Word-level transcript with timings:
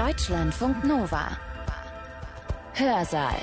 Deutschlandfunk 0.00 0.82
Nova. 0.82 1.36
Hörsaal. 2.72 3.34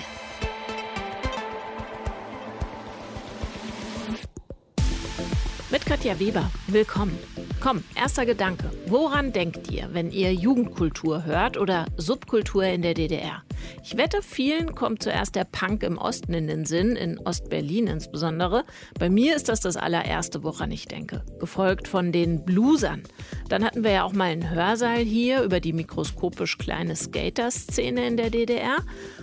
Mit 5.69 5.85
Katja 5.85 6.19
Weber. 6.19 6.49
Willkommen. 6.65 7.19
Komm, 7.61 7.83
erster 7.93 8.25
Gedanke. 8.25 8.71
Woran 8.87 9.33
denkt 9.33 9.69
ihr, 9.69 9.89
wenn 9.93 10.09
ihr 10.09 10.33
Jugendkultur 10.33 11.25
hört 11.25 11.57
oder 11.57 11.85
Subkultur 11.95 12.63
in 12.63 12.81
der 12.81 12.95
DDR? 12.95 13.43
Ich 13.83 13.97
wette, 13.97 14.21
vielen 14.21 14.75
kommt 14.75 15.03
zuerst 15.03 15.35
der 15.35 15.45
Punk 15.45 15.83
im 15.83 15.97
Osten 15.97 16.33
in 16.33 16.47
den 16.47 16.65
Sinn, 16.65 16.95
in 16.95 17.19
Ostberlin 17.19 17.87
insbesondere. 17.87 18.65
Bei 18.99 19.09
mir 19.09 19.35
ist 19.35 19.49
das 19.49 19.61
das 19.61 19.77
allererste, 19.77 20.43
woran 20.43 20.71
ich 20.71 20.87
denke. 20.87 21.23
Gefolgt 21.39 21.87
von 21.87 22.11
den 22.11 22.43
Bluesern. 22.43 23.03
Dann 23.49 23.63
hatten 23.63 23.83
wir 23.83 23.91
ja 23.91 24.03
auch 24.03 24.13
mal 24.13 24.25
einen 24.25 24.49
Hörsaal 24.49 24.99
hier 24.99 25.41
über 25.43 25.59
die 25.59 25.73
mikroskopisch 25.73 26.57
kleine 26.57 26.95
Skater-Szene 26.95 28.07
in 28.07 28.17
der 28.17 28.29
DDR. 28.29 28.77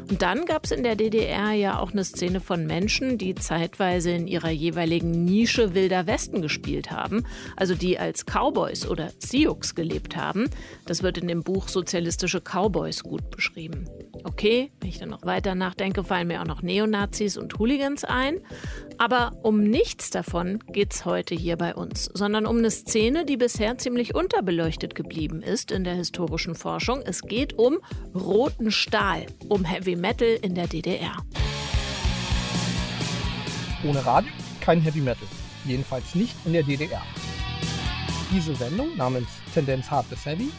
Und 0.08 0.22
dann 0.22 0.46
gab 0.46 0.64
es 0.64 0.70
in 0.70 0.82
der 0.82 0.96
DDR 0.96 1.52
ja 1.52 1.78
auch 1.78 1.92
eine 1.92 2.04
Szene 2.04 2.40
von 2.40 2.66
Menschen, 2.66 3.18
die 3.18 3.34
zeitweise 3.34 4.10
in 4.12 4.26
ihrer 4.26 4.50
jeweiligen 4.50 5.24
Nische 5.24 5.74
Wilder 5.74 6.06
Westen 6.06 6.42
gespielt 6.42 6.90
haben, 6.90 7.24
also 7.56 7.74
die 7.74 7.98
als 7.98 8.24
Cowboys 8.24 8.86
oder 8.86 9.10
Sioux 9.18 9.74
gelebt 9.74 10.16
haben. 10.16 10.48
Das 10.86 11.02
wird 11.02 11.18
in 11.18 11.28
dem 11.28 11.42
Buch 11.42 11.68
Sozialistische 11.68 12.40
Cowboys 12.40 13.02
gut 13.02 13.30
beschrieben. 13.30 13.88
Okay, 14.24 14.33
wenn 14.42 14.88
ich 14.88 14.98
dann 14.98 15.10
noch 15.10 15.24
weiter 15.24 15.54
nachdenke, 15.54 16.04
fallen 16.04 16.28
mir 16.28 16.40
auch 16.40 16.46
noch 16.46 16.62
Neonazis 16.62 17.36
und 17.36 17.58
Hooligans 17.58 18.04
ein. 18.04 18.40
Aber 18.98 19.32
um 19.42 19.62
nichts 19.62 20.10
davon 20.10 20.58
geht 20.72 20.92
es 20.92 21.04
heute 21.04 21.34
hier 21.34 21.56
bei 21.56 21.74
uns, 21.74 22.10
sondern 22.14 22.46
um 22.46 22.58
eine 22.58 22.70
Szene, 22.70 23.24
die 23.24 23.36
bisher 23.36 23.78
ziemlich 23.78 24.14
unterbeleuchtet 24.14 24.94
geblieben 24.94 25.42
ist 25.42 25.70
in 25.70 25.84
der 25.84 25.94
historischen 25.94 26.54
Forschung. 26.54 27.02
Es 27.04 27.22
geht 27.22 27.58
um 27.58 27.78
roten 28.14 28.70
Stahl, 28.70 29.26
um 29.48 29.64
Heavy 29.64 29.96
Metal 29.96 30.38
in 30.42 30.54
der 30.54 30.66
DDR. 30.66 31.16
Ohne 33.84 34.04
Radio 34.04 34.30
kein 34.60 34.80
Heavy 34.80 35.00
Metal. 35.00 35.28
Jedenfalls 35.64 36.14
nicht 36.14 36.34
in 36.44 36.54
der 36.54 36.62
DDR. 36.62 37.02
Diese 38.32 38.54
Sendung 38.54 38.96
namens 38.96 39.28
Tendenz 39.52 39.90
Hard 39.90 40.08
bis 40.10 40.24
Heavy 40.24 40.50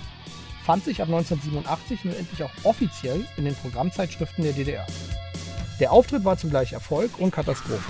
fand 0.66 0.84
sich 0.84 1.00
ab 1.02 1.10
1987 1.10 2.06
nun 2.06 2.16
endlich 2.16 2.42
auch 2.44 2.50
offiziell 2.64 3.24
in 3.38 3.46
den 3.46 3.54
Programmzeitschriften 3.56 4.44
der 4.44 4.54
DDR. 4.54 4.88
Der 5.80 5.92
Auftritt 5.92 6.26
war 6.26 6.38
zugleich 6.38 6.74
Erfolg 6.74 7.20
und 7.20 7.32
Katastrophe. 7.32 7.84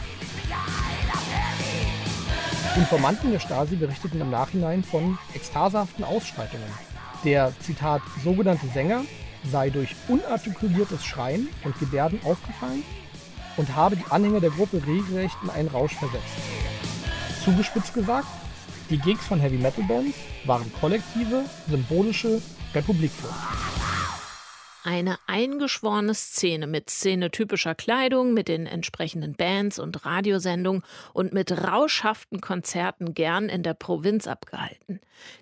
Informanten 2.76 3.32
der 3.32 3.40
Stasi 3.40 3.78
berichteten 3.78 4.20
im 4.20 4.30
Nachhinein 4.30 4.84
von 4.84 5.18
ekstasehaften 5.34 6.04
Ausschreitungen. 6.04 6.68
Der, 7.24 7.54
Zitat, 7.62 8.02
sogenannte 8.22 8.68
Sänger 8.68 9.04
sei 9.50 9.70
durch 9.70 9.96
unartikuliertes 10.10 11.06
Schreien 11.06 11.48
und 11.64 11.80
Gebärden 11.80 12.20
aufgefallen 12.26 12.84
und 13.56 13.74
habe 13.74 13.96
die 13.96 14.06
Anhänger 14.10 14.42
der 14.42 14.50
Gruppe 14.50 14.82
regelrecht 14.86 15.38
in 15.44 15.50
einen 15.50 15.70
Rausch 15.70 15.94
versetzt. 15.94 16.26
Zugespitzt 17.46 17.94
gesagt, 17.94 18.28
die 18.90 18.98
Gigs 18.98 19.26
von 19.26 19.40
Heavy 19.40 19.58
Metal 19.58 19.86
Bands 19.86 20.18
waren 20.44 20.70
kollektive, 20.82 21.46
symbolische 21.70 22.42
Republikflucht. 22.76 23.34
Eine 24.84 25.18
eingeschworene 25.26 26.14
Szene 26.14 26.68
mit 26.68 26.92
szenetypischer 26.92 27.74
Kleidung, 27.74 28.36
mit 28.36 28.48
den 28.48 28.68
entsprechenden 28.68 29.34
Bands 29.34 29.80
und 29.80 30.06
Radiosendungen 30.06 30.84
und 31.14 31.34
mit 31.34 31.52
rauschhaften 31.52 32.40
Konzerten 32.40 33.16
gern 33.16 33.50
in 33.50 33.64
der 33.64 33.74
Provinz 33.74 34.28
abgehalten. 34.28 35.00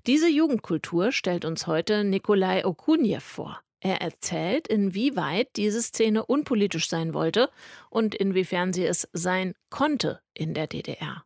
Diese 0.08 0.30
Jugendkultur 0.30 1.12
stellt 1.12 1.44
uns 1.44 1.68
heute 1.68 2.06
Nikolai 2.06 2.66
Okuniev 2.66 3.24
vor. 3.24 3.60
Er 3.82 4.00
erzählt, 4.02 4.70
inwieweit 4.70 5.50
diese 5.58 5.82
Szene 5.82 6.26
unpolitisch 6.26 6.88
sein 6.88 7.14
wollte 7.14 7.50
und 7.90 8.16
inwiefern 8.16 8.72
sie 8.72 8.86
es 8.86 9.10
sein 9.12 9.56
konnte 9.70 10.22
in 10.34 10.54
der 10.54 10.68
DDR. 10.68 11.26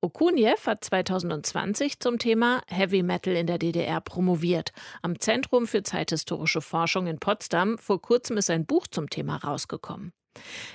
Okuniev 0.00 0.66
hat 0.66 0.84
2020 0.84 2.00
zum 2.00 2.18
Thema 2.18 2.62
Heavy 2.68 3.02
Metal 3.02 3.34
in 3.34 3.46
der 3.46 3.58
DDR 3.58 4.00
promoviert. 4.00 4.72
Am 5.02 5.18
Zentrum 5.18 5.66
für 5.66 5.82
zeithistorische 5.82 6.60
Forschung 6.60 7.06
in 7.06 7.18
Potsdam 7.18 7.78
vor 7.78 8.00
kurzem 8.00 8.36
ist 8.36 8.50
ein 8.50 8.66
Buch 8.66 8.86
zum 8.86 9.10
Thema 9.10 9.36
rausgekommen. 9.36 10.12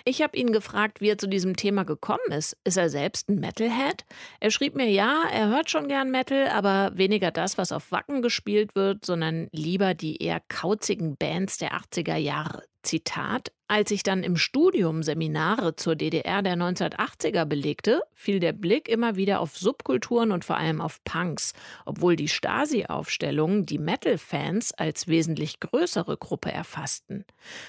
Ich 0.05 0.21
habe 0.21 0.37
ihn 0.37 0.51
gefragt, 0.51 1.01
wie 1.01 1.09
er 1.09 1.17
zu 1.17 1.27
diesem 1.27 1.55
Thema 1.55 1.83
gekommen 1.83 2.31
ist. 2.31 2.57
Ist 2.63 2.77
er 2.77 2.89
selbst 2.89 3.29
ein 3.29 3.39
Metalhead? 3.39 4.05
Er 4.39 4.51
schrieb 4.51 4.75
mir, 4.75 4.89
ja, 4.89 5.23
er 5.31 5.49
hört 5.49 5.69
schon 5.69 5.87
gern 5.87 6.11
Metal, 6.11 6.47
aber 6.47 6.91
weniger 6.95 7.31
das, 7.31 7.57
was 7.57 7.71
auf 7.71 7.91
Wacken 7.91 8.21
gespielt 8.21 8.75
wird, 8.75 9.05
sondern 9.05 9.47
lieber 9.51 9.93
die 9.93 10.21
eher 10.23 10.41
kauzigen 10.47 11.17
Bands 11.17 11.57
der 11.57 11.73
80er 11.73 12.15
Jahre. 12.15 12.63
Zitat, 12.81 13.51
als 13.67 13.91
ich 13.91 14.03
dann 14.03 14.23
im 14.23 14.35
Studium 14.35 15.03
Seminare 15.03 15.75
zur 15.75 15.95
DDR 15.95 16.41
der 16.41 16.55
1980er 16.55 17.45
belegte, 17.45 18.01
fiel 18.13 18.39
der 18.39 18.53
Blick 18.53 18.89
immer 18.89 19.15
wieder 19.15 19.41
auf 19.41 19.57
Subkulturen 19.57 20.31
und 20.31 20.45
vor 20.45 20.57
allem 20.57 20.81
auf 20.81 21.03
Punks, 21.03 21.53
obwohl 21.85 22.15
die 22.15 22.27
Stasi-Aufstellungen 22.27 23.65
die 23.65 23.77
Metal-Fans 23.77 24.73
als 24.73 25.07
wesentlich 25.07 25.59
größere 25.59 26.17
Gruppe 26.17 26.51
erfassten. 26.51 27.25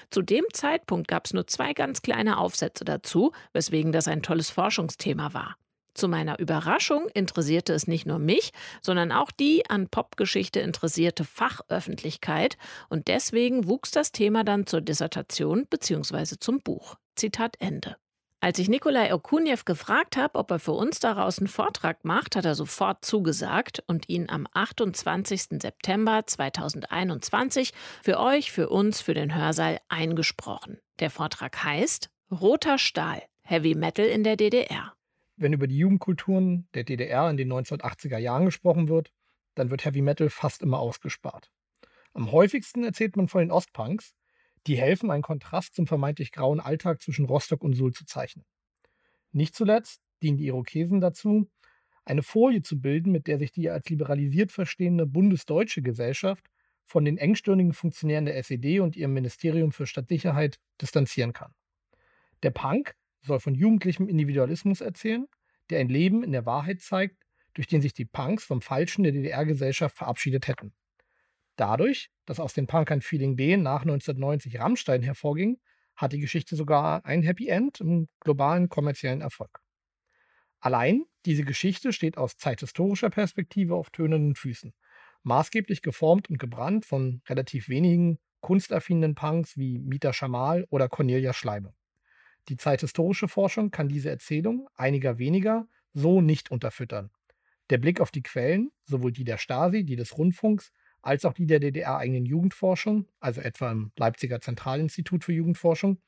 Zu 0.09 0.21
dem 0.21 0.45
Zeitpunkt 0.53 1.07
gab 1.07 1.25
es 1.25 1.33
nur 1.33 1.45
zwei 1.47 1.73
ganz 1.73 2.01
kleine 2.01 2.37
Aufsätze 2.37 2.85
dazu, 2.85 3.31
weswegen 3.53 3.91
das 3.91 4.07
ein 4.07 4.23
tolles 4.23 4.49
Forschungsthema 4.49 5.33
war. 5.33 5.55
Zu 5.93 6.07
meiner 6.07 6.39
Überraschung 6.39 7.07
interessierte 7.13 7.73
es 7.73 7.87
nicht 7.87 8.05
nur 8.05 8.19
mich, 8.19 8.53
sondern 8.81 9.11
auch 9.11 9.31
die 9.31 9.69
an 9.69 9.89
Popgeschichte 9.89 10.59
interessierte 10.61 11.25
Fachöffentlichkeit 11.25 12.57
und 12.89 13.07
deswegen 13.07 13.67
wuchs 13.67 13.91
das 13.91 14.11
Thema 14.11 14.43
dann 14.43 14.65
zur 14.67 14.81
Dissertation 14.81 15.67
bzw. 15.67 16.37
zum 16.39 16.61
Buch. 16.61 16.95
Zitat 17.15 17.57
Ende. 17.59 17.97
Als 18.43 18.57
ich 18.57 18.69
Nikolai 18.69 19.13
Okuniev 19.13 19.65
gefragt 19.65 20.17
habe, 20.17 20.39
ob 20.39 20.49
er 20.49 20.57
für 20.57 20.71
uns 20.71 20.99
daraus 20.99 21.37
einen 21.37 21.47
Vortrag 21.47 22.03
macht, 22.03 22.35
hat 22.35 22.45
er 22.45 22.55
sofort 22.55 23.05
zugesagt 23.05 23.83
und 23.85 24.09
ihn 24.09 24.31
am 24.31 24.47
28. 24.51 25.61
September 25.61 26.23
2021 26.25 27.71
für 28.01 28.19
euch, 28.19 28.51
für 28.51 28.69
uns, 28.69 28.99
für 28.99 29.13
den 29.13 29.35
Hörsaal 29.35 29.79
eingesprochen. 29.89 30.79
Der 30.99 31.11
Vortrag 31.11 31.63
heißt 31.63 32.09
Roter 32.31 32.79
Stahl, 32.79 33.21
Heavy 33.43 33.75
Metal 33.75 34.05
in 34.05 34.23
der 34.23 34.37
DDR 34.37 34.93
wenn 35.41 35.53
über 35.53 35.67
die 35.67 35.77
Jugendkulturen 35.77 36.67
der 36.73 36.83
DDR 36.83 37.29
in 37.29 37.37
den 37.37 37.51
1980er 37.51 38.17
Jahren 38.17 38.45
gesprochen 38.45 38.87
wird, 38.87 39.11
dann 39.55 39.69
wird 39.69 39.85
Heavy 39.85 40.01
Metal 40.01 40.29
fast 40.29 40.61
immer 40.61 40.79
ausgespart. 40.79 41.51
Am 42.13 42.31
häufigsten 42.31 42.83
erzählt 42.83 43.15
man 43.15 43.27
von 43.27 43.41
den 43.41 43.51
Ostpunks, 43.51 44.15
die 44.67 44.77
helfen, 44.77 45.09
einen 45.09 45.23
Kontrast 45.23 45.75
zum 45.75 45.87
vermeintlich 45.87 46.31
grauen 46.31 46.59
Alltag 46.59 47.01
zwischen 47.01 47.25
Rostock 47.25 47.63
und 47.63 47.73
Suhl 47.73 47.93
zu 47.93 48.05
zeichnen. 48.05 48.45
Nicht 49.31 49.55
zuletzt 49.55 50.01
dienen 50.21 50.37
die 50.37 50.45
Irokesen 50.45 51.01
dazu, 51.01 51.49
eine 52.05 52.23
Folie 52.23 52.61
zu 52.61 52.79
bilden, 52.79 53.11
mit 53.11 53.27
der 53.27 53.39
sich 53.39 53.51
die 53.51 53.69
als 53.69 53.89
liberalisiert 53.89 54.51
verstehende 54.51 55.05
bundesdeutsche 55.05 55.81
Gesellschaft 55.81 56.45
von 56.85 57.05
den 57.05 57.17
engstirnigen 57.17 57.73
Funktionären 57.73 58.25
der 58.25 58.37
SED 58.37 58.79
und 58.81 58.95
ihrem 58.95 59.13
Ministerium 59.13 59.71
für 59.71 59.87
Stadtsicherheit 59.87 60.59
distanzieren 60.81 61.33
kann. 61.33 61.53
Der 62.43 62.51
Punk 62.51 62.95
soll 63.21 63.39
von 63.39 63.55
jugendlichem 63.55 64.07
Individualismus 64.07 64.81
erzählen, 64.81 65.27
der 65.69 65.79
ein 65.79 65.89
Leben 65.89 66.23
in 66.23 66.31
der 66.31 66.45
Wahrheit 66.45 66.81
zeigt, 66.81 67.17
durch 67.53 67.67
den 67.67 67.81
sich 67.81 67.93
die 67.93 68.05
Punks 68.05 68.43
vom 68.43 68.61
Falschen 68.61 69.03
der 69.03 69.11
DDR-Gesellschaft 69.11 69.97
verabschiedet 69.97 70.47
hätten. 70.47 70.73
Dadurch, 71.55 72.09
dass 72.25 72.39
aus 72.39 72.53
den 72.53 72.67
Punkern 72.67 73.01
Feeling 73.01 73.35
B 73.35 73.57
nach 73.57 73.81
1990 73.81 74.59
Rammstein 74.59 75.03
hervorging, 75.03 75.59
hat 75.95 76.13
die 76.13 76.19
Geschichte 76.19 76.55
sogar 76.55 77.05
ein 77.05 77.21
Happy 77.21 77.47
End 77.47 77.79
im 77.81 78.07
globalen 78.19 78.69
kommerziellen 78.69 79.21
Erfolg. 79.21 79.61
Allein 80.59 81.05
diese 81.25 81.43
Geschichte 81.43 81.93
steht 81.93 82.17
aus 82.17 82.37
zeithistorischer 82.37 83.09
Perspektive 83.09 83.75
auf 83.75 83.89
tönenden 83.89 84.35
Füßen, 84.35 84.73
maßgeblich 85.23 85.81
geformt 85.81 86.29
und 86.29 86.39
gebrannt 86.39 86.85
von 86.85 87.21
relativ 87.27 87.69
wenigen 87.69 88.19
kunstaffinen 88.39 89.13
Punks 89.15 89.57
wie 89.57 89.77
Mita 89.77 90.13
Schamal 90.13 90.65
oder 90.69 90.89
Cornelia 90.89 91.33
Schleibe. 91.33 91.73
Die 92.49 92.57
zeithistorische 92.57 93.27
Forschung 93.27 93.71
kann 93.71 93.87
diese 93.87 94.09
Erzählung, 94.09 94.67
einiger 94.75 95.17
weniger, 95.17 95.67
so 95.93 96.21
nicht 96.21 96.51
unterfüttern. 96.51 97.11
Der 97.69 97.77
Blick 97.77 98.01
auf 98.01 98.11
die 98.11 98.23
Quellen, 98.23 98.71
sowohl 98.83 99.11
die 99.11 99.23
der 99.23 99.37
Stasi, 99.37 99.83
die 99.85 99.95
des 99.95 100.17
Rundfunks, 100.17 100.71
als 101.01 101.25
auch 101.25 101.33
die 101.33 101.45
der 101.45 101.59
DDR-eigenen 101.59 102.25
Jugendforschung, 102.25 103.07
also 103.19 103.41
etwa 103.41 103.71
im 103.71 103.91
Leipziger 103.97 104.41
Zentralinstitut 104.41 105.23
für 105.23 105.33
Jugendforschung, 105.33 106.01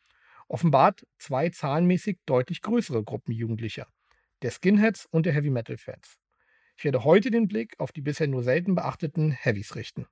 offenbart 0.48 1.08
zwei 1.18 1.50
zahlenmäßig 1.50 2.20
deutlich 2.26 2.62
größere 2.62 3.04
Gruppen 3.04 3.32
Jugendlicher, 3.32 3.88
der 4.42 4.52
Skinheads 4.52 5.06
und 5.06 5.26
der 5.26 5.34
Heavy 5.34 5.50
Metal 5.50 5.78
Fans. 5.78 6.18
Ich 6.78 6.84
werde 6.84 7.04
heute 7.04 7.32
den 7.32 7.48
Blick 7.48 7.80
auf 7.80 7.92
die 7.92 8.02
bisher 8.02 8.28
nur 8.28 8.44
selten 8.44 8.76
beachteten 8.76 9.32
Heavies 9.32 9.76
richten. 9.76 10.08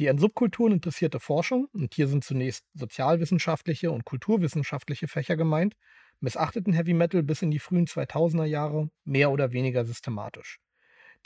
Die 0.00 0.08
an 0.08 0.16
Subkulturen 0.16 0.72
interessierte 0.72 1.20
Forschung, 1.20 1.68
und 1.74 1.92
hier 1.92 2.08
sind 2.08 2.24
zunächst 2.24 2.64
sozialwissenschaftliche 2.72 3.90
und 3.90 4.06
kulturwissenschaftliche 4.06 5.08
Fächer 5.08 5.36
gemeint, 5.36 5.76
missachteten 6.20 6.72
Heavy 6.72 6.94
Metal 6.94 7.22
bis 7.22 7.42
in 7.42 7.50
die 7.50 7.58
frühen 7.58 7.86
2000er 7.86 8.46
Jahre 8.46 8.90
mehr 9.04 9.30
oder 9.30 9.52
weniger 9.52 9.84
systematisch. 9.84 10.58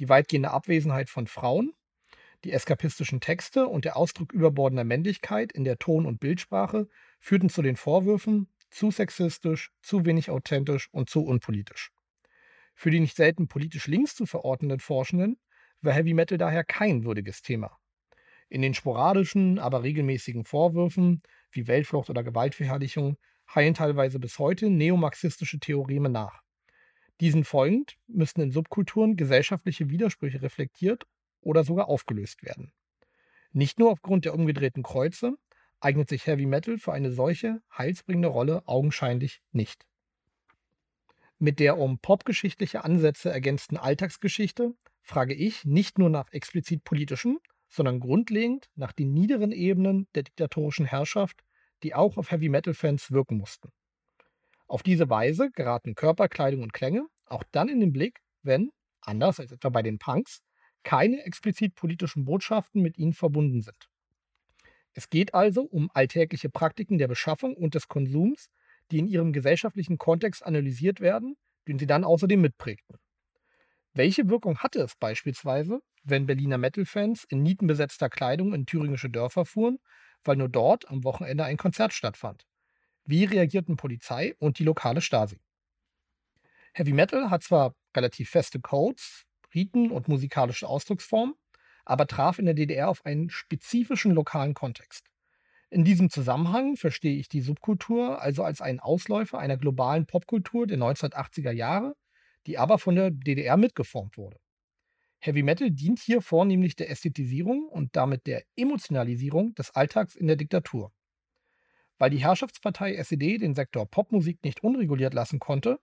Die 0.01 0.09
weitgehende 0.09 0.51
Abwesenheit 0.51 1.09
von 1.09 1.29
Frauen, 1.29 1.73
Die 2.43 2.53
eskapistischen 2.53 3.21
Texte 3.21 3.69
und 3.69 3.85
der 3.85 3.97
Ausdruck 3.97 4.33
überbordender 4.33 4.85
Männlichkeit 4.85 5.53
in 5.53 5.63
der 5.63 5.79
Ton- 5.79 6.05
und 6.05 6.19
Bildsprache 6.19 6.89
führten 7.21 7.51
zu 7.51 7.63
den 7.63 7.77
Vorwürfen, 7.77 8.49
zu 8.71 8.91
sexistisch, 8.91 9.71
zu 9.83 10.05
wenig 10.05 10.31
authentisch 10.31 10.89
und 10.93 11.09
zu 11.09 11.25
unpolitisch. 11.25 11.93
Für 12.75 12.91
die 12.91 13.01
nicht 13.01 13.17
selten 13.17 13.47
politisch 13.47 13.87
links 13.87 14.17
zu 14.17 14.27
verordnenden 14.27 14.81
Forschenden 14.81 15.39
war 15.81 15.93
Heavy 15.93 16.13
Metal 16.13 16.39
daher 16.39 16.65
kein 16.65 17.05
würdiges 17.05 17.41
Thema. 17.41 17.79
In 18.49 18.63
den 18.63 18.75
sporadischen, 18.75 19.59
aber 19.59 19.83
regelmäßigen 19.83 20.45
Vorwürfen 20.45 21.23
wie 21.51 21.67
Weltflucht 21.67 22.11
oder 22.11 22.23
Gewaltverherrlichung 22.23 23.17
heilen 23.55 23.75
teilweise 23.75 24.19
bis 24.19 24.39
heute 24.39 24.71
neomarxistische 24.71 25.59
Theoreme 25.59 26.09
nach. 26.09 26.43
Diesen 27.21 27.45
folgend 27.45 27.97
müssten 28.07 28.41
in 28.41 28.51
Subkulturen 28.51 29.17
gesellschaftliche 29.17 29.89
Widersprüche 29.89 30.43
reflektiert 30.43 31.07
oder 31.41 31.65
sogar 31.65 31.89
aufgelöst 31.89 32.43
werden. 32.43 32.73
Nicht 33.53 33.79
nur 33.79 33.91
aufgrund 33.91 34.25
der 34.25 34.35
umgedrehten 34.35 34.83
Kreuze 34.83 35.37
eignet 35.81 36.09
sich 36.09 36.27
Heavy 36.27 36.47
Metal 36.47 36.79
für 36.79 36.93
eine 36.93 37.13
solche 37.13 37.63
heilsbringende 37.77 38.29
Rolle 38.29 38.63
augenscheinlich 38.67 39.43
nicht. 39.53 39.87
Mit 41.39 41.61
der 41.61 41.79
um 41.79 41.99
popgeschichtliche 41.99 42.85
Ansätze 42.85 43.31
ergänzten 43.31 43.77
Alltagsgeschichte 43.77 44.75
frage 45.03 45.35
ich 45.35 45.65
nicht 45.65 45.99
nur 45.99 46.11
nach 46.11 46.33
explizit 46.33 46.83
politischen, 46.85 47.39
sondern 47.75 48.01
grundlegend 48.01 48.69
nach 48.77 48.93
den 48.93 49.13
niederen 49.13 49.51
Ebenen 49.51 50.07
der 50.15 50.23
diktatorischen 50.23 50.87
Herrschaft, 50.87 51.43
die 51.83 51.95
auch 51.95 52.17
auf 52.17 52.31
Heavy 52.31 52.49
Metal-Fans 52.49 53.11
wirken 53.11 53.37
mussten. 53.37 53.71
Auf 54.67 54.83
diese 54.83 55.11
Weise 55.11 55.51
geraten 55.51 55.95
Körper, 55.95 56.29
Kleidung 56.29 56.63
und 56.63 56.73
Klänge 56.73 57.07
auch 57.27 57.43
dann 57.51 57.69
in 57.69 57.81
den 57.81 57.93
Blick, 57.93 58.21
wenn, 58.43 58.71
anders 59.01 59.41
als 59.41 59.53
etwa 59.53 59.71
bei 59.71 59.83
den 59.83 59.99
Punks, 59.99 60.41
keine 60.85 61.25
explizit 61.25 61.75
politischen 61.75 62.25
Botschaften 62.25 62.81
mit 62.81 62.97
ihnen 62.99 63.13
verbunden 63.13 63.63
sind. 63.63 63.89
Es 64.93 65.11
geht 65.11 65.35
also 65.35 65.63
um 65.63 65.91
alltägliche 65.93 66.51
Praktiken 66.51 66.99
der 66.99 67.09
Beschaffung 67.09 67.55
und 67.55 67.75
des 67.75 67.89
Konsums, 67.89 68.49
die 68.91 68.99
in 68.99 69.09
ihrem 69.09 69.33
gesellschaftlichen 69.33 69.99
Kontext 69.99 70.45
analysiert 70.45 71.01
werden, 71.01 71.37
den 71.67 71.79
sie 71.79 71.87
dann 71.87 72.05
außerdem 72.05 72.41
mitprägten. 72.41 72.99
Welche 73.97 74.29
Wirkung 74.29 74.59
hatte 74.59 74.81
es 74.81 74.97
beispielsweise, 74.97 75.81
wenn 76.03 76.27
Berliner 76.27 76.59
Metal-Fans 76.59 77.25
in 77.29 77.45
nietenbesetzter 77.45 78.11
Kleidung 78.11 78.53
in 78.53 78.67
thüringische 78.67 79.09
Dörfer 79.09 79.45
fuhren, 79.45 79.79
weil 80.25 80.35
nur 80.35 80.49
dort 80.49 80.89
am 80.89 81.05
Wochenende 81.05 81.45
ein 81.45 81.57
Konzert 81.57 81.93
stattfand? 81.93 82.45
Wie 83.05 83.23
reagierten 83.25 83.77
Polizei 83.77 84.35
und 84.41 84.59
die 84.59 84.65
lokale 84.65 85.01
Stasi? 85.01 85.39
Heavy 86.73 86.93
Metal 86.93 87.31
hat 87.31 87.45
zwar 87.45 87.77
relativ 87.97 88.31
feste 88.31 88.61
Codes, 88.61 89.27
Riten 89.55 89.93
und 89.93 90.09
musikalische 90.09 90.67
Ausdrucksformen, 90.67 91.37
aber 91.85 92.09
traf 92.09 92.41
in 92.41 92.47
der 92.47 92.55
DDR 92.55 92.89
auf 92.89 93.07
einen 93.07 93.31
spezifischen 93.31 94.11
lokalen 94.11 94.55
Kontext. 94.55 95.07
In 95.71 95.85
diesem 95.85 96.11
Zusammenhang 96.11 96.77
verstehe 96.77 97.17
ich 97.17 97.29
die 97.29 97.43
Subkultur 97.43 98.21
also 98.21 98.43
als 98.43 98.61
einen 98.61 98.81
Ausläufer 98.81 99.39
einer 99.39 99.57
globalen 99.57 100.07
Popkultur 100.07 100.67
der 100.67 100.79
1980er 100.79 101.53
Jahre, 101.53 101.95
die 102.47 102.59
aber 102.59 102.79
von 102.79 102.95
der 102.97 103.11
DDR 103.11 103.57
mitgeformt 103.57 104.17
wurde. 104.17 104.39
Heavy 105.21 105.43
Metal 105.43 105.71
dient 105.71 106.01
hier 106.01 106.21
vornehmlich 106.21 106.77
der 106.77 106.91
Ästhetisierung 106.91 107.69
und 107.69 107.97
damit 107.97 108.27
der 108.27 108.45
Emotionalisierung 108.57 109.55
des 109.55 109.75
Alltags 109.75 110.15
in 110.15 110.27
der 110.27 110.37
Diktatur. 110.37 110.93
Weil 111.97 112.11
die 112.11 112.23
Herrschaftspartei 112.23 112.95
SED 112.97 113.39
den 113.39 113.55
Sektor 113.55 113.87
Popmusik 113.87 114.45
nicht 114.45 114.63
unreguliert 114.63 115.15
lassen 115.15 115.39
konnte, 115.39 115.79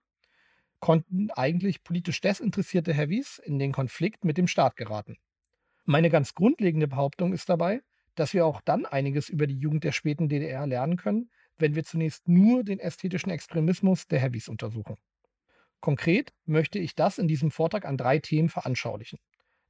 konnten 0.79 1.31
eigentlich 1.31 1.83
politisch 1.83 2.21
desinteressierte 2.21 2.93
Heavies 2.93 3.41
in 3.43 3.57
den 3.57 3.71
Konflikt 3.71 4.25
mit 4.25 4.37
dem 4.37 4.47
Staat 4.47 4.75
geraten. 4.75 5.17
Meine 5.85 6.09
ganz 6.09 6.35
grundlegende 6.35 6.87
Behauptung 6.87 7.33
ist 7.33 7.49
dabei, 7.49 7.81
dass 8.15 8.33
wir 8.33 8.45
auch 8.45 8.61
dann 8.61 8.85
einiges 8.85 9.29
über 9.29 9.47
die 9.47 9.57
Jugend 9.57 9.83
der 9.83 9.91
späten 9.91 10.29
DDR 10.29 10.67
lernen 10.67 10.97
können, 10.97 11.31
wenn 11.57 11.75
wir 11.75 11.83
zunächst 11.83 12.27
nur 12.27 12.63
den 12.63 12.79
ästhetischen 12.79 13.31
Extremismus 13.31 14.07
der 14.07 14.19
Heavies 14.19 14.49
untersuchen. 14.49 14.97
Konkret 15.81 16.31
möchte 16.45 16.79
ich 16.79 16.95
das 16.95 17.17
in 17.17 17.27
diesem 17.27 17.51
Vortrag 17.51 17.85
an 17.85 17.97
drei 17.97 18.19
Themen 18.19 18.49
veranschaulichen. 18.49 19.19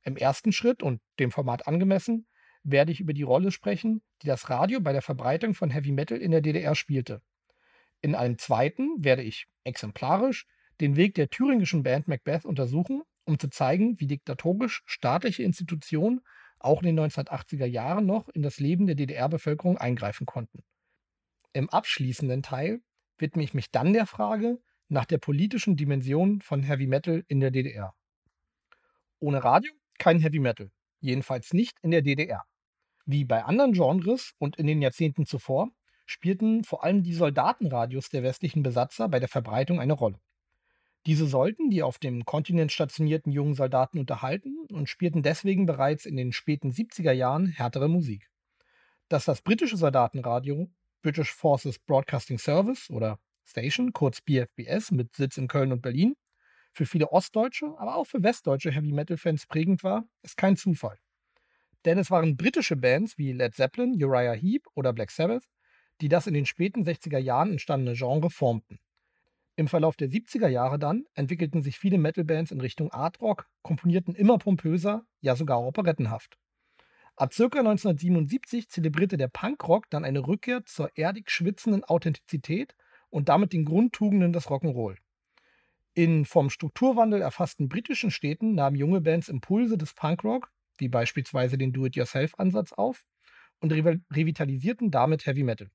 Im 0.03 0.17
ersten 0.17 0.51
Schritt 0.51 0.83
und 0.83 1.01
dem 1.19 1.31
Format 1.31 1.67
angemessen 1.67 2.27
werde 2.63 2.91
ich 2.91 2.99
über 2.99 3.13
die 3.13 3.23
Rolle 3.23 3.51
sprechen, 3.51 4.01
die 4.21 4.27
das 4.27 4.49
Radio 4.49 4.81
bei 4.81 4.93
der 4.93 5.01
Verbreitung 5.01 5.53
von 5.53 5.69
Heavy 5.69 5.91
Metal 5.91 6.19
in 6.19 6.31
der 6.31 6.41
DDR 6.41 6.75
spielte. 6.75 7.21
In 8.01 8.13
einem 8.15 8.37
zweiten 8.37 9.03
werde 9.03 9.23
ich 9.23 9.47
exemplarisch 9.63 10.47
den 10.79 10.95
Weg 10.95 11.15
der 11.15 11.29
thüringischen 11.29 11.83
Band 11.83 12.07
Macbeth 12.07 12.45
untersuchen, 12.45 13.03
um 13.25 13.39
zu 13.39 13.49
zeigen, 13.49 13.99
wie 13.99 14.07
diktatorisch 14.07 14.83
staatliche 14.85 15.43
Institutionen 15.43 16.21
auch 16.59 16.81
in 16.81 16.95
den 16.95 16.99
1980er 16.99 17.65
Jahren 17.65 18.05
noch 18.05 18.29
in 18.29 18.41
das 18.41 18.59
Leben 18.59 18.85
der 18.85 18.95
DDR-Bevölkerung 18.95 19.77
eingreifen 19.77 20.25
konnten. 20.25 20.63
Im 21.53 21.69
abschließenden 21.69 22.43
Teil 22.43 22.81
widme 23.17 23.43
ich 23.43 23.53
mich 23.53 23.71
dann 23.71 23.93
der 23.93 24.05
Frage 24.05 24.59
nach 24.91 25.05
der 25.05 25.19
politischen 25.19 25.77
Dimension 25.77 26.41
von 26.41 26.63
Heavy 26.63 26.85
Metal 26.85 27.23
in 27.29 27.39
der 27.39 27.49
DDR. 27.49 27.95
Ohne 29.19 29.41
Radio 29.41 29.71
kein 29.97 30.19
Heavy 30.19 30.39
Metal, 30.39 30.69
jedenfalls 30.99 31.53
nicht 31.53 31.77
in 31.81 31.91
der 31.91 32.01
DDR. 32.01 32.43
Wie 33.05 33.23
bei 33.23 33.45
anderen 33.45 33.71
Genres 33.71 34.33
und 34.37 34.57
in 34.57 34.67
den 34.67 34.81
Jahrzehnten 34.81 35.25
zuvor 35.25 35.69
spielten 36.05 36.65
vor 36.65 36.83
allem 36.83 37.03
die 37.03 37.13
Soldatenradios 37.13 38.09
der 38.09 38.23
westlichen 38.23 38.63
Besatzer 38.63 39.07
bei 39.07 39.19
der 39.19 39.29
Verbreitung 39.29 39.79
eine 39.79 39.93
Rolle. 39.93 40.19
Diese 41.05 41.25
sollten 41.25 41.69
die 41.69 41.83
auf 41.83 41.97
dem 41.97 42.25
Kontinent 42.25 42.73
stationierten 42.73 43.31
jungen 43.31 43.53
Soldaten 43.53 43.97
unterhalten 43.97 44.67
und 44.71 44.89
spielten 44.89 45.23
deswegen 45.23 45.65
bereits 45.65 46.05
in 46.05 46.17
den 46.17 46.33
späten 46.33 46.69
70er 46.69 47.13
Jahren 47.13 47.47
härtere 47.47 47.87
Musik. 47.87 48.29
Dass 49.07 49.23
das 49.23 49.41
britische 49.41 49.77
Soldatenradio 49.77 50.69
British 51.01 51.31
Forces 51.31 51.79
Broadcasting 51.79 52.37
Service 52.37 52.89
oder 52.89 53.19
Station, 53.45 53.93
kurz 53.93 54.21
BFBS 54.21 54.91
mit 54.91 55.15
Sitz 55.15 55.37
in 55.37 55.47
Köln 55.47 55.71
und 55.71 55.81
Berlin, 55.81 56.15
für 56.73 56.85
viele 56.85 57.11
ostdeutsche, 57.11 57.73
aber 57.77 57.95
auch 57.95 58.05
für 58.05 58.23
westdeutsche 58.23 58.71
Heavy 58.71 58.91
Metal 58.91 59.17
Fans 59.17 59.45
prägend 59.45 59.83
war, 59.83 60.05
ist 60.21 60.37
kein 60.37 60.55
Zufall. 60.55 60.97
Denn 61.85 61.97
es 61.97 62.11
waren 62.11 62.37
britische 62.37 62.75
Bands 62.75 63.17
wie 63.17 63.33
Led 63.33 63.55
Zeppelin, 63.55 64.01
Uriah 64.01 64.33
Heep 64.33 64.67
oder 64.75 64.93
Black 64.93 65.11
Sabbath, 65.11 65.45
die 65.99 66.09
das 66.09 66.27
in 66.27 66.33
den 66.33 66.45
späten 66.45 66.83
60er 66.83 67.17
Jahren 67.17 67.51
entstandene 67.51 67.95
Genre 67.95 68.29
formten. 68.29 68.79
Im 69.55 69.67
Verlauf 69.67 69.95
der 69.97 70.09
70er 70.09 70.47
Jahre 70.47 70.79
dann 70.79 71.05
entwickelten 71.13 71.61
sich 71.61 71.77
viele 71.77 71.97
Metal-Bands 71.97 72.51
in 72.51 72.61
Richtung 72.61 72.91
Art 72.91 73.19
Rock, 73.21 73.47
komponierten 73.61 74.15
immer 74.15 74.37
pompöser, 74.37 75.05
ja 75.19 75.35
sogar 75.35 75.61
operettenhaft. 75.61 76.37
Ab 77.15 77.33
ca. 77.35 77.43
1977 77.43 78.69
zelebrierte 78.69 79.17
der 79.17 79.27
Punkrock 79.27 79.89
dann 79.89 80.05
eine 80.05 80.25
Rückkehr 80.25 80.65
zur 80.65 80.89
erdig 80.95 81.29
schwitzenden 81.29 81.83
Authentizität 81.83 82.73
und 83.11 83.29
damit 83.29 83.53
den 83.53 83.65
Grundtugenden 83.65 84.33
des 84.33 84.47
Rock'n'Roll. 84.47 84.97
In 85.93 86.25
vom 86.25 86.49
Strukturwandel 86.49 87.21
erfassten 87.21 87.69
britischen 87.69 88.09
Städten 88.09 88.55
nahmen 88.55 88.77
junge 88.77 89.01
Bands 89.01 89.29
Impulse 89.29 89.77
des 89.77 89.93
Punkrock, 89.93 90.49
wie 90.77 90.87
beispielsweise 90.87 91.57
den 91.57 91.73
Do-it-yourself-Ansatz 91.73 92.71
auf, 92.71 93.03
und 93.59 93.71
revitalisierten 93.71 94.89
damit 94.89 95.25
Heavy 95.25 95.43
Metal. 95.43 95.69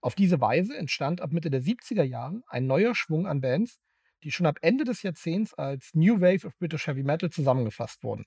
Auf 0.00 0.14
diese 0.14 0.40
Weise 0.40 0.76
entstand 0.76 1.20
ab 1.20 1.32
Mitte 1.32 1.50
der 1.50 1.62
70er 1.62 2.04
Jahre 2.04 2.40
ein 2.46 2.66
neuer 2.66 2.94
Schwung 2.94 3.26
an 3.26 3.40
Bands, 3.40 3.80
die 4.22 4.30
schon 4.30 4.46
ab 4.46 4.58
Ende 4.62 4.84
des 4.84 5.02
Jahrzehnts 5.02 5.52
als 5.54 5.90
New 5.94 6.20
Wave 6.20 6.46
of 6.46 6.56
British 6.58 6.86
Heavy 6.86 7.02
Metal 7.02 7.28
zusammengefasst 7.28 8.02
wurden. 8.02 8.24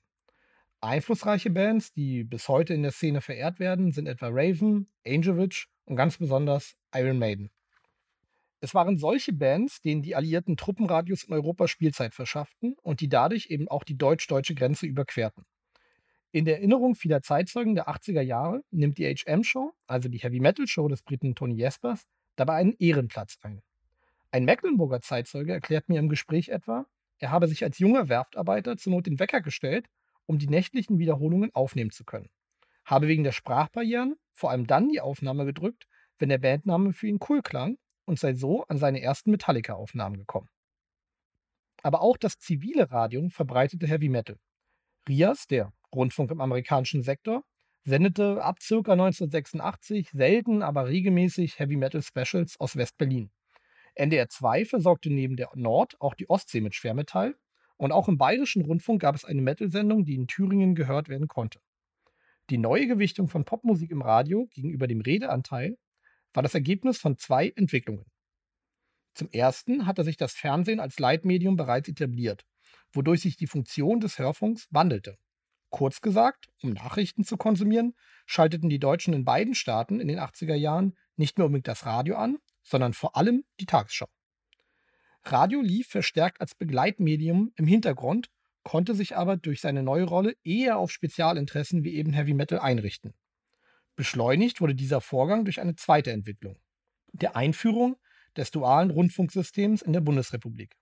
Einflussreiche 0.82 1.50
Bands, 1.50 1.92
die 1.92 2.24
bis 2.24 2.48
heute 2.48 2.74
in 2.74 2.82
der 2.82 2.92
Szene 2.92 3.20
verehrt 3.20 3.58
werden, 3.58 3.92
sind 3.92 4.06
etwa 4.06 4.28
Raven, 4.30 4.90
Angel 5.06 5.36
Witch 5.36 5.68
und 5.84 5.96
ganz 5.96 6.18
besonders 6.18 6.74
Iron 6.94 7.18
Maiden. 7.18 7.50
Es 8.62 8.74
waren 8.74 8.98
solche 8.98 9.32
Bands, 9.32 9.80
denen 9.80 10.02
die 10.02 10.14
alliierten 10.14 10.56
Truppenradios 10.56 11.24
in 11.24 11.32
Europa 11.32 11.66
Spielzeit 11.66 12.14
verschafften 12.14 12.76
und 12.82 13.00
die 13.00 13.08
dadurch 13.08 13.46
eben 13.48 13.68
auch 13.68 13.84
die 13.84 13.96
deutsch-deutsche 13.96 14.54
Grenze 14.54 14.86
überquerten. 14.86 15.46
In 16.32 16.44
der 16.44 16.58
Erinnerung 16.58 16.94
vieler 16.94 17.22
Zeitzeugen 17.22 17.74
der 17.74 17.88
80er 17.88 18.20
Jahre 18.20 18.62
nimmt 18.70 18.98
die 18.98 19.06
HM-Show, 19.06 19.72
also 19.86 20.08
die 20.08 20.18
Heavy-Metal-Show 20.18 20.88
des 20.88 21.02
Briten 21.02 21.34
Tony 21.34 21.54
Jespers, 21.54 22.06
dabei 22.36 22.54
einen 22.54 22.74
Ehrenplatz 22.78 23.38
ein. 23.42 23.62
Ein 24.30 24.44
Mecklenburger 24.44 25.00
Zeitzeuge 25.00 25.52
erklärt 25.52 25.88
mir 25.88 25.98
im 25.98 26.08
Gespräch 26.08 26.50
etwa, 26.50 26.86
er 27.18 27.30
habe 27.30 27.48
sich 27.48 27.64
als 27.64 27.78
junger 27.78 28.08
Werftarbeiter 28.08 28.76
zur 28.76 28.92
Not 28.92 29.06
den 29.06 29.18
Wecker 29.18 29.40
gestellt, 29.40 29.86
um 30.26 30.38
die 30.38 30.48
nächtlichen 30.48 30.98
Wiederholungen 30.98 31.52
aufnehmen 31.54 31.90
zu 31.90 32.04
können. 32.04 32.28
Habe 32.84 33.08
wegen 33.08 33.24
der 33.24 33.32
Sprachbarrieren 33.32 34.16
vor 34.32 34.50
allem 34.50 34.66
dann 34.66 34.88
die 34.88 35.00
Aufnahme 35.00 35.44
gedrückt, 35.46 35.88
wenn 36.18 36.28
der 36.28 36.38
Bandname 36.38 36.92
für 36.92 37.08
ihn 37.08 37.18
cool 37.28 37.42
klang 37.42 37.76
und 38.04 38.18
sei 38.18 38.34
so 38.34 38.64
an 38.64 38.78
seine 38.78 39.00
ersten 39.00 39.30
Metallica-Aufnahmen 39.30 40.16
gekommen. 40.16 40.48
Aber 41.82 42.02
auch 42.02 42.16
das 42.16 42.38
zivile 42.38 42.90
Radio 42.90 43.28
verbreitete 43.30 43.86
Heavy 43.86 44.08
Metal. 44.08 44.36
Rias, 45.08 45.46
der 45.46 45.72
Rundfunk 45.94 46.30
im 46.30 46.40
amerikanischen 46.40 47.02
Sektor, 47.02 47.42
sendete 47.84 48.42
ab 48.42 48.58
ca. 48.60 48.74
1986 48.76 50.10
selten, 50.10 50.62
aber 50.62 50.88
regelmäßig 50.88 51.58
Heavy 51.58 51.76
Metal 51.76 52.02
Specials 52.02 52.60
aus 52.60 52.76
West-Berlin. 52.76 53.30
NDR 53.94 54.28
2 54.28 54.66
versorgte 54.66 55.10
neben 55.10 55.36
der 55.36 55.50
Nord 55.54 56.00
auch 56.00 56.14
die 56.14 56.28
Ostsee 56.28 56.60
mit 56.60 56.74
Schwermetall 56.74 57.34
und 57.76 57.92
auch 57.92 58.08
im 58.08 58.18
bayerischen 58.18 58.64
Rundfunk 58.64 59.00
gab 59.00 59.14
es 59.14 59.24
eine 59.24 59.40
Metal-Sendung, 59.40 60.04
die 60.04 60.14
in 60.14 60.26
Thüringen 60.26 60.74
gehört 60.74 61.08
werden 61.08 61.28
konnte. 61.28 61.60
Die 62.50 62.58
neue 62.58 62.86
Gewichtung 62.86 63.28
von 63.28 63.44
Popmusik 63.44 63.90
im 63.90 64.02
Radio 64.02 64.46
gegenüber 64.50 64.86
dem 64.86 65.00
Redeanteil 65.00 65.78
war 66.32 66.42
das 66.42 66.54
Ergebnis 66.54 66.98
von 66.98 67.16
zwei 67.18 67.52
Entwicklungen. 67.56 68.04
Zum 69.14 69.28
ersten 69.30 69.86
hatte 69.86 70.04
sich 70.04 70.16
das 70.16 70.32
Fernsehen 70.32 70.80
als 70.80 70.98
Leitmedium 70.98 71.56
bereits 71.56 71.88
etabliert, 71.88 72.44
wodurch 72.92 73.20
sich 73.20 73.36
die 73.36 73.46
Funktion 73.46 74.00
des 74.00 74.18
Hörfunks 74.18 74.68
wandelte. 74.70 75.18
Kurz 75.70 76.00
gesagt, 76.00 76.48
um 76.62 76.70
Nachrichten 76.70 77.24
zu 77.24 77.36
konsumieren, 77.36 77.94
schalteten 78.26 78.68
die 78.68 78.80
Deutschen 78.80 79.14
in 79.14 79.24
beiden 79.24 79.54
Staaten 79.54 80.00
in 80.00 80.08
den 80.08 80.18
80er 80.18 80.54
Jahren 80.54 80.96
nicht 81.16 81.38
mehr 81.38 81.46
unbedingt 81.46 81.68
das 81.68 81.86
Radio 81.86 82.16
an, 82.16 82.38
sondern 82.62 82.92
vor 82.92 83.16
allem 83.16 83.44
die 83.60 83.66
Tagesschau. 83.66 84.08
Radio 85.22 85.60
lief 85.60 85.88
verstärkt 85.88 86.40
als 86.40 86.54
Begleitmedium 86.54 87.52
im 87.56 87.66
Hintergrund, 87.66 88.30
konnte 88.62 88.94
sich 88.94 89.16
aber 89.16 89.36
durch 89.36 89.60
seine 89.60 89.82
neue 89.82 90.04
Rolle 90.04 90.34
eher 90.42 90.78
auf 90.78 90.90
Spezialinteressen 90.90 91.84
wie 91.84 91.94
eben 91.94 92.12
Heavy 92.12 92.34
Metal 92.34 92.58
einrichten. 92.58 93.14
Beschleunigt 94.00 94.62
wurde 94.62 94.74
dieser 94.74 95.02
Vorgang 95.02 95.44
durch 95.44 95.60
eine 95.60 95.76
zweite 95.76 96.10
Entwicklung, 96.10 96.58
der 97.12 97.36
Einführung 97.36 97.96
des 98.34 98.50
dualen 98.50 98.90
Rundfunksystems 98.90 99.82
in 99.82 99.92
der 99.92 100.00
Bundesrepublik. 100.00 100.74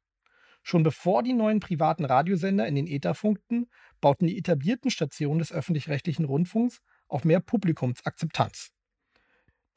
Schon 0.63 0.85
bevor 0.85 1.25
die 1.25 1.33
neuen 1.33 1.59
privaten 1.59 2.05
Radiosender 2.05 2.69
in 2.69 2.77
den 2.77 2.87
Äther 2.87 3.17
funkten, 3.17 3.67
bauten 4.01 4.29
die 4.29 4.39
etablierten 4.39 4.93
Stationen 4.93 5.41
des 5.41 5.51
öffentlich-rechtlichen 5.51 6.27
Rundfunks 6.27 6.81
auf 7.09 7.25
mehr 7.25 7.41
Publikumsakzeptanz. 7.41 8.71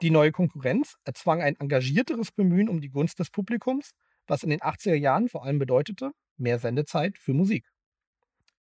Die 0.02 0.10
neue 0.10 0.30
Konkurrenz 0.30 0.94
erzwang 1.04 1.42
ein 1.42 1.56
engagierteres 1.56 2.30
Bemühen 2.30 2.68
um 2.68 2.80
die 2.80 2.90
Gunst 2.90 3.18
des 3.18 3.30
Publikums, 3.30 3.90
was 4.28 4.44
in 4.44 4.50
den 4.50 4.60
80er 4.60 4.94
Jahren 4.94 5.28
vor 5.28 5.44
allem 5.44 5.58
bedeutete 5.58 6.12
mehr 6.36 6.60
Sendezeit 6.60 7.18
für 7.18 7.34
Musik. 7.34 7.68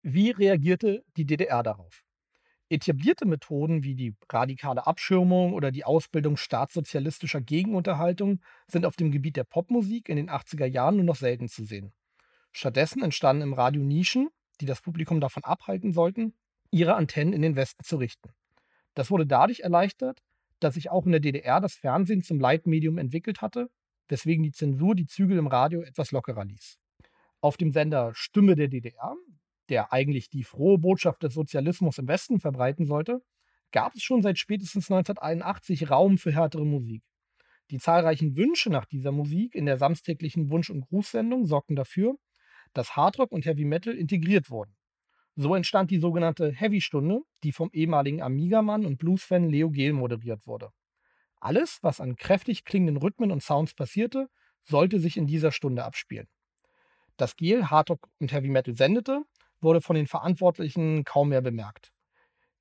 Wie 0.01 0.31
reagierte 0.31 1.05
die 1.19 1.27
DDR 1.27 1.63
darauf? 1.63 2.03
Etablierte 2.71 3.27
Methoden 3.27 3.83
wie 3.83 3.97
die 3.97 4.15
radikale 4.31 4.87
Abschirmung 4.87 5.55
oder 5.55 5.73
die 5.73 5.85
Ausbildung 5.85 6.37
staatssozialistischer 6.37 7.41
Gegenunterhaltung 7.41 8.41
sind 8.69 8.87
auf 8.87 8.95
dem 8.95 9.11
Gebiet 9.11 9.37
der 9.37 9.43
Popmusik 9.43 10.09
in 10.09 10.15
den 10.15 10.31
80er 10.31 10.67
Jahren 10.67 10.95
nur 10.95 11.05
noch 11.05 11.17
selten 11.17 11.49
zu 11.49 11.65
sehen. 11.65 11.93
Stattdessen 12.53 13.03
entstanden 13.03 13.43
im 13.43 13.55
Radio 13.55 13.83
Nischen, 13.83 14.29
die 14.61 14.67
das 14.67 14.83
Publikum 14.83 15.21
davon 15.21 15.43
abhalten 15.43 15.93
sollten, 15.93 16.33
ihre 16.71 16.95
Antennen 16.95 17.33
in 17.33 17.43
den 17.43 17.57
Westen 17.57 17.83
zu 17.83 17.97
richten. 17.97 18.31
Das 18.95 19.11
wurde 19.11 19.27
dadurch 19.27 19.61
erleichtert, 19.61 20.21
dass 20.61 20.75
sich 20.75 20.91
auch 20.91 21.07
in 21.07 21.13
der 21.13 21.21
DDR 21.21 21.61
das 21.61 21.75
Fernsehen 21.75 22.23
zum 22.23 22.39
Leitmedium 22.39 22.99
entwickelt 22.99 23.41
hatte, 23.41 23.69
weswegen 24.07 24.45
die 24.45 24.53
Zensur 24.53 24.95
die 24.95 25.07
Zügel 25.07 25.39
im 25.39 25.49
Radio 25.49 25.83
etwas 25.83 26.13
lockerer 26.13 26.45
ließ. 26.45 26.79
Auf 27.41 27.57
dem 27.57 27.73
Sender 27.73 28.13
Stimme 28.15 28.55
der 28.55 28.69
DDR 28.69 29.17
der 29.71 29.93
eigentlich 29.93 30.29
die 30.29 30.45
frohe 30.45 30.79
Botschaft 30.79 31.23
des 31.23 31.35
Sozialismus 31.35 31.99
im 31.99 32.09
Westen 32.09 32.41
verbreiten 32.41 32.87
sollte, 32.87 33.23
gab 33.73 33.95
es 33.95 34.03
schon 34.03 34.23
seit 34.23 34.39
spätestens 34.39 34.91
1981 34.91 35.91
Raum 35.91 36.19
für 36.19 36.33
härtere 36.33 36.67
Musik. 36.67 37.03
Die 37.71 37.79
zahlreichen 37.79 38.37
Wünsche 38.37 38.69
nach 38.69 38.85
dieser 38.85 39.13
Musik 39.13 39.55
in 39.55 39.65
der 39.65 39.79
samstäglichen 39.79 40.51
Wunsch- 40.51 40.71
und 40.71 40.87
Grußsendung 40.89 41.47
sorgten 41.47 41.77
dafür, 41.77 42.17
dass 42.73 42.97
Hardrock 42.97 43.31
und 43.33 43.47
Heavy 43.47 43.65
Metal 43.65 43.95
integriert 43.95 44.51
wurden. 44.51 44.75
So 45.37 45.55
entstand 45.55 45.91
die 45.91 45.99
sogenannte 45.99 46.53
Heavy-Stunde, 46.53 47.21
die 47.45 47.53
vom 47.53 47.71
ehemaligen 47.73 48.21
Amiga-Mann 48.21 48.85
und 48.85 48.99
Blues-Fan 48.99 49.49
Leo 49.49 49.71
Gehl 49.71 49.93
moderiert 49.93 50.47
wurde. 50.47 50.71
Alles, 51.41 51.79
was 51.83 52.01
an 52.01 52.17
kräftig 52.17 52.65
klingenden 52.65 52.97
Rhythmen 52.97 53.31
und 53.31 53.43
Sounds 53.43 53.75
passierte, 53.75 54.29
sollte 54.65 54.99
sich 54.99 55.17
in 55.17 55.27
dieser 55.27 55.53
Stunde 55.53 55.85
abspielen. 55.85 56.29
Dass 57.17 57.37
Gehl 57.37 57.71
Hardrock 57.71 58.09
und 58.19 58.33
Heavy 58.33 58.49
Metal 58.49 58.75
sendete, 58.75 59.23
wurde 59.61 59.81
von 59.81 59.97
den 59.97 60.07
Verantwortlichen 60.07 61.05
kaum 61.05 61.31
mehr 61.31 61.41
bemerkt. 61.41 61.93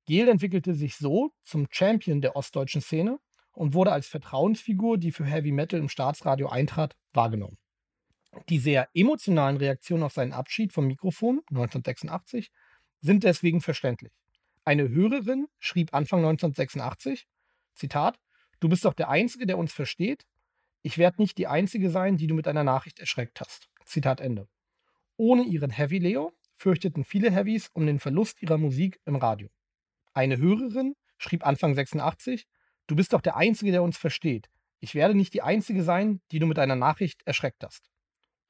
Gehl 0.06 0.28
entwickelte 0.28 0.74
sich 0.74 0.96
so 0.96 1.32
zum 1.44 1.68
Champion 1.70 2.20
der 2.20 2.36
ostdeutschen 2.36 2.80
Szene 2.80 3.18
und 3.52 3.74
wurde 3.74 3.92
als 3.92 4.08
Vertrauensfigur, 4.08 4.98
die 4.98 5.12
für 5.12 5.24
Heavy 5.24 5.52
Metal 5.52 5.78
im 5.78 5.88
Staatsradio 5.88 6.48
eintrat, 6.48 6.96
wahrgenommen. 7.12 7.58
Die 8.48 8.58
sehr 8.58 8.88
emotionalen 8.94 9.56
Reaktionen 9.56 10.04
auf 10.04 10.12
seinen 10.12 10.32
Abschied 10.32 10.72
vom 10.72 10.86
Mikrofon 10.86 11.40
1986 11.50 12.50
sind 13.00 13.24
deswegen 13.24 13.60
verständlich. 13.60 14.12
Eine 14.64 14.88
Hörerin 14.88 15.48
schrieb 15.58 15.94
Anfang 15.94 16.20
1986, 16.20 17.26
Zitat, 17.74 18.18
Du 18.60 18.68
bist 18.68 18.84
doch 18.84 18.94
der 18.94 19.08
Einzige, 19.08 19.46
der 19.46 19.58
uns 19.58 19.72
versteht. 19.72 20.26
Ich 20.82 20.98
werde 20.98 21.20
nicht 21.20 21.38
die 21.38 21.46
Einzige 21.46 21.90
sein, 21.90 22.18
die 22.18 22.26
du 22.26 22.34
mit 22.34 22.46
deiner 22.46 22.64
Nachricht 22.64 23.00
erschreckt 23.00 23.40
hast. 23.40 23.70
Zitat 23.84 24.20
Ende. 24.20 24.48
Ohne 25.16 25.42
ihren 25.44 25.70
Heavy 25.70 25.98
Leo 25.98 26.32
fürchteten 26.60 27.04
viele 27.04 27.30
Heavies 27.30 27.70
um 27.72 27.86
den 27.86 27.98
Verlust 27.98 28.42
ihrer 28.42 28.58
Musik 28.58 29.00
im 29.06 29.16
Radio. 29.16 29.48
Eine 30.12 30.36
Hörerin 30.36 30.94
schrieb 31.16 31.46
Anfang 31.46 31.74
86, 31.74 32.46
Du 32.86 32.94
bist 32.96 33.14
doch 33.14 33.22
der 33.22 33.36
Einzige, 33.36 33.72
der 33.72 33.82
uns 33.82 33.96
versteht. 33.96 34.50
Ich 34.78 34.94
werde 34.94 35.14
nicht 35.14 35.32
die 35.32 35.40
Einzige 35.40 35.82
sein, 35.82 36.20
die 36.30 36.38
du 36.38 36.46
mit 36.46 36.58
deiner 36.58 36.76
Nachricht 36.76 37.22
erschreckt 37.24 37.64
hast. 37.64 37.88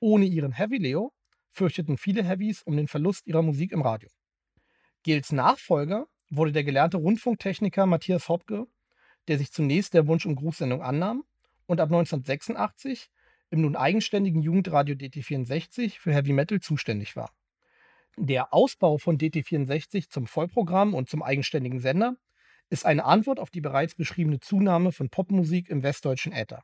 Ohne 0.00 0.24
ihren 0.24 0.50
Heavy 0.50 0.78
Leo 0.78 1.12
fürchteten 1.50 1.98
viele 1.98 2.24
Heavies 2.24 2.62
um 2.62 2.76
den 2.76 2.88
Verlust 2.88 3.28
ihrer 3.28 3.42
Musik 3.42 3.70
im 3.70 3.82
Radio. 3.82 4.08
Gels 5.04 5.30
Nachfolger 5.30 6.08
wurde 6.30 6.50
der 6.50 6.64
gelernte 6.64 6.96
Rundfunktechniker 6.96 7.86
Matthias 7.86 8.28
Hopke, 8.28 8.66
der 9.28 9.38
sich 9.38 9.52
zunächst 9.52 9.94
der 9.94 10.08
Wunsch- 10.08 10.26
und 10.26 10.34
Grußsendung 10.34 10.82
annahm 10.82 11.22
und 11.66 11.80
ab 11.80 11.90
1986 11.90 13.08
im 13.50 13.60
nun 13.60 13.76
eigenständigen 13.76 14.42
Jugendradio 14.42 14.96
DT64 14.96 16.00
für 16.00 16.12
Heavy 16.12 16.32
Metal 16.32 16.58
zuständig 16.58 17.14
war. 17.14 17.32
Der 18.16 18.52
Ausbau 18.52 18.98
von 18.98 19.18
DT64 19.18 20.10
zum 20.10 20.26
Vollprogramm 20.26 20.94
und 20.94 21.08
zum 21.08 21.22
eigenständigen 21.22 21.80
Sender 21.80 22.16
ist 22.68 22.86
eine 22.86 23.04
Antwort 23.04 23.40
auf 23.40 23.50
die 23.50 23.60
bereits 23.60 23.94
beschriebene 23.94 24.40
Zunahme 24.40 24.92
von 24.92 25.10
Popmusik 25.10 25.68
im 25.68 25.82
westdeutschen 25.82 26.32
Äther. 26.32 26.62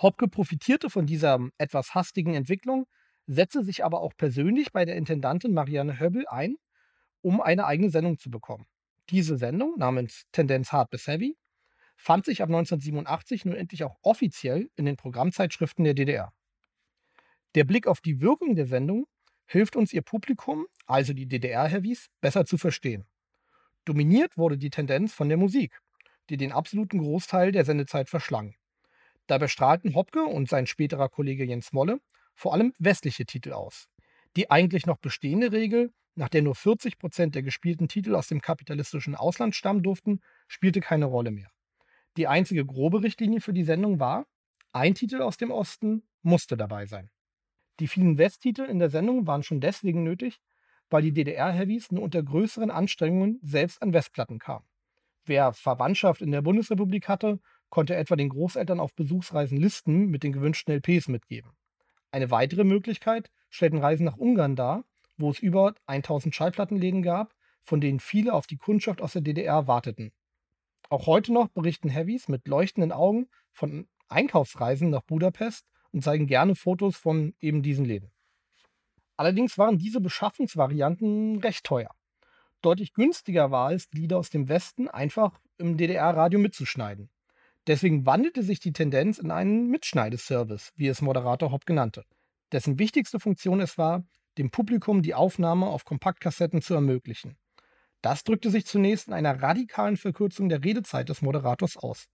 Hopke 0.00 0.28
profitierte 0.28 0.90
von 0.90 1.06
dieser 1.06 1.38
etwas 1.58 1.94
hastigen 1.94 2.34
Entwicklung, 2.34 2.86
setzte 3.26 3.62
sich 3.62 3.84
aber 3.84 4.00
auch 4.00 4.12
persönlich 4.16 4.72
bei 4.72 4.84
der 4.84 4.96
Intendantin 4.96 5.52
Marianne 5.52 6.00
Höbbel 6.00 6.26
ein, 6.28 6.56
um 7.20 7.40
eine 7.40 7.66
eigene 7.66 7.90
Sendung 7.90 8.18
zu 8.18 8.30
bekommen. 8.30 8.66
Diese 9.10 9.36
Sendung, 9.36 9.74
namens 9.76 10.24
Tendenz 10.32 10.72
Hard 10.72 10.90
bis 10.90 11.06
Heavy, 11.06 11.36
fand 11.96 12.24
sich 12.24 12.42
ab 12.42 12.48
1987 12.48 13.44
nun 13.44 13.56
endlich 13.56 13.84
auch 13.84 13.96
offiziell 14.02 14.70
in 14.76 14.86
den 14.86 14.96
Programmzeitschriften 14.96 15.84
der 15.84 15.94
DDR. 15.94 16.32
Der 17.54 17.64
Blick 17.64 17.86
auf 17.86 18.00
die 18.00 18.20
Wirkung 18.20 18.54
der 18.54 18.66
Sendung 18.66 19.06
hilft 19.50 19.74
uns 19.74 19.92
ihr 19.92 20.02
Publikum, 20.02 20.66
also 20.86 21.12
die 21.12 21.26
DDR-Heavies, 21.26 22.06
besser 22.20 22.46
zu 22.46 22.56
verstehen. 22.56 23.04
Dominiert 23.84 24.36
wurde 24.36 24.56
die 24.56 24.70
Tendenz 24.70 25.12
von 25.12 25.28
der 25.28 25.38
Musik, 25.38 25.80
die 26.28 26.36
den 26.36 26.52
absoluten 26.52 26.98
Großteil 26.98 27.50
der 27.50 27.64
Sendezeit 27.64 28.08
verschlang. 28.08 28.54
Dabei 29.26 29.48
strahlten 29.48 29.94
Hopke 29.96 30.22
und 30.22 30.48
sein 30.48 30.68
späterer 30.68 31.08
Kollege 31.08 31.44
Jens 31.44 31.72
Molle 31.72 32.00
vor 32.34 32.52
allem 32.52 32.72
westliche 32.78 33.26
Titel 33.26 33.52
aus. 33.52 33.88
Die 34.36 34.50
eigentlich 34.50 34.86
noch 34.86 34.98
bestehende 34.98 35.50
Regel, 35.50 35.92
nach 36.14 36.28
der 36.28 36.42
nur 36.42 36.54
40 36.54 36.98
Prozent 36.98 37.34
der 37.34 37.42
gespielten 37.42 37.88
Titel 37.88 38.14
aus 38.14 38.28
dem 38.28 38.40
kapitalistischen 38.40 39.16
Ausland 39.16 39.56
stammen 39.56 39.82
durften, 39.82 40.20
spielte 40.46 40.80
keine 40.80 41.06
Rolle 41.06 41.32
mehr. 41.32 41.50
Die 42.16 42.28
einzige 42.28 42.64
grobe 42.64 43.02
Richtlinie 43.02 43.40
für 43.40 43.52
die 43.52 43.64
Sendung 43.64 43.98
war, 43.98 44.26
ein 44.72 44.94
Titel 44.94 45.22
aus 45.22 45.36
dem 45.36 45.50
Osten 45.50 46.04
musste 46.22 46.56
dabei 46.56 46.86
sein. 46.86 47.10
Die 47.80 47.88
vielen 47.88 48.18
Westtitel 48.18 48.62
in 48.62 48.78
der 48.78 48.90
Sendung 48.90 49.26
waren 49.26 49.42
schon 49.42 49.60
deswegen 49.60 50.02
nötig, 50.02 50.40
weil 50.90 51.00
die 51.00 51.12
DDR-Heavies 51.12 51.90
nur 51.90 52.02
unter 52.02 52.22
größeren 52.22 52.70
Anstrengungen 52.70 53.38
selbst 53.42 53.80
an 53.80 53.94
Westplatten 53.94 54.38
kamen. 54.38 54.66
Wer 55.24 55.54
Verwandtschaft 55.54 56.20
in 56.20 56.30
der 56.30 56.42
Bundesrepublik 56.42 57.08
hatte, 57.08 57.40
konnte 57.70 57.96
etwa 57.96 58.16
den 58.16 58.28
Großeltern 58.28 58.80
auf 58.80 58.94
Besuchsreisen 58.94 59.56
Listen 59.56 60.08
mit 60.08 60.24
den 60.24 60.32
gewünschten 60.32 60.74
LPs 60.74 61.08
mitgeben. 61.08 61.52
Eine 62.10 62.30
weitere 62.30 62.64
Möglichkeit 62.64 63.30
stellten 63.48 63.78
Reisen 63.78 64.04
nach 64.04 64.18
Ungarn 64.18 64.56
dar, 64.56 64.84
wo 65.16 65.30
es 65.30 65.38
über 65.38 65.74
1000 65.86 66.34
Schallplattenläden 66.34 67.02
gab, 67.02 67.34
von 67.62 67.80
denen 67.80 68.00
viele 68.00 68.34
auf 68.34 68.46
die 68.46 68.58
Kundschaft 68.58 69.00
aus 69.00 69.12
der 69.12 69.22
DDR 69.22 69.66
warteten. 69.68 70.12
Auch 70.90 71.06
heute 71.06 71.32
noch 71.32 71.48
berichten 71.48 71.88
Heavies 71.88 72.28
mit 72.28 72.46
leuchtenden 72.46 72.92
Augen 72.92 73.28
von 73.52 73.88
Einkaufsreisen 74.08 74.90
nach 74.90 75.02
Budapest 75.02 75.66
und 75.92 76.02
zeigen 76.02 76.26
gerne 76.26 76.54
Fotos 76.54 76.96
von 76.96 77.34
eben 77.40 77.62
diesen 77.62 77.84
Läden. 77.84 78.10
Allerdings 79.16 79.58
waren 79.58 79.78
diese 79.78 80.00
Beschaffungsvarianten 80.00 81.40
recht 81.40 81.64
teuer. 81.64 81.90
Deutlich 82.62 82.92
günstiger 82.92 83.50
war 83.50 83.72
es, 83.72 83.88
Lieder 83.92 84.18
aus 84.18 84.30
dem 84.30 84.48
Westen 84.48 84.88
einfach 84.88 85.38
im 85.58 85.76
DDR-Radio 85.76 86.38
mitzuschneiden. 86.38 87.10
Deswegen 87.66 88.06
wandelte 88.06 88.42
sich 88.42 88.60
die 88.60 88.72
Tendenz 88.72 89.18
in 89.18 89.30
einen 89.30 89.68
Mitschneideservice, 89.68 90.72
wie 90.76 90.88
es 90.88 91.02
Moderator 91.02 91.52
Hopp 91.52 91.66
genannte, 91.66 92.04
dessen 92.52 92.78
wichtigste 92.78 93.20
Funktion 93.20 93.60
es 93.60 93.76
war, 93.78 94.04
dem 94.38 94.50
Publikum 94.50 95.02
die 95.02 95.14
Aufnahme 95.14 95.66
auf 95.66 95.84
Kompaktkassetten 95.84 96.62
zu 96.62 96.74
ermöglichen. 96.74 97.36
Das 98.02 98.24
drückte 98.24 98.50
sich 98.50 98.64
zunächst 98.64 99.08
in 99.08 99.14
einer 99.14 99.42
radikalen 99.42 99.96
Verkürzung 99.96 100.48
der 100.48 100.64
Redezeit 100.64 101.10
des 101.10 101.20
Moderators 101.20 101.76
aus. 101.76 102.08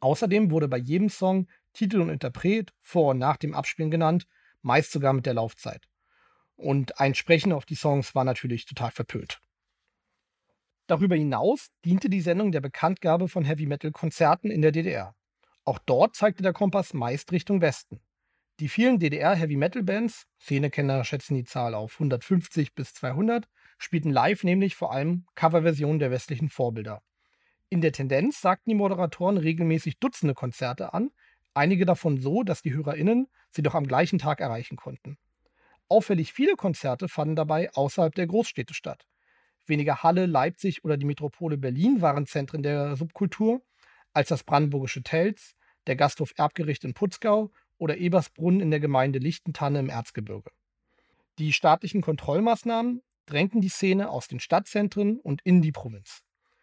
Außerdem 0.00 0.50
wurde 0.50 0.68
bei 0.68 0.76
jedem 0.76 1.08
Song 1.08 1.48
Titel 1.78 2.00
und 2.00 2.08
Interpret 2.08 2.72
vor 2.80 3.12
und 3.12 3.18
nach 3.18 3.36
dem 3.36 3.54
Abspielen 3.54 3.92
genannt, 3.92 4.26
meist 4.62 4.90
sogar 4.90 5.12
mit 5.12 5.26
der 5.26 5.34
Laufzeit. 5.34 5.88
Und 6.56 6.98
ein 6.98 7.14
Sprechen 7.14 7.52
auf 7.52 7.66
die 7.66 7.76
Songs 7.76 8.16
war 8.16 8.24
natürlich 8.24 8.64
total 8.64 8.90
verpönt. 8.90 9.40
Darüber 10.88 11.14
hinaus 11.14 11.68
diente 11.84 12.10
die 12.10 12.20
Sendung 12.20 12.50
der 12.50 12.60
Bekanntgabe 12.60 13.28
von 13.28 13.44
Heavy-Metal-Konzerten 13.44 14.50
in 14.50 14.60
der 14.60 14.72
DDR. 14.72 15.14
Auch 15.64 15.78
dort 15.78 16.16
zeigte 16.16 16.42
der 16.42 16.52
Kompass 16.52 16.94
meist 16.94 17.30
Richtung 17.30 17.60
Westen. 17.60 18.00
Die 18.58 18.68
vielen 18.68 18.98
DDR-Heavy-Metal-Bands, 18.98 20.26
Szenekenner 20.40 21.04
schätzen 21.04 21.36
die 21.36 21.44
Zahl 21.44 21.74
auf 21.74 21.92
150 21.94 22.74
bis 22.74 22.92
200, 22.94 23.46
spielten 23.78 24.10
live 24.10 24.42
nämlich 24.42 24.74
vor 24.74 24.92
allem 24.92 25.26
Coverversionen 25.36 26.00
der 26.00 26.10
westlichen 26.10 26.48
Vorbilder. 26.48 27.02
In 27.68 27.82
der 27.82 27.92
Tendenz 27.92 28.40
sagten 28.40 28.70
die 28.70 28.76
Moderatoren 28.76 29.36
regelmäßig 29.36 30.00
Dutzende 30.00 30.34
Konzerte 30.34 30.92
an, 30.92 31.12
einige 31.54 31.86
davon 31.86 32.20
so, 32.20 32.42
dass 32.42 32.62
die 32.62 32.72
HörerInnen 32.72 33.28
sie 33.50 33.62
doch 33.62 33.74
am 33.74 33.86
gleichen 33.86 34.18
Tag 34.18 34.40
erreichen 34.40 34.76
konnten. 34.76 35.18
Auffällig 35.88 36.32
viele 36.32 36.54
Konzerte 36.54 37.08
fanden 37.08 37.36
dabei 37.36 37.70
außerhalb 37.72 38.14
der 38.14 38.26
Großstädte 38.26 38.74
statt. 38.74 39.06
Weniger 39.66 40.02
Halle, 40.02 40.26
Leipzig 40.26 40.84
oder 40.84 40.96
die 40.96 41.06
Metropole 41.06 41.58
Berlin 41.58 42.00
waren 42.00 42.26
Zentren 42.26 42.62
der 42.62 42.96
Subkultur, 42.96 43.62
als 44.12 44.28
das 44.28 44.44
brandenburgische 44.44 45.02
Telz, 45.02 45.54
der 45.86 45.96
Gasthof 45.96 46.32
Erbgericht 46.36 46.84
in 46.84 46.94
Putzgau 46.94 47.50
oder 47.78 47.96
Ebersbrunn 47.96 48.60
in 48.60 48.70
der 48.70 48.80
Gemeinde 48.80 49.18
Lichtentanne 49.18 49.78
im 49.78 49.88
Erzgebirge. 49.88 50.50
Die 51.38 51.52
staatlichen 51.52 52.00
Kontrollmaßnahmen 52.00 53.02
drängten 53.26 53.60
die 53.60 53.68
Szene 53.68 54.10
aus 54.10 54.28
den 54.28 54.40
Stadtzentren 54.40 55.20
und 55.20 55.40
in 55.42 55.62
die 55.62 55.72
Provinz. 55.72 56.22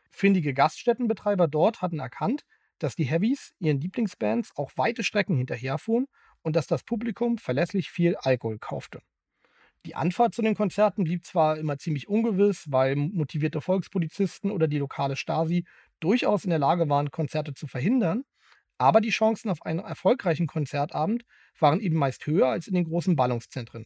Findige 0.09 0.53
Gaststättenbetreiber 0.53 1.47
dort 1.47 1.81
hatten 1.81 1.99
erkannt, 1.99 2.45
dass 2.79 2.95
die 2.95 3.05
Heavies 3.05 3.53
ihren 3.59 3.79
Lieblingsbands 3.79 4.51
auch 4.55 4.71
weite 4.75 5.03
Strecken 5.03 5.37
hinterherfuhren 5.37 6.07
und 6.41 6.55
dass 6.55 6.67
das 6.67 6.83
Publikum 6.83 7.37
verlässlich 7.37 7.89
viel 7.89 8.15
Alkohol 8.17 8.59
kaufte. 8.59 9.01
Die 9.85 9.95
Anfahrt 9.95 10.33
zu 10.33 10.41
den 10.41 10.55
Konzerten 10.55 11.03
blieb 11.03 11.25
zwar 11.25 11.57
immer 11.57 11.77
ziemlich 11.77 12.07
ungewiss, 12.07 12.71
weil 12.71 12.95
motivierte 12.95 13.61
Volkspolizisten 13.61 14.49
oder 14.49 14.67
die 14.67 14.79
lokale 14.79 15.15
Stasi 15.15 15.63
durchaus 15.99 16.43
in 16.43 16.49
der 16.49 16.59
Lage 16.59 16.89
waren, 16.89 17.11
Konzerte 17.11 17.53
zu 17.53 17.67
verhindern, 17.67 18.23
aber 18.77 18.99
die 18.99 19.09
Chancen 19.09 19.49
auf 19.49 19.61
einen 19.61 19.79
erfolgreichen 19.79 20.47
Konzertabend 20.47 21.23
waren 21.59 21.79
eben 21.79 21.97
meist 21.97 22.25
höher 22.25 22.47
als 22.47 22.67
in 22.67 22.73
den 22.73 22.85
großen 22.85 23.15
Ballungszentren. 23.15 23.85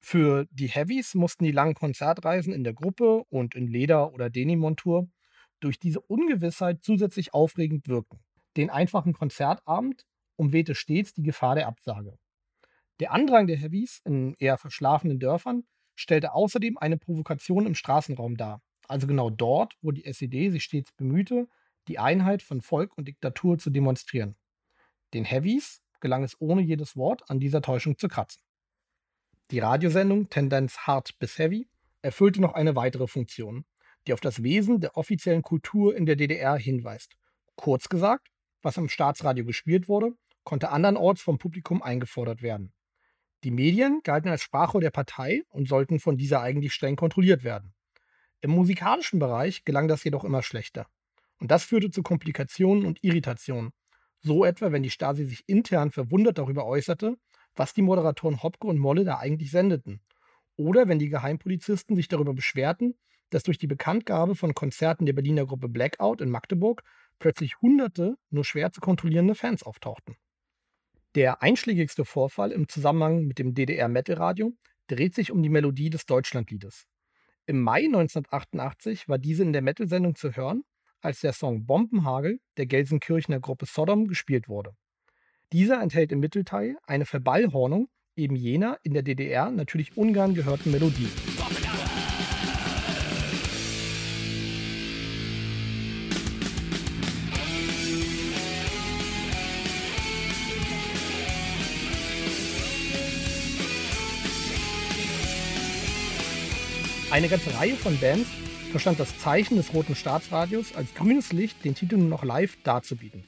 Für 0.00 0.46
die 0.50 0.68
Heavies 0.68 1.14
mussten 1.14 1.44
die 1.44 1.52
langen 1.52 1.74
Konzertreisen 1.74 2.52
in 2.52 2.62
der 2.62 2.72
Gruppe 2.72 3.24
und 3.28 3.54
in 3.54 3.66
Leder- 3.66 4.12
oder 4.12 4.30
Denim-Montur 4.30 5.08
durch 5.60 5.78
diese 5.78 6.00
Ungewissheit 6.00 6.82
zusätzlich 6.82 7.34
aufregend 7.34 7.88
wirken. 7.88 8.20
Den 8.56 8.70
einfachen 8.70 9.12
Konzertabend 9.12 10.04
umwehte 10.36 10.74
stets 10.74 11.12
die 11.12 11.22
Gefahr 11.22 11.54
der 11.54 11.66
Absage. 11.66 12.18
Der 13.00 13.12
Andrang 13.12 13.46
der 13.46 13.56
Heavies 13.56 14.00
in 14.04 14.34
eher 14.34 14.58
verschlafenen 14.58 15.20
Dörfern 15.20 15.64
stellte 15.94 16.32
außerdem 16.32 16.78
eine 16.78 16.96
Provokation 16.96 17.66
im 17.66 17.74
Straßenraum 17.74 18.36
dar, 18.36 18.62
also 18.86 19.06
genau 19.06 19.30
dort, 19.30 19.74
wo 19.82 19.90
die 19.90 20.04
SED 20.04 20.50
sich 20.50 20.64
stets 20.64 20.92
bemühte, 20.92 21.48
die 21.88 21.98
Einheit 21.98 22.42
von 22.42 22.60
Volk 22.60 22.96
und 22.96 23.08
Diktatur 23.08 23.58
zu 23.58 23.70
demonstrieren. 23.70 24.36
Den 25.14 25.24
Heavies 25.24 25.82
gelang 26.00 26.22
es 26.22 26.40
ohne 26.40 26.62
jedes 26.62 26.96
Wort 26.96 27.28
an 27.30 27.40
dieser 27.40 27.62
Täuschung 27.62 27.98
zu 27.98 28.08
kratzen. 28.08 28.42
Die 29.50 29.60
Radiosendung 29.60 30.28
Tendenz 30.28 30.78
Hard 30.78 31.18
bis 31.18 31.38
Heavy 31.38 31.68
erfüllte 32.02 32.40
noch 32.40 32.54
eine 32.54 32.76
weitere 32.76 33.06
Funktion, 33.06 33.64
die 34.08 34.12
auf 34.14 34.20
das 34.20 34.42
Wesen 34.42 34.80
der 34.80 34.96
offiziellen 34.96 35.42
Kultur 35.42 35.94
in 35.94 36.06
der 36.06 36.16
DDR 36.16 36.56
hinweist. 36.56 37.12
Kurz 37.56 37.88
gesagt, 37.88 38.28
was 38.62 38.78
am 38.78 38.88
Staatsradio 38.88 39.44
gespielt 39.44 39.88
wurde, 39.88 40.12
konnte 40.44 40.70
andernorts 40.70 41.20
vom 41.20 41.38
Publikum 41.38 41.82
eingefordert 41.82 42.40
werden. 42.42 42.72
Die 43.44 43.50
Medien 43.50 44.00
galten 44.02 44.30
als 44.30 44.42
Sprachrohr 44.42 44.80
der 44.80 44.90
Partei 44.90 45.42
und 45.50 45.68
sollten 45.68 46.00
von 46.00 46.16
dieser 46.16 46.40
eigentlich 46.40 46.72
streng 46.72 46.96
kontrolliert 46.96 47.44
werden. 47.44 47.74
Im 48.40 48.50
musikalischen 48.50 49.18
Bereich 49.18 49.64
gelang 49.64 49.88
das 49.88 50.02
jedoch 50.04 50.24
immer 50.24 50.42
schlechter. 50.42 50.86
Und 51.38 51.50
das 51.50 51.64
führte 51.64 51.90
zu 51.90 52.02
Komplikationen 52.02 52.84
und 52.84 53.04
Irritationen. 53.04 53.72
So 54.20 54.44
etwa, 54.44 54.72
wenn 54.72 54.82
die 54.82 54.90
Stasi 54.90 55.24
sich 55.24 55.44
intern 55.46 55.92
verwundert 55.92 56.38
darüber 56.38 56.66
äußerte, 56.66 57.16
was 57.54 57.74
die 57.74 57.82
Moderatoren 57.82 58.42
Hopke 58.42 58.66
und 58.66 58.78
Molle 58.78 59.04
da 59.04 59.18
eigentlich 59.18 59.50
sendeten. 59.50 60.00
Oder 60.56 60.88
wenn 60.88 60.98
die 60.98 61.08
Geheimpolizisten 61.08 61.94
sich 61.94 62.08
darüber 62.08 62.34
beschwerten, 62.34 62.94
dass 63.30 63.42
durch 63.42 63.58
die 63.58 63.66
Bekanntgabe 63.66 64.34
von 64.34 64.54
Konzerten 64.54 65.06
der 65.06 65.12
Berliner 65.12 65.46
Gruppe 65.46 65.68
Blackout 65.68 66.20
in 66.20 66.30
Magdeburg 66.30 66.82
plötzlich 67.18 67.60
hunderte 67.60 68.16
nur 68.30 68.44
schwer 68.44 68.72
zu 68.72 68.80
kontrollierende 68.80 69.34
Fans 69.34 69.62
auftauchten. 69.62 70.16
Der 71.14 71.42
einschlägigste 71.42 72.04
Vorfall 72.04 72.52
im 72.52 72.68
Zusammenhang 72.68 73.24
mit 73.24 73.38
dem 73.38 73.54
DDR-Metal-Radio 73.54 74.52
dreht 74.88 75.14
sich 75.14 75.30
um 75.30 75.42
die 75.42 75.48
Melodie 75.48 75.90
des 75.90 76.06
Deutschlandliedes. 76.06 76.86
Im 77.46 77.62
Mai 77.62 77.84
1988 77.84 79.08
war 79.08 79.18
diese 79.18 79.42
in 79.42 79.52
der 79.52 79.62
Metal-Sendung 79.62 80.14
zu 80.14 80.36
hören, 80.36 80.64
als 81.00 81.20
der 81.20 81.32
Song 81.32 81.64
Bombenhagel 81.64 82.40
der 82.56 82.66
Gelsenkirchener 82.66 83.40
Gruppe 83.40 83.66
Sodom 83.66 84.06
gespielt 84.06 84.48
wurde. 84.48 84.74
Dieser 85.52 85.80
enthält 85.80 86.12
im 86.12 86.20
Mittelteil 86.20 86.76
eine 86.86 87.06
Verballhornung 87.06 87.88
eben 88.16 88.36
jener 88.36 88.78
in 88.82 88.92
der 88.92 89.02
DDR 89.02 89.50
natürlich 89.50 89.96
ungern 89.96 90.34
gehörten 90.34 90.70
Melodie. 90.70 91.08
Eine 107.18 107.28
ganze 107.28 107.52
Reihe 107.52 107.74
von 107.74 107.98
Bands 107.98 108.28
verstand 108.70 109.00
das 109.00 109.18
Zeichen 109.18 109.56
des 109.56 109.74
Roten 109.74 109.96
Staatsradios 109.96 110.76
als 110.76 110.94
grünes 110.94 111.32
Licht, 111.32 111.64
den 111.64 111.74
Titel 111.74 111.96
nur 111.96 112.06
noch 112.06 112.22
live 112.22 112.56
darzubieten. 112.62 113.24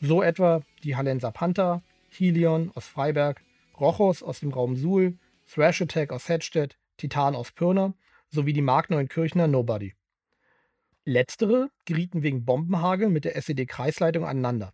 So 0.00 0.22
etwa 0.22 0.62
die 0.84 0.96
Hallenser 0.96 1.32
Panther, 1.32 1.82
Helion 2.08 2.72
aus 2.74 2.86
Freiberg, 2.86 3.42
Rochos 3.78 4.22
aus 4.22 4.40
dem 4.40 4.54
Raum 4.54 4.74
Suhl, 4.74 5.18
Thrash 5.52 5.82
Attack 5.82 6.12
aus 6.12 6.30
Hedstedt, 6.30 6.78
Titan 6.96 7.34
aus 7.34 7.52
Pirna 7.52 7.92
sowie 8.30 8.54
die 8.54 8.62
Mark 8.62 8.88
Neunkirchner 8.88 9.48
Nobody. 9.48 9.92
Letztere 11.04 11.68
gerieten 11.84 12.22
wegen 12.22 12.46
Bombenhagel 12.46 13.10
mit 13.10 13.26
der 13.26 13.36
SED-Kreisleitung 13.36 14.24
aneinander, 14.24 14.72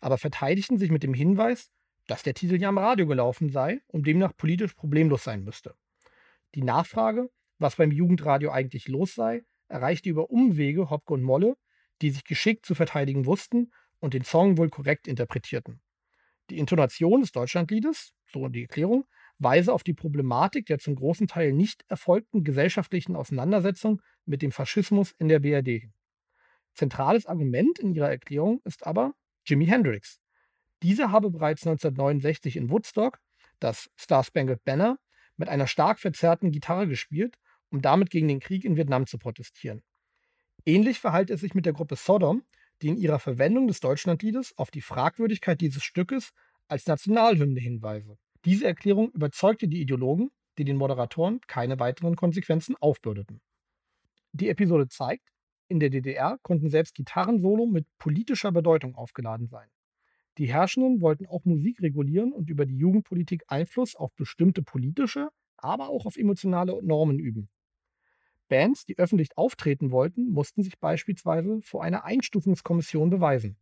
aber 0.00 0.18
verteidigten 0.18 0.78
sich 0.78 0.92
mit 0.92 1.02
dem 1.02 1.14
Hinweis, 1.14 1.72
dass 2.06 2.22
der 2.22 2.34
Titel 2.34 2.60
ja 2.60 2.68
am 2.68 2.78
Radio 2.78 3.08
gelaufen 3.08 3.50
sei 3.50 3.80
und 3.88 4.06
demnach 4.06 4.36
politisch 4.36 4.74
problemlos 4.74 5.24
sein 5.24 5.42
müsste. 5.42 5.74
Die 6.54 6.62
Nachfrage, 6.62 7.28
was 7.58 7.76
beim 7.76 7.90
Jugendradio 7.90 8.50
eigentlich 8.50 8.88
los 8.88 9.14
sei, 9.14 9.44
erreichte 9.68 10.08
über 10.08 10.30
Umwege 10.30 10.90
Hopke 10.90 11.14
und 11.14 11.22
Molle, 11.22 11.56
die 12.02 12.10
sich 12.10 12.24
geschickt 12.24 12.66
zu 12.66 12.74
verteidigen 12.74 13.26
wussten 13.26 13.72
und 14.00 14.14
den 14.14 14.24
Song 14.24 14.58
wohl 14.58 14.68
korrekt 14.68 15.08
interpretierten. 15.08 15.80
Die 16.50 16.58
Intonation 16.58 17.22
des 17.22 17.32
Deutschlandliedes, 17.32 18.12
so 18.26 18.48
die 18.48 18.62
Erklärung, 18.62 19.04
weise 19.38 19.72
auf 19.72 19.82
die 19.82 19.94
Problematik 19.94 20.66
der 20.66 20.78
zum 20.78 20.94
großen 20.94 21.26
Teil 21.26 21.52
nicht 21.52 21.84
erfolgten 21.88 22.44
gesellschaftlichen 22.44 23.16
Auseinandersetzung 23.16 24.00
mit 24.26 24.42
dem 24.42 24.52
Faschismus 24.52 25.12
in 25.18 25.28
der 25.28 25.40
BRD. 25.40 25.90
Zentrales 26.74 27.26
Argument 27.26 27.78
in 27.78 27.94
ihrer 27.94 28.10
Erklärung 28.10 28.60
ist 28.64 28.86
aber 28.86 29.14
Jimi 29.44 29.66
Hendrix. 29.66 30.20
Dieser 30.82 31.10
habe 31.10 31.30
bereits 31.30 31.66
1969 31.66 32.56
in 32.56 32.70
Woodstock 32.70 33.18
das 33.60 33.90
Star 33.98 34.22
Spangled 34.24 34.62
Banner 34.64 34.98
mit 35.36 35.48
einer 35.48 35.66
stark 35.66 35.98
verzerrten 35.98 36.50
Gitarre 36.50 36.86
gespielt 36.86 37.38
um 37.74 37.82
damit 37.82 38.10
gegen 38.10 38.28
den 38.28 38.38
Krieg 38.38 38.64
in 38.64 38.76
Vietnam 38.76 39.04
zu 39.08 39.18
protestieren. 39.18 39.82
Ähnlich 40.64 41.00
verhält 41.00 41.28
es 41.30 41.40
sich 41.40 41.54
mit 41.54 41.66
der 41.66 41.72
Gruppe 41.72 41.96
Sodom, 41.96 42.44
die 42.80 42.86
in 42.86 42.96
ihrer 42.96 43.18
Verwendung 43.18 43.66
des 43.66 43.80
Deutschlandliedes 43.80 44.56
auf 44.56 44.70
die 44.70 44.80
Fragwürdigkeit 44.80 45.60
dieses 45.60 45.82
Stückes 45.82 46.30
als 46.68 46.86
Nationalhymne 46.86 47.58
hinweise. 47.58 48.16
Diese 48.44 48.64
Erklärung 48.64 49.10
überzeugte 49.10 49.66
die 49.66 49.80
Ideologen, 49.80 50.30
die 50.56 50.64
den 50.64 50.76
Moderatoren 50.76 51.40
keine 51.48 51.80
weiteren 51.80 52.14
Konsequenzen 52.14 52.76
aufbürdeten. 52.76 53.40
Die 54.30 54.50
Episode 54.50 54.86
zeigt, 54.86 55.28
in 55.66 55.80
der 55.80 55.90
DDR 55.90 56.38
konnten 56.42 56.70
selbst 56.70 56.94
Gitarrensolo 56.94 57.66
mit 57.66 57.88
politischer 57.98 58.52
Bedeutung 58.52 58.94
aufgeladen 58.94 59.48
sein. 59.48 59.68
Die 60.38 60.46
Herrschenden 60.46 61.00
wollten 61.00 61.26
auch 61.26 61.44
Musik 61.44 61.82
regulieren 61.82 62.32
und 62.32 62.50
über 62.50 62.66
die 62.66 62.76
Jugendpolitik 62.76 63.42
Einfluss 63.48 63.96
auf 63.96 64.14
bestimmte 64.14 64.62
politische, 64.62 65.30
aber 65.56 65.88
auch 65.88 66.06
auf 66.06 66.16
emotionale 66.16 66.80
Normen 66.84 67.18
üben. 67.18 67.48
Bands, 68.48 68.84
die 68.84 68.98
öffentlich 68.98 69.36
auftreten 69.36 69.90
wollten, 69.90 70.30
mussten 70.30 70.62
sich 70.62 70.78
beispielsweise 70.78 71.60
vor 71.62 71.82
einer 71.82 72.04
Einstufungskommission 72.04 73.10
beweisen. 73.10 73.56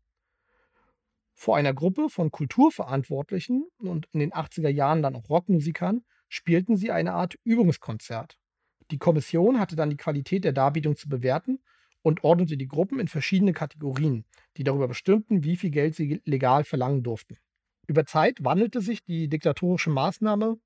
Vor 1.35 1.57
einer 1.57 1.75
Gruppe 1.75 2.09
von 2.09 2.31
Kulturverantwortlichen 2.31 3.65
und 3.79 4.07
in 4.13 4.21
den 4.21 4.33
80er 4.33 4.69
Jahren 4.69 5.03
dann 5.03 5.17
auch 5.17 5.29
Rockmusikern 5.29 6.05
spielten 6.29 6.77
sie 6.77 6.91
eine 6.91 7.15
Art 7.15 7.37
Übungskonzert. 7.45 8.39
Die 8.91 8.99
Kommission 8.99 9.59
hatte 9.59 9.77
dann 9.77 9.91
die 9.91 9.97
Qualität 9.97 10.45
der 10.45 10.53
Darbietung 10.53 10.97
zu 10.97 11.09
bewerten 11.09 11.63
und 12.03 12.25
ordnete 12.25 12.57
die 12.57 12.69
Gruppen 12.69 13.01
in 13.01 13.09
verschiedene 13.09 13.53
Kategorien, 13.53 14.25
die 14.57 14.65
darüber 14.65 14.89
bestimmten, 14.89 15.45
wie 15.45 15.57
viel 15.57 15.71
Geld 15.71 15.95
sie 15.95 16.21
legal 16.25 16.65
verlangen 16.65 17.03
durften. 17.03 17.39
Über 17.87 18.07
Zeit 18.07 18.45
wandelte 18.45 18.81
sich 18.81 19.05
die 19.05 19.29
diktatorische 19.29 19.91
Maßnahme 19.91 20.59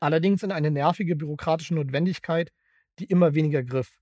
allerdings 0.00 0.42
in 0.42 0.52
eine 0.52 0.70
nervige 0.70 1.16
bürokratische 1.16 1.74
Notwendigkeit, 1.74 2.52
die 2.98 3.06
immer 3.06 3.34
weniger 3.34 3.62
griff. 3.62 3.98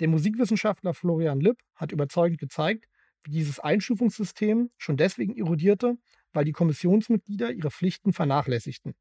Der 0.00 0.08
Musikwissenschaftler 0.08 0.94
Florian 0.94 1.40
Lipp 1.40 1.58
hat 1.74 1.92
überzeugend 1.92 2.38
gezeigt, 2.38 2.86
wie 3.24 3.32
dieses 3.32 3.58
Einstufungssystem 3.58 4.70
schon 4.76 4.96
deswegen 4.96 5.36
erodierte, 5.36 5.96
weil 6.32 6.44
die 6.44 6.52
Kommissionsmitglieder 6.52 7.52
ihre 7.52 7.70
Pflichten 7.70 8.12
vernachlässigten. 8.12 8.94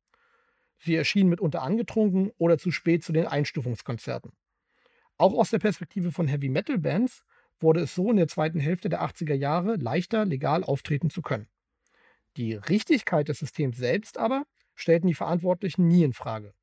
Sie 0.79 0.95
erschienen 0.95 1.29
mitunter 1.29 1.61
angetrunken 1.61 2.31
oder 2.37 2.57
zu 2.57 2.71
spät 2.71 3.03
zu 3.03 3.11
den 3.13 3.27
Einstufungskonzerten. 3.27 4.31
Auch 5.17 5.33
aus 5.33 5.49
der 5.49 5.59
Perspektive 5.59 6.11
von 6.11 6.27
Heavy 6.27 6.49
Metal 6.49 6.77
Bands 6.77 7.23
wurde 7.59 7.81
es 7.81 7.95
so 7.95 8.11
in 8.11 8.17
der 8.17 8.27
zweiten 8.27 8.59
Hälfte 8.59 8.89
der 8.89 9.01
80er 9.01 9.33
Jahre 9.33 9.75
leichter, 9.75 10.25
legal 10.25 10.63
auftreten 10.63 11.09
zu 11.09 11.21
können. 11.21 11.47
Die 12.37 12.53
Richtigkeit 12.53 13.29
des 13.29 13.39
Systems 13.39 13.77
selbst 13.77 14.19
aber 14.19 14.45
stellten 14.75 15.07
die 15.07 15.15
Verantwortlichen 15.15 15.87
nie 15.87 16.03
in 16.03 16.13
Frage. 16.13 16.53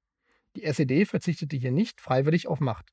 Die 0.57 0.65
SED 0.65 1.07
verzichtete 1.07 1.57
hier 1.57 1.73
nicht 1.73 2.01
freiwillig 2.01 2.47
auf 2.47 2.61
Macht. 2.61 2.93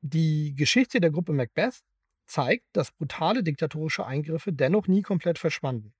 Die 0.00 0.54
Geschichte 0.56 1.00
der 1.00 1.10
Gruppe 1.10 1.32
Macbeth 1.32 1.82
zeigt, 2.26 2.64
dass 2.72 2.90
brutale 2.90 3.42
diktatorische 3.42 4.06
Eingriffe 4.06 4.52
dennoch 4.52 4.88
nie 4.88 5.02
komplett 5.02 5.38
verschwanden. 5.38 5.94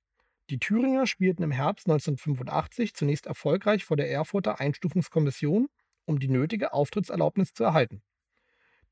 Die 0.51 0.59
Thüringer 0.59 1.07
spielten 1.07 1.45
im 1.45 1.53
Herbst 1.53 1.87
1985 1.87 2.95
zunächst 2.95 3.27
erfolgreich 3.27 3.85
vor 3.85 3.97
der 3.97 4.11
Erfurter 4.11 4.61
Einstufungskommission, 4.61 5.68
um 6.05 6.18
die 6.18 6.29
nötige 6.29 6.73
Auftrittserlaubnis 6.73 7.55
zu 7.55 7.64
erhalten. 7.64 8.03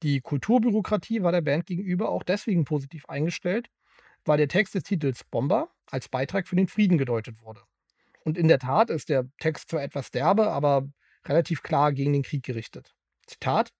Die 0.03 0.20
Kulturbürokratie 0.20 1.22
war 1.22 1.33
der 1.33 1.42
Band 1.42 1.66
gegenüber 1.66 2.09
auch 2.09 2.22
deswegen 2.22 2.64
positiv 2.64 3.05
eingestellt, 3.07 3.68
weil 4.24 4.38
der 4.38 4.48
Text 4.48 4.74
des 4.74 4.85
Titels 4.85 5.24
Bomber 5.24 5.70
als 5.90 6.09
Beitrag 6.09 6.46
für 6.46 6.57
den 6.57 6.68
Frieden 6.68 6.98
gedeutet 6.98 7.42
wurde. 7.42 7.62
Und 8.24 8.38
in 8.38 8.48
der 8.48 8.59
Tat 8.59 8.90
ist 8.90 9.09
der 9.09 9.29
Text 9.38 9.70
zwar 9.70 9.83
etwas 9.83 10.11
derbe, 10.11 10.50
aber 10.50 10.88
relativ 11.26 11.62
klar 11.62 11.92
gegen 11.92 12.12
den 12.12 12.22
Krieg 12.22 12.42
gerichtet. 12.42 12.94
Zitat: 13.26 13.72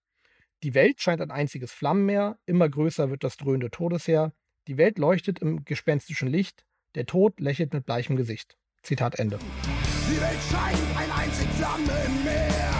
Die 0.63 0.73
Welt 0.73 1.01
scheint 1.01 1.21
ein 1.21 1.31
einziges 1.31 1.71
Flammenmeer, 1.71 2.37
immer 2.45 2.69
größer 2.69 3.09
wird 3.09 3.23
das 3.23 3.37
dröhnende 3.37 3.71
Todesheer, 3.71 4.33
die 4.67 4.77
Welt 4.77 4.99
leuchtet 4.99 5.39
im 5.39 5.65
gespenstischen 5.65 6.27
Licht, 6.27 6.63
der 6.95 7.05
Tod 7.05 7.39
lächelt 7.39 7.73
mit 7.73 7.85
bleichem 7.85 8.15
Gesicht. 8.15 8.57
Zitat 8.83 9.17
Ende. 9.17 9.39
Die 10.07 10.21
Welt 10.21 10.39
scheint 10.49 10.97
ein 10.97 11.11
einzig 11.11 11.47
Flammenmeer. 11.57 12.71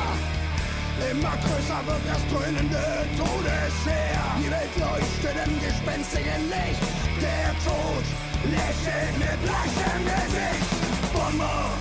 Immer 1.11 1.35
größer 1.37 1.81
wird 1.87 2.01
das 2.07 2.21
dröhnende 2.27 3.05
Todesheer. 3.17 4.35
Die 4.37 4.51
Welt 4.51 4.75
leuchtet 4.77 5.35
im 5.45 5.59
gespenstigen 5.59 6.49
Licht. 6.49 6.81
Der 7.19 7.49
Tod 7.65 8.05
lächelt 8.45 9.17
mit 9.17 9.41
bleichem 9.41 10.05
Gesicht. 10.05 11.13
Bomber 11.13 11.71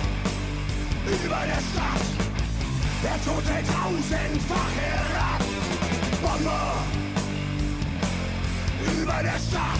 über 1.25 1.45
der 1.45 1.61
Stadt. 1.61 2.30
Der 3.03 3.13
hält 3.13 3.67
tausendfach 3.67 4.75
herab. 4.75 5.41
Bomber 6.21 6.85
über 9.01 9.23
der 9.23 9.39
Stadt. 9.39 9.79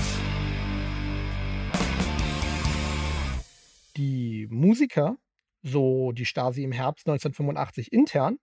Die 3.96 4.48
Musiker, 4.50 5.18
so 5.62 6.12
die 6.14 6.26
Stasi 6.26 6.64
im 6.64 6.72
Herbst 6.72 7.08
1985 7.08 7.94
intern, 7.94 8.40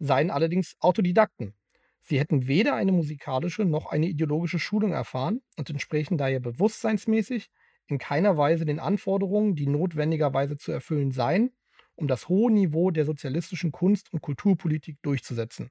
seien 0.00 0.32
allerdings 0.32 0.74
Autodidakten. 0.80 1.54
Sie 2.02 2.18
hätten 2.18 2.48
weder 2.48 2.74
eine 2.74 2.90
musikalische 2.90 3.64
noch 3.64 3.86
eine 3.86 4.06
ideologische 4.06 4.58
Schulung 4.58 4.92
erfahren 4.92 5.40
und 5.56 5.70
entsprechen 5.70 6.18
daher 6.18 6.40
bewusstseinsmäßig 6.40 7.48
in 7.86 7.98
keiner 7.98 8.36
Weise 8.36 8.64
den 8.64 8.80
Anforderungen, 8.80 9.54
die 9.54 9.68
notwendigerweise 9.68 10.56
zu 10.56 10.72
erfüllen 10.72 11.12
seien, 11.12 11.52
um 11.96 12.08
das 12.08 12.28
hohe 12.28 12.52
Niveau 12.52 12.90
der 12.90 13.04
sozialistischen 13.04 13.72
Kunst- 13.72 14.12
und 14.12 14.22
Kulturpolitik 14.22 14.98
durchzusetzen. 15.02 15.70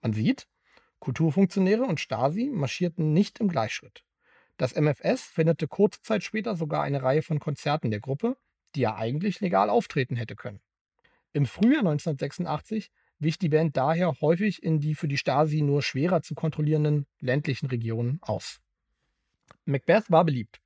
Man 0.00 0.12
sieht, 0.12 0.46
Kulturfunktionäre 1.00 1.84
und 1.84 2.00
Stasi 2.00 2.50
marschierten 2.52 3.12
nicht 3.12 3.40
im 3.40 3.48
Gleichschritt. 3.48 4.04
Das 4.56 4.74
MFS 4.74 5.22
verhinderte 5.22 5.66
kurze 5.66 6.00
Zeit 6.02 6.22
später 6.22 6.54
sogar 6.56 6.82
eine 6.82 7.02
Reihe 7.02 7.22
von 7.22 7.40
Konzerten 7.40 7.90
der 7.90 8.00
Gruppe, 8.00 8.36
die 8.74 8.80
ja 8.80 8.94
eigentlich 8.96 9.40
legal 9.40 9.68
auftreten 9.68 10.16
hätte 10.16 10.36
können. 10.36 10.60
Im 11.32 11.46
Frühjahr 11.46 11.80
1986 11.80 12.90
wich 13.18 13.38
die 13.38 13.48
Band 13.48 13.76
daher 13.76 14.20
häufig 14.20 14.62
in 14.62 14.80
die 14.80 14.94
für 14.94 15.08
die 15.08 15.18
Stasi 15.18 15.62
nur 15.62 15.82
schwerer 15.82 16.22
zu 16.22 16.34
kontrollierenden 16.34 17.06
ländlichen 17.20 17.66
Regionen 17.66 18.18
aus. 18.22 18.60
Macbeth 19.64 20.10
war 20.10 20.24
beliebt. 20.24 20.60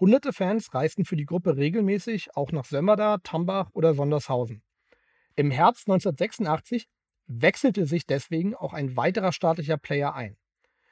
Hunderte 0.00 0.32
Fans 0.32 0.74
reisten 0.74 1.04
für 1.04 1.14
die 1.14 1.24
Gruppe 1.24 1.56
regelmäßig 1.56 2.36
auch 2.36 2.50
nach 2.50 2.64
Sömmerda, 2.64 3.18
Tambach 3.18 3.70
oder 3.74 3.94
Sondershausen. 3.94 4.60
Im 5.36 5.52
Herbst 5.52 5.88
1986 5.88 6.88
wechselte 7.28 7.86
sich 7.86 8.04
deswegen 8.04 8.56
auch 8.56 8.72
ein 8.72 8.96
weiterer 8.96 9.30
staatlicher 9.30 9.76
Player 9.76 10.14
ein. 10.14 10.36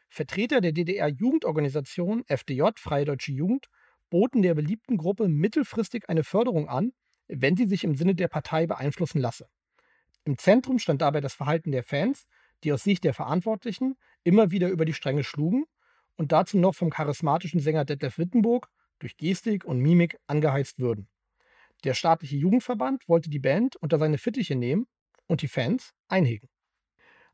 Vertreter 0.08 0.60
der 0.60 0.70
DDR-Jugendorganisation 0.70 2.22
FDJ 2.28 2.62
Freie 2.76 3.04
Deutsche 3.04 3.32
Jugend 3.32 3.66
boten 4.08 4.40
der 4.40 4.54
beliebten 4.54 4.98
Gruppe 4.98 5.26
mittelfristig 5.26 6.08
eine 6.08 6.22
Förderung 6.22 6.68
an, 6.68 6.92
wenn 7.26 7.56
sie 7.56 7.66
sich 7.66 7.82
im 7.82 7.96
Sinne 7.96 8.14
der 8.14 8.28
Partei 8.28 8.68
beeinflussen 8.68 9.20
lasse. 9.20 9.48
Im 10.24 10.38
Zentrum 10.38 10.78
stand 10.78 11.02
dabei 11.02 11.20
das 11.20 11.34
Verhalten 11.34 11.72
der 11.72 11.82
Fans, 11.82 12.26
die 12.62 12.72
aus 12.72 12.84
Sicht 12.84 13.02
der 13.02 13.14
Verantwortlichen 13.14 13.96
immer 14.22 14.52
wieder 14.52 14.68
über 14.68 14.84
die 14.84 14.94
Stränge 14.94 15.24
schlugen 15.24 15.64
und 16.14 16.30
dazu 16.30 16.56
noch 16.56 16.76
vom 16.76 16.90
charismatischen 16.90 17.58
Sänger 17.58 17.84
Detlef 17.84 18.18
Wittenburg 18.18 18.68
durch 19.02 19.16
Gestik 19.16 19.64
und 19.64 19.80
Mimik 19.80 20.16
angeheizt 20.26 20.78
würden. 20.78 21.08
Der 21.84 21.94
staatliche 21.94 22.36
Jugendverband 22.36 23.08
wollte 23.08 23.28
die 23.28 23.40
Band 23.40 23.76
unter 23.76 23.98
seine 23.98 24.18
Fittiche 24.18 24.54
nehmen 24.54 24.86
und 25.26 25.42
die 25.42 25.48
Fans 25.48 25.92
einhegen. 26.08 26.48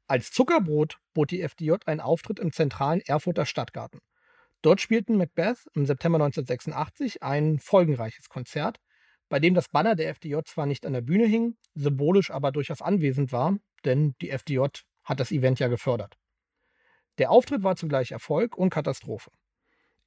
Als 0.07 0.31
Zuckerbrot 0.31 0.99
bot 1.13 1.31
die 1.31 1.43
FDJ 1.43 1.75
einen 1.85 2.01
Auftritt 2.01 2.39
im 2.39 2.53
zentralen 2.53 3.03
Erfurter 3.03 3.45
Stadtgarten. 3.45 4.01
Dort 4.63 4.81
spielten 4.81 5.19
Macbeth 5.19 5.67
im 5.75 5.85
September 5.85 6.17
1986 6.17 7.23
ein 7.23 7.59
folgenreiches 7.59 8.29
Konzert, 8.31 8.81
bei 9.29 9.39
dem 9.39 9.53
das 9.53 9.69
Banner 9.69 9.95
der 9.95 10.09
FDJ 10.09 10.39
zwar 10.47 10.65
nicht 10.65 10.87
an 10.87 10.95
der 10.95 11.03
Bühne 11.03 11.27
hing, 11.27 11.57
symbolisch 11.75 12.31
aber 12.31 12.51
durchaus 12.51 12.81
anwesend 12.81 13.31
war, 13.31 13.59
denn 13.85 14.15
die 14.23 14.31
FDJ 14.31 14.61
hat 15.05 15.21
das 15.21 15.31
Event 15.31 15.59
ja 15.59 15.69
gefördert. 15.69 16.17
Der 17.19 17.31
Auftritt 17.31 17.63
war 17.63 17.77
zugleich 17.77 18.13
Erfolg 18.13 18.57
und 18.57 18.71
Katastrophe. 18.71 19.31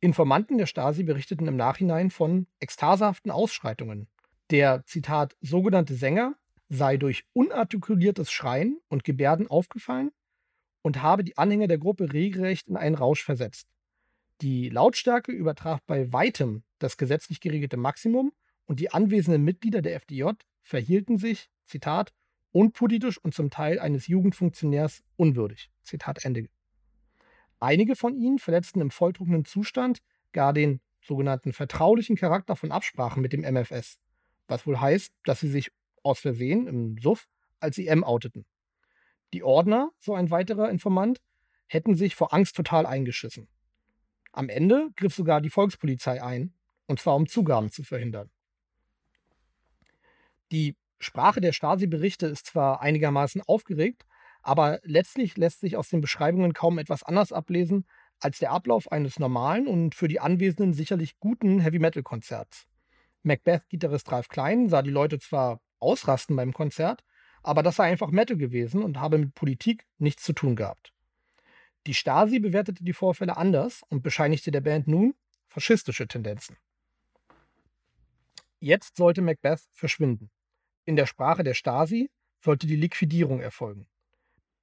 Informanten 0.01 0.57
der 0.57 0.65
Stasi 0.65 1.03
berichteten 1.03 1.47
im 1.47 1.55
Nachhinein 1.55 2.09
von 2.09 2.47
ekstasehaften 2.59 3.31
Ausschreitungen. 3.31 4.07
Der, 4.49 4.83
Zitat, 4.85 5.37
sogenannte 5.41 5.93
Sänger 5.93 6.33
sei 6.69 6.97
durch 6.97 7.23
unartikuliertes 7.33 8.31
Schreien 8.31 8.79
und 8.89 9.03
Gebärden 9.03 9.47
aufgefallen 9.47 10.11
und 10.81 11.03
habe 11.03 11.23
die 11.23 11.37
Anhänger 11.37 11.67
der 11.67 11.77
Gruppe 11.77 12.13
regelrecht 12.13 12.67
in 12.67 12.77
einen 12.77 12.95
Rausch 12.95 13.23
versetzt. 13.23 13.67
Die 14.41 14.69
Lautstärke 14.69 15.31
übertraf 15.31 15.81
bei 15.85 16.11
weitem 16.11 16.63
das 16.79 16.97
gesetzlich 16.97 17.39
geregelte 17.39 17.77
Maximum 17.77 18.33
und 18.65 18.79
die 18.79 18.91
anwesenden 18.91 19.43
Mitglieder 19.43 19.83
der 19.83 19.95
FDJ 19.99 20.31
verhielten 20.63 21.19
sich, 21.19 21.51
Zitat, 21.65 22.11
unpolitisch 22.51 23.19
und 23.19 23.35
zum 23.35 23.51
Teil 23.51 23.79
eines 23.79 24.07
Jugendfunktionärs 24.07 25.03
unwürdig. 25.15 25.69
Zitat 25.83 26.25
Ende. 26.25 26.47
Einige 27.61 27.95
von 27.95 28.15
ihnen 28.15 28.39
verletzten 28.39 28.81
im 28.81 28.89
volltrunken 28.89 29.45
Zustand 29.45 29.99
gar 30.31 30.51
den 30.51 30.81
sogenannten 30.99 31.53
vertraulichen 31.53 32.15
Charakter 32.15 32.55
von 32.55 32.71
Absprachen 32.71 33.21
mit 33.21 33.33
dem 33.33 33.41
MFS, 33.41 33.99
was 34.47 34.65
wohl 34.65 34.81
heißt, 34.81 35.13
dass 35.25 35.41
sie 35.41 35.47
sich 35.47 35.71
aus 36.01 36.19
Versehen 36.19 36.65
im 36.65 36.97
Suff 36.97 37.27
als 37.59 37.77
IM 37.77 38.03
outeten. 38.03 38.47
Die 39.33 39.43
Ordner, 39.43 39.91
so 39.99 40.15
ein 40.15 40.31
weiterer 40.31 40.71
Informant, 40.71 41.21
hätten 41.67 41.93
sich 41.95 42.15
vor 42.15 42.33
Angst 42.33 42.55
total 42.55 42.87
eingeschissen. 42.87 43.47
Am 44.31 44.49
Ende 44.49 44.89
griff 44.95 45.13
sogar 45.13 45.39
die 45.39 45.51
Volkspolizei 45.51 46.21
ein, 46.21 46.55
und 46.87 46.99
zwar 46.99 47.15
um 47.15 47.27
Zugaben 47.27 47.69
zu 47.69 47.83
verhindern. 47.83 48.31
Die 50.51 50.75
Sprache 50.97 51.41
der 51.41 51.53
Stasi-Berichte 51.53 52.25
ist 52.25 52.47
zwar 52.47 52.81
einigermaßen 52.81 53.41
aufgeregt, 53.41 54.05
aber 54.41 54.79
letztlich 54.83 55.37
lässt 55.37 55.61
sich 55.61 55.77
aus 55.77 55.89
den 55.89 56.01
Beschreibungen 56.01 56.53
kaum 56.53 56.79
etwas 56.79 57.03
anders 57.03 57.31
ablesen 57.31 57.85
als 58.19 58.39
der 58.39 58.51
Ablauf 58.51 58.91
eines 58.91 59.19
normalen 59.19 59.67
und 59.67 59.95
für 59.95 60.07
die 60.07 60.19
Anwesenden 60.19 60.73
sicherlich 60.73 61.19
guten 61.19 61.59
Heavy-Metal-Konzerts. 61.59 62.67
Macbeth-Gitarrist 63.23 64.11
Ralf 64.11 64.29
Klein 64.29 64.69
sah 64.69 64.81
die 64.81 64.89
Leute 64.91 65.19
zwar 65.19 65.61
ausrasten 65.79 66.35
beim 66.35 66.53
Konzert, 66.53 67.03
aber 67.43 67.63
das 67.63 67.77
sei 67.77 67.85
einfach 67.85 68.11
Metal 68.11 68.37
gewesen 68.37 68.83
und 68.83 68.99
habe 68.99 69.17
mit 69.17 69.33
Politik 69.33 69.85
nichts 69.97 70.23
zu 70.23 70.33
tun 70.33 70.55
gehabt. 70.55 70.93
Die 71.87 71.95
Stasi 71.95 72.39
bewertete 72.39 72.83
die 72.83 72.93
Vorfälle 72.93 73.37
anders 73.37 73.81
und 73.89 74.03
bescheinigte 74.03 74.51
der 74.51 74.61
Band 74.61 74.87
nun 74.87 75.15
faschistische 75.47 76.07
Tendenzen. 76.07 76.57
Jetzt 78.59 78.97
sollte 78.97 79.23
Macbeth 79.23 79.67
verschwinden. 79.71 80.29
In 80.85 80.95
der 80.95 81.07
Sprache 81.07 81.43
der 81.43 81.55
Stasi 81.55 82.11
sollte 82.39 82.67
die 82.67 82.75
Liquidierung 82.75 83.41
erfolgen. 83.41 83.87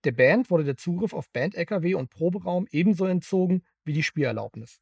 Der 0.05 0.13
Band 0.13 0.51
wurde 0.51 0.65
der 0.65 0.77
Zugriff 0.77 1.13
auf 1.13 1.31
Band-LKW 1.31 1.95
und 1.95 2.11
Proberaum 2.11 2.67
ebenso 2.71 3.07
entzogen 3.07 3.63
wie 3.85 3.93
die 3.93 4.03
Spielerlaubnis. 4.03 4.81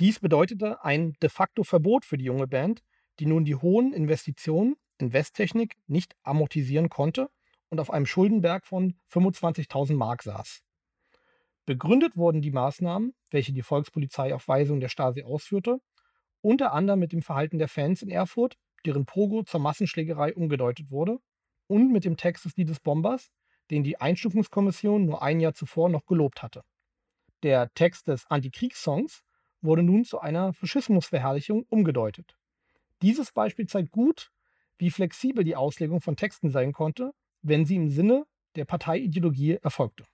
Dies 0.00 0.18
bedeutete 0.18 0.82
ein 0.84 1.14
de 1.22 1.28
facto 1.28 1.62
Verbot 1.62 2.04
für 2.04 2.18
die 2.18 2.24
junge 2.24 2.48
Band, 2.48 2.82
die 3.20 3.26
nun 3.26 3.44
die 3.44 3.54
hohen 3.54 3.92
Investitionen 3.92 4.76
in 4.98 5.12
Westtechnik 5.12 5.76
nicht 5.86 6.16
amortisieren 6.22 6.88
konnte 6.88 7.28
und 7.68 7.78
auf 7.78 7.90
einem 7.90 8.06
Schuldenberg 8.06 8.66
von 8.66 8.94
25.000 9.12 9.94
Mark 9.94 10.22
saß. 10.22 10.62
Begründet 11.64 12.16
wurden 12.16 12.42
die 12.42 12.50
Maßnahmen, 12.50 13.14
welche 13.30 13.52
die 13.52 13.62
Volkspolizei 13.62 14.34
auf 14.34 14.48
Weisung 14.48 14.80
der 14.80 14.88
Stasi 14.88 15.22
ausführte, 15.22 15.80
unter 16.40 16.72
anderem 16.72 16.98
mit 16.98 17.12
dem 17.12 17.22
Verhalten 17.22 17.58
der 17.58 17.68
Fans 17.68 18.02
in 18.02 18.10
Erfurt, 18.10 18.58
deren 18.84 19.06
Pogo 19.06 19.44
zur 19.44 19.60
Massenschlägerei 19.60 20.34
umgedeutet 20.34 20.90
wurde, 20.90 21.18
und 21.68 21.92
mit 21.92 22.04
dem 22.04 22.16
Text 22.16 22.44
des 22.44 22.56
Liedes 22.56 22.80
Bombers, 22.80 23.30
den 23.70 23.82
die 23.84 24.00
Einstufungskommission 24.00 25.06
nur 25.06 25.22
ein 25.22 25.40
Jahr 25.40 25.54
zuvor 25.54 25.88
noch 25.88 26.06
gelobt 26.06 26.42
hatte. 26.42 26.62
Der 27.42 27.72
Text 27.74 28.08
des 28.08 28.26
Antikriegssongs 28.30 29.22
wurde 29.60 29.82
nun 29.82 30.04
zu 30.04 30.20
einer 30.20 30.52
Faschismusverherrlichung 30.52 31.64
umgedeutet. 31.68 32.36
Dieses 33.00 33.32
Beispiel 33.32 33.66
zeigt 33.66 33.90
gut, 33.90 34.30
wie 34.78 34.90
flexibel 34.90 35.44
die 35.44 35.56
Auslegung 35.56 36.00
von 36.00 36.16
Texten 36.16 36.50
sein 36.50 36.72
konnte, 36.72 37.12
wenn 37.42 37.64
sie 37.64 37.76
im 37.76 37.88
Sinne 37.88 38.26
der 38.56 38.64
Parteiideologie 38.64 39.58
erfolgte. 39.62 40.04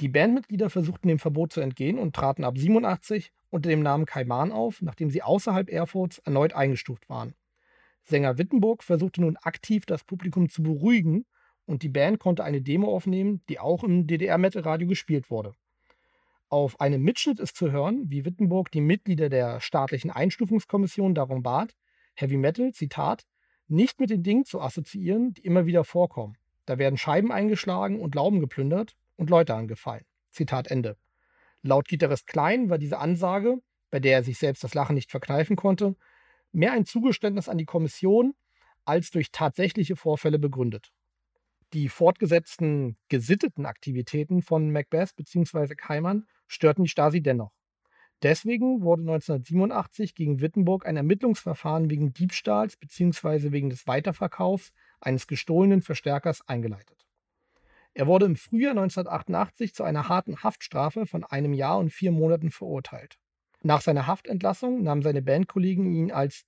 Die 0.00 0.08
Bandmitglieder 0.08 0.70
versuchten 0.70 1.08
dem 1.08 1.18
Verbot 1.18 1.52
zu 1.52 1.60
entgehen 1.60 1.98
und 1.98 2.16
traten 2.16 2.44
ab 2.44 2.56
87 2.56 3.32
unter 3.50 3.68
dem 3.68 3.82
Namen 3.82 4.06
Kaiman 4.06 4.50
auf, 4.50 4.80
nachdem 4.80 5.10
sie 5.10 5.22
außerhalb 5.22 5.68
Erfurts 5.68 6.18
erneut 6.18 6.54
eingestuft 6.54 7.08
waren. 7.08 7.34
Sänger 8.02 8.38
Wittenburg 8.38 8.82
versuchte 8.82 9.20
nun 9.20 9.36
aktiv 9.36 9.84
das 9.84 10.04
Publikum 10.04 10.48
zu 10.48 10.62
beruhigen 10.62 11.26
und 11.66 11.82
die 11.82 11.88
Band 11.88 12.18
konnte 12.18 12.44
eine 12.44 12.62
Demo 12.62 12.94
aufnehmen, 12.94 13.42
die 13.48 13.58
auch 13.58 13.84
im 13.84 14.06
DDR-Metal-Radio 14.06 14.88
gespielt 14.88 15.30
wurde. 15.30 15.54
Auf 16.48 16.80
einem 16.80 17.02
Mitschnitt 17.02 17.38
ist 17.38 17.56
zu 17.56 17.70
hören, 17.70 18.10
wie 18.10 18.24
Wittenburg 18.24 18.72
die 18.72 18.80
Mitglieder 18.80 19.28
der 19.28 19.60
staatlichen 19.60 20.10
Einstufungskommission 20.10 21.14
darum 21.14 21.42
bat, 21.42 21.76
Heavy 22.14 22.36
Metal, 22.36 22.72
Zitat, 22.72 23.24
nicht 23.68 24.00
mit 24.00 24.10
den 24.10 24.24
Dingen 24.24 24.44
zu 24.44 24.60
assoziieren, 24.60 25.32
die 25.34 25.42
immer 25.42 25.64
wieder 25.64 25.84
vorkommen. 25.84 26.36
Da 26.66 26.78
werden 26.78 26.96
Scheiben 26.96 27.30
eingeschlagen 27.30 28.00
und 28.00 28.14
Lauben 28.16 28.40
geplündert 28.40 28.96
und 29.16 29.30
Leute 29.30 29.54
angefallen. 29.54 30.04
Zitat 30.30 30.68
Ende. 30.68 30.96
Laut 31.62 31.86
Gitarrist 31.88 32.26
Klein 32.26 32.68
war 32.68 32.78
diese 32.78 32.98
Ansage, 32.98 33.58
bei 33.90 34.00
der 34.00 34.14
er 34.14 34.22
sich 34.22 34.38
selbst 34.38 34.64
das 34.64 34.74
Lachen 34.74 34.94
nicht 34.94 35.10
verkneifen 35.10 35.56
konnte, 35.56 35.94
mehr 36.52 36.72
ein 36.72 36.84
Zugeständnis 36.84 37.48
an 37.48 37.58
die 37.58 37.64
Kommission 37.64 38.34
als 38.84 39.10
durch 39.10 39.30
tatsächliche 39.30 39.94
Vorfälle 39.94 40.38
begründet. 40.38 40.92
Die 41.72 41.88
fortgesetzten 41.88 42.96
gesitteten 43.08 43.64
Aktivitäten 43.64 44.42
von 44.42 44.72
Macbeth 44.72 45.14
bzw. 45.14 45.76
Keimann 45.76 46.26
störten 46.48 46.82
die 46.82 46.88
Stasi 46.88 47.22
dennoch. 47.22 47.52
Deswegen 48.22 48.82
wurde 48.82 49.02
1987 49.02 50.14
gegen 50.14 50.40
Wittenburg 50.40 50.84
ein 50.84 50.96
Ermittlungsverfahren 50.96 51.88
wegen 51.88 52.12
Diebstahls 52.12 52.76
bzw. 52.76 53.52
wegen 53.52 53.70
des 53.70 53.86
Weiterverkaufs 53.86 54.72
eines 55.00 55.26
gestohlenen 55.26 55.80
Verstärkers 55.80 56.46
eingeleitet. 56.46 57.06
Er 57.94 58.06
wurde 58.06 58.26
im 58.26 58.36
Frühjahr 58.36 58.72
1988 58.72 59.74
zu 59.74 59.84
einer 59.84 60.08
harten 60.08 60.42
Haftstrafe 60.42 61.06
von 61.06 61.24
einem 61.24 61.54
Jahr 61.54 61.78
und 61.78 61.90
vier 61.90 62.12
Monaten 62.12 62.50
verurteilt. 62.50 63.18
Nach 63.62 63.80
seiner 63.80 64.06
Haftentlassung 64.06 64.82
nahmen 64.82 65.02
seine 65.02 65.22
Bandkollegen 65.22 65.92
ihn 65.92 66.12
als 66.12 66.44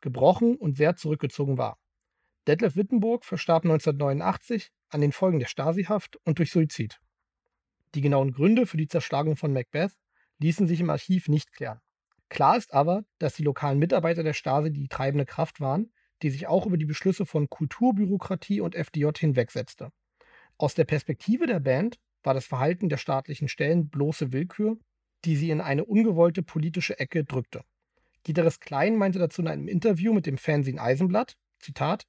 gebrochen 0.00 0.56
und 0.56 0.76
sehr 0.76 0.96
zurückgezogen 0.96 1.58
wahr. 1.58 1.78
Detlef 2.46 2.76
Wittenburg 2.76 3.24
verstarb 3.24 3.64
1989 3.64 4.70
an 4.90 5.00
den 5.00 5.12
Folgen 5.12 5.38
der 5.38 5.46
Stasi-Haft 5.46 6.18
und 6.24 6.38
durch 6.38 6.50
Suizid. 6.50 7.00
Die 7.94 8.00
genauen 8.00 8.32
Gründe 8.32 8.66
für 8.66 8.76
die 8.76 8.88
Zerschlagung 8.88 9.36
von 9.36 9.52
Macbeth 9.52 9.92
ließen 10.38 10.66
sich 10.66 10.80
im 10.80 10.90
Archiv 10.90 11.28
nicht 11.28 11.52
klären. 11.52 11.80
Klar 12.28 12.56
ist 12.56 12.74
aber, 12.74 13.04
dass 13.18 13.34
die 13.34 13.44
lokalen 13.44 13.78
Mitarbeiter 13.78 14.22
der 14.22 14.32
Stasi 14.32 14.72
die 14.72 14.88
treibende 14.88 15.24
Kraft 15.24 15.60
waren, 15.60 15.92
die 16.22 16.30
sich 16.30 16.46
auch 16.46 16.66
über 16.66 16.76
die 16.76 16.86
Beschlüsse 16.86 17.26
von 17.26 17.48
Kulturbürokratie 17.48 18.60
und 18.60 18.74
FDJ 18.74 19.10
hinwegsetzte. 19.16 19.90
Aus 20.58 20.74
der 20.74 20.84
Perspektive 20.84 21.46
der 21.46 21.60
Band 21.60 21.98
war 22.22 22.34
das 22.34 22.46
Verhalten 22.46 22.88
der 22.88 22.96
staatlichen 22.96 23.48
Stellen 23.48 23.88
bloße 23.88 24.32
Willkür, 24.32 24.78
die 25.24 25.36
sie 25.36 25.50
in 25.50 25.60
eine 25.60 25.84
ungewollte 25.84 26.42
politische 26.42 26.98
Ecke 26.98 27.24
drückte. 27.24 27.62
Gitarrist 28.22 28.60
Klein 28.60 28.96
meinte 28.96 29.18
dazu 29.18 29.42
in 29.42 29.48
einem 29.48 29.68
Interview 29.68 30.12
mit 30.12 30.26
dem 30.26 30.38
Fernsehen 30.38 30.78
Eisenblatt, 30.78 31.36
Zitat, 31.58 32.06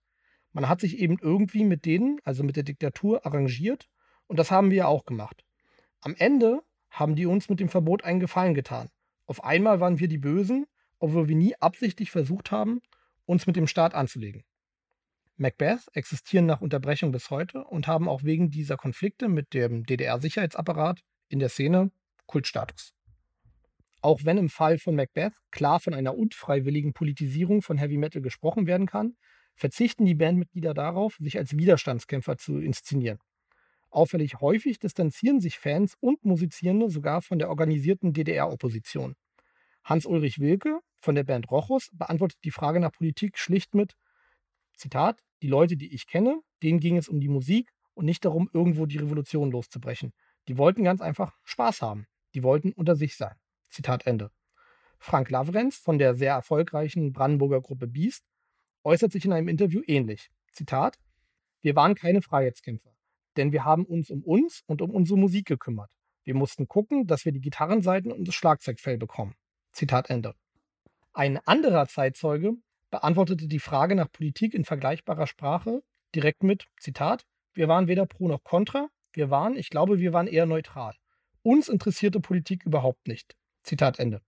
man 0.56 0.70
hat 0.70 0.80
sich 0.80 1.00
eben 1.00 1.18
irgendwie 1.22 1.66
mit 1.66 1.86
denen, 1.86 2.22
also 2.24 2.42
mit 2.42 2.56
der 2.56 2.64
Diktatur, 2.64 3.26
arrangiert 3.26 3.90
und 4.28 4.40
das 4.40 4.52
haben 4.52 4.70
wir 4.70 4.78
ja 4.78 4.88
auch 4.88 5.06
gemacht. 5.06 5.44
Am 6.00 6.16
Ende 6.18 6.62
haben 6.90 7.18
die 7.18 7.26
uns 7.26 7.50
mit 7.50 7.60
dem 7.60 7.68
Verbot 7.68 8.06
einen 8.06 8.22
Gefallen 8.22 8.54
getan. 8.54 8.90
Auf 9.26 9.44
einmal 9.44 9.82
waren 9.82 10.00
wir 10.00 10.08
die 10.08 10.18
Bösen, 10.18 10.66
obwohl 10.98 11.28
wir 11.28 11.36
nie 11.36 11.56
absichtlich 11.60 12.10
versucht 12.10 12.52
haben, 12.52 12.82
uns 13.26 13.48
mit 13.48 13.58
dem 13.58 13.68
Staat 13.68 13.94
anzulegen. 13.94 14.46
Macbeth 15.36 15.90
existieren 15.92 16.46
nach 16.46 16.62
Unterbrechung 16.62 17.12
bis 17.12 17.30
heute 17.32 17.66
und 17.66 17.88
haben 17.88 18.08
auch 18.08 18.24
wegen 18.24 18.50
dieser 18.50 18.78
Konflikte 18.78 19.28
mit 19.28 19.54
dem 19.54 19.86
DDR-Sicherheitsapparat 19.86 21.02
in 21.28 21.40
der 21.40 21.50
Szene 21.50 21.92
Kultstatus. 22.28 22.94
Auch 24.02 24.22
wenn 24.24 24.38
im 24.38 24.48
Fall 24.48 24.78
von 24.78 24.96
Macbeth 24.96 25.34
klar 25.52 25.82
von 25.82 25.94
einer 25.94 26.16
unfreiwilligen 26.16 26.94
Politisierung 26.94 27.62
von 27.62 27.78
Heavy 27.78 27.98
Metal 27.98 28.22
gesprochen 28.22 28.68
werden 28.68 28.88
kann, 28.88 29.18
verzichten 29.56 30.06
die 30.06 30.16
Bandmitglieder 30.16 30.74
darauf, 30.74 31.18
sich 31.20 31.38
als 31.38 31.58
Widerstandskämpfer 31.58 32.38
zu 32.38 32.60
inszenieren. 32.60 33.20
Auffällig 33.90 34.42
häufig 34.42 34.80
distanzieren 34.80 35.40
sich 35.40 35.58
Fans 35.58 35.96
und 36.00 36.26
Musizierende 36.26 36.90
sogar 36.90 37.22
von 37.22 37.40
der 37.40 37.50
organisierten 37.50 38.14
DDR-Opposition. 38.14 39.16
Hans-Ulrich 39.86 40.40
Wilke 40.40 40.80
von 41.00 41.16
der 41.16 41.24
Band 41.24 41.50
Rochus 41.50 41.90
beantwortet 41.94 42.40
die 42.44 42.52
Frage 42.52 42.80
nach 42.80 42.92
Politik 42.92 43.38
schlicht 43.38 43.74
mit 43.74 43.94
Zitat, 44.76 45.22
die 45.42 45.48
Leute, 45.48 45.78
die 45.78 45.94
ich 45.94 46.08
kenne, 46.08 46.42
denen 46.62 46.80
ging 46.80 46.98
es 46.98 47.08
um 47.08 47.20
die 47.20 47.30
Musik 47.30 47.72
und 47.94 48.06
nicht 48.06 48.26
darum, 48.26 48.50
irgendwo 48.52 48.86
die 48.86 48.98
Revolution 48.98 49.52
loszubrechen. 49.52 50.12
Die 50.48 50.58
wollten 50.58 50.84
ganz 50.84 51.02
einfach 51.02 51.38
Spaß 51.44 51.82
haben. 51.82 52.06
Die 52.34 52.44
wollten 52.44 52.74
unter 52.74 52.96
sich 52.96 53.16
sein. 53.16 53.36
Zitat 53.70 54.06
Ende. 54.06 54.32
Frank 55.00 55.30
Lavrenz 55.30 55.78
von 55.78 55.98
der 55.98 56.16
sehr 56.16 56.34
erfolgreichen 56.34 57.14
Brandenburger 57.14 57.62
Gruppe 57.62 57.88
Beast 57.88 58.26
äußert 58.86 59.12
sich 59.12 59.26
in 59.26 59.34
einem 59.34 59.50
Interview 59.50 59.82
ähnlich. 59.86 60.30
Zitat: 60.52 60.98
Wir 61.62 61.76
waren 61.76 61.96
keine 61.96 62.22
Freiheitskämpfer, 62.22 62.96
denn 63.36 63.52
wir 63.52 63.66
haben 63.66 63.86
uns 63.86 64.10
um 64.10 64.24
uns 64.24 64.64
und 64.68 64.82
um 64.82 64.92
unsere 64.92 65.20
Musik 65.20 65.48
gekümmert. 65.48 65.92
Wir 66.24 66.36
mussten 66.36 66.68
gucken, 66.68 67.08
dass 67.08 67.26
wir 67.26 67.32
die 67.32 67.42
Gitarrenseiten 67.42 68.12
und 68.12 68.28
das 68.28 68.36
Schlagzeugfell 68.36 68.98
bekommen. 68.98 69.36
Zitat 69.72 70.10
Ende. 70.10 70.34
Ein 71.14 71.38
anderer 71.46 71.88
Zeitzeuge 71.88 72.54
beantwortete 72.90 73.48
die 73.48 73.60
Frage 73.60 73.96
nach 73.96 74.12
Politik 74.12 74.54
in 74.54 74.66
vergleichbarer 74.66 75.28
Sprache 75.28 75.84
direkt 76.16 76.44
mit, 76.44 76.68
Zitat, 76.80 77.26
wir 77.54 77.68
waren 77.68 77.88
weder 77.88 78.06
pro 78.06 78.28
noch 78.28 78.44
contra, 78.44 78.90
wir 79.14 79.30
waren, 79.30 79.56
ich 79.56 79.70
glaube, 79.70 80.00
wir 80.00 80.14
waren 80.14 80.28
eher 80.28 80.46
neutral. 80.46 80.96
Uns 81.42 81.70
interessierte 81.70 82.20
Politik 82.20 82.66
überhaupt 82.66 83.08
nicht. 83.08 83.36
Zitat 83.64 84.00
Ende. 84.00 84.22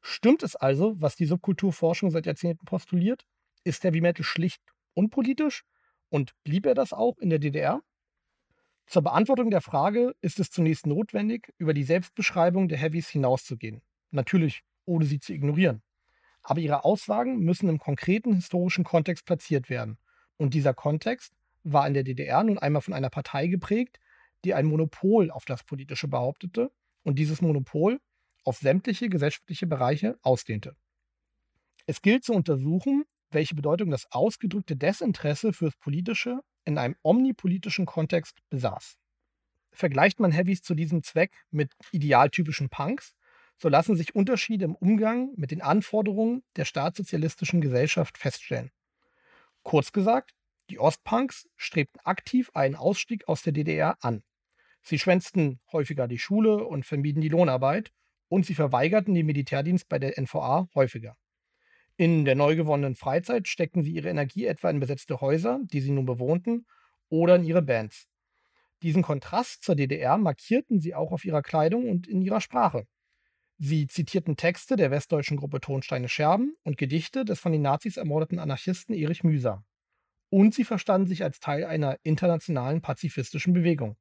Stimmt 0.00 0.42
es 0.42 0.56
also, 0.56 1.00
was 1.00 1.16
die 1.16 1.26
Subkulturforschung 1.26 2.10
seit 2.10 2.26
Jahrzehnten 2.26 2.64
postuliert? 2.64 3.24
Ist 3.64 3.84
Heavy 3.84 4.00
Metal 4.00 4.24
schlicht 4.24 4.62
unpolitisch? 4.94 5.64
Und 6.08 6.34
blieb 6.44 6.66
er 6.66 6.74
das 6.74 6.92
auch 6.92 7.18
in 7.18 7.30
der 7.30 7.38
DDR? 7.38 7.82
Zur 8.86 9.02
Beantwortung 9.02 9.50
der 9.50 9.62
Frage 9.62 10.14
ist 10.20 10.38
es 10.40 10.50
zunächst 10.50 10.86
notwendig, 10.86 11.52
über 11.56 11.72
die 11.72 11.84
Selbstbeschreibung 11.84 12.68
der 12.68 12.78
Heavies 12.78 13.08
hinauszugehen. 13.08 13.80
Natürlich, 14.10 14.62
ohne 14.84 15.06
sie 15.06 15.20
zu 15.20 15.32
ignorieren. 15.32 15.82
Aber 16.42 16.60
ihre 16.60 16.84
Aussagen 16.84 17.38
müssen 17.38 17.68
im 17.68 17.78
konkreten 17.78 18.34
historischen 18.34 18.84
Kontext 18.84 19.24
platziert 19.24 19.70
werden. 19.70 19.98
Und 20.36 20.54
dieser 20.54 20.74
Kontext 20.74 21.32
war 21.62 21.86
in 21.86 21.94
der 21.94 22.02
DDR 22.02 22.42
nun 22.42 22.58
einmal 22.58 22.82
von 22.82 22.94
einer 22.94 23.10
Partei 23.10 23.46
geprägt, 23.46 24.00
die 24.44 24.54
ein 24.54 24.66
Monopol 24.66 25.30
auf 25.30 25.44
das 25.44 25.62
Politische 25.62 26.08
behauptete 26.08 26.72
und 27.04 27.18
dieses 27.18 27.40
Monopol 27.40 28.00
auf 28.44 28.58
sämtliche 28.58 29.08
gesellschaftliche 29.08 29.66
Bereiche 29.66 30.18
ausdehnte. 30.22 30.76
Es 31.86 32.02
gilt 32.02 32.24
zu 32.24 32.32
untersuchen, 32.32 33.04
welche 33.32 33.54
Bedeutung 33.54 33.90
das 33.90 34.10
ausgedrückte 34.10 34.76
Desinteresse 34.76 35.52
fürs 35.52 35.76
Politische 35.76 36.40
in 36.64 36.78
einem 36.78 36.96
omnipolitischen 37.02 37.86
Kontext 37.86 38.38
besaß. 38.50 38.96
Vergleicht 39.72 40.20
man 40.20 40.32
Heavies 40.32 40.62
zu 40.62 40.74
diesem 40.74 41.02
Zweck 41.02 41.32
mit 41.50 41.72
idealtypischen 41.92 42.68
Punks, 42.68 43.14
so 43.56 43.68
lassen 43.68 43.96
sich 43.96 44.14
Unterschiede 44.14 44.64
im 44.64 44.74
Umgang 44.74 45.32
mit 45.36 45.50
den 45.50 45.62
Anforderungen 45.62 46.42
der 46.56 46.64
staatssozialistischen 46.64 47.60
Gesellschaft 47.60 48.18
feststellen. 48.18 48.70
Kurz 49.62 49.92
gesagt, 49.92 50.34
die 50.68 50.78
Ostpunks 50.78 51.48
strebten 51.56 52.00
aktiv 52.04 52.50
einen 52.54 52.76
Ausstieg 52.76 53.28
aus 53.28 53.42
der 53.42 53.52
DDR 53.52 53.96
an. 54.00 54.22
Sie 54.82 54.98
schwänzten 54.98 55.60
häufiger 55.70 56.08
die 56.08 56.18
Schule 56.18 56.64
und 56.64 56.84
vermieden 56.84 57.22
die 57.22 57.28
Lohnarbeit 57.28 57.92
und 58.28 58.46
sie 58.46 58.54
verweigerten 58.54 59.14
den 59.14 59.26
Militärdienst 59.26 59.88
bei 59.88 59.98
der 59.98 60.20
NVA 60.20 60.68
häufiger. 60.74 61.16
In 61.96 62.24
der 62.24 62.34
neu 62.34 62.56
gewonnenen 62.56 62.94
Freizeit 62.94 63.48
steckten 63.48 63.82
sie 63.82 63.92
ihre 63.92 64.08
Energie 64.08 64.46
etwa 64.46 64.70
in 64.70 64.80
besetzte 64.80 65.20
Häuser, 65.20 65.60
die 65.64 65.80
sie 65.80 65.90
nun 65.90 66.06
bewohnten, 66.06 66.66
oder 67.08 67.36
in 67.36 67.44
ihre 67.44 67.62
Bands. 67.62 68.08
Diesen 68.82 69.02
Kontrast 69.02 69.62
zur 69.62 69.76
DDR 69.76 70.16
markierten 70.18 70.80
sie 70.80 70.94
auch 70.94 71.12
auf 71.12 71.24
ihrer 71.24 71.42
Kleidung 71.42 71.88
und 71.88 72.08
in 72.08 72.22
ihrer 72.22 72.40
Sprache. 72.40 72.86
Sie 73.58 73.86
zitierten 73.86 74.36
Texte 74.36 74.74
der 74.74 74.90
westdeutschen 74.90 75.36
Gruppe 75.36 75.60
Tonsteine 75.60 76.08
Scherben 76.08 76.56
und 76.64 76.78
Gedichte 76.78 77.24
des 77.24 77.38
von 77.38 77.52
den 77.52 77.62
Nazis 77.62 77.96
ermordeten 77.96 78.40
Anarchisten 78.40 78.94
Erich 78.94 79.22
Mühsam. 79.22 79.64
Und 80.30 80.54
sie 80.54 80.64
verstanden 80.64 81.06
sich 81.06 81.22
als 81.22 81.38
Teil 81.38 81.64
einer 81.64 81.98
internationalen 82.02 82.80
pazifistischen 82.80 83.52
Bewegung. 83.52 83.96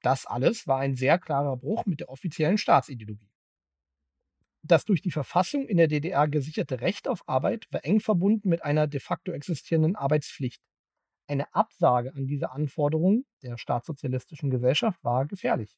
Das 0.00 0.24
alles 0.24 0.66
war 0.66 0.78
ein 0.78 0.94
sehr 0.94 1.18
klarer 1.18 1.56
Bruch 1.56 1.84
mit 1.84 2.00
der 2.00 2.08
offiziellen 2.08 2.56
Staatsideologie. 2.56 3.27
Das 4.62 4.84
durch 4.84 5.00
die 5.00 5.10
Verfassung 5.10 5.66
in 5.68 5.76
der 5.76 5.88
DDR 5.88 6.28
gesicherte 6.28 6.80
Recht 6.80 7.08
auf 7.08 7.28
Arbeit 7.28 7.66
war 7.70 7.84
eng 7.84 8.00
verbunden 8.00 8.48
mit 8.48 8.64
einer 8.64 8.86
de 8.86 9.00
facto 9.00 9.32
existierenden 9.32 9.96
Arbeitspflicht. 9.96 10.62
Eine 11.28 11.54
Absage 11.54 12.14
an 12.14 12.26
diese 12.26 12.50
Anforderungen 12.50 13.26
der 13.42 13.58
staatssozialistischen 13.58 14.50
Gesellschaft 14.50 15.02
war 15.04 15.26
gefährlich. 15.26 15.76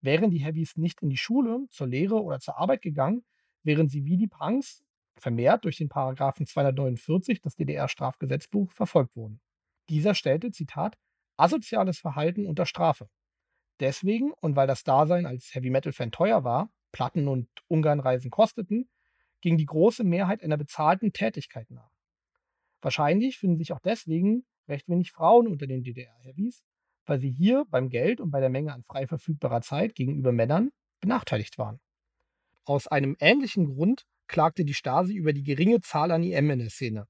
Wären 0.00 0.30
die 0.30 0.38
Heavies 0.38 0.76
nicht 0.76 1.02
in 1.02 1.10
die 1.10 1.16
Schule, 1.16 1.66
zur 1.70 1.86
Lehre 1.86 2.22
oder 2.22 2.40
zur 2.40 2.58
Arbeit 2.58 2.82
gegangen, 2.82 3.24
wären 3.62 3.88
sie 3.88 4.04
wie 4.04 4.16
die 4.16 4.28
Punks 4.28 4.82
vermehrt 5.18 5.64
durch 5.64 5.76
den 5.76 5.88
Paragraphen 5.88 6.46
249 6.46 7.40
des 7.40 7.56
DDR-Strafgesetzbuch 7.56 8.72
verfolgt 8.72 9.16
worden. 9.16 9.40
Dieser 9.88 10.14
stellte, 10.14 10.50
Zitat, 10.50 10.96
asoziales 11.36 11.98
Verhalten 11.98 12.46
unter 12.46 12.66
Strafe. 12.66 13.08
Deswegen 13.80 14.32
und 14.40 14.56
weil 14.56 14.66
das 14.66 14.84
Dasein 14.84 15.26
als 15.26 15.54
Heavy-Metal-Fan 15.54 16.10
teuer 16.10 16.44
war, 16.44 16.70
Platten 16.92 17.28
und 17.28 17.48
Ungarnreisen 17.68 18.30
kosteten, 18.30 18.88
ging 19.40 19.56
die 19.56 19.66
große 19.66 20.04
Mehrheit 20.04 20.42
einer 20.42 20.56
bezahlten 20.56 21.12
Tätigkeit 21.12 21.70
nach. 21.70 21.90
Wahrscheinlich 22.80 23.38
finden 23.38 23.58
sich 23.58 23.72
auch 23.72 23.80
deswegen 23.80 24.44
recht 24.68 24.88
wenig 24.88 25.12
Frauen 25.12 25.46
unter 25.46 25.66
den 25.66 25.82
DDR-Heavies, 25.82 26.62
weil 27.04 27.20
sie 27.20 27.30
hier 27.30 27.64
beim 27.68 27.88
Geld 27.88 28.20
und 28.20 28.30
bei 28.30 28.40
der 28.40 28.50
Menge 28.50 28.72
an 28.72 28.82
frei 28.82 29.06
verfügbarer 29.06 29.60
Zeit 29.60 29.94
gegenüber 29.94 30.32
Männern 30.32 30.70
benachteiligt 31.00 31.58
waren. 31.58 31.80
Aus 32.64 32.88
einem 32.88 33.16
ähnlichen 33.20 33.66
Grund 33.66 34.06
klagte 34.26 34.64
die 34.64 34.74
Stasi 34.74 35.14
über 35.14 35.32
die 35.32 35.44
geringe 35.44 35.80
Zahl 35.80 36.10
an 36.10 36.22
IM 36.22 36.50
in 36.50 36.58
der 36.58 36.70
Szene. 36.70 37.06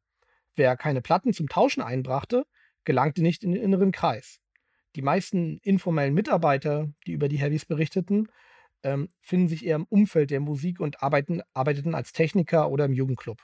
Wer 0.54 0.76
keine 0.76 1.02
Platten 1.02 1.32
zum 1.32 1.48
Tauschen 1.48 1.82
einbrachte, 1.82 2.44
gelangte 2.84 3.22
nicht 3.22 3.42
in 3.42 3.52
den 3.52 3.62
inneren 3.62 3.92
Kreis. 3.92 4.38
Die 4.96 5.02
meisten 5.02 5.58
informellen 5.58 6.14
Mitarbeiter, 6.14 6.88
die 7.06 7.12
über 7.12 7.28
die 7.28 7.38
Heavies 7.38 7.66
berichteten, 7.66 8.28
ähm, 8.86 9.08
finden 9.20 9.48
sich 9.48 9.66
eher 9.66 9.76
im 9.76 9.84
Umfeld 9.84 10.30
der 10.30 10.40
Musik 10.40 10.78
und 10.80 11.02
arbeiten, 11.02 11.42
arbeiteten 11.52 11.94
als 11.94 12.12
Techniker 12.12 12.70
oder 12.70 12.84
im 12.84 12.92
Jugendclub. 12.92 13.42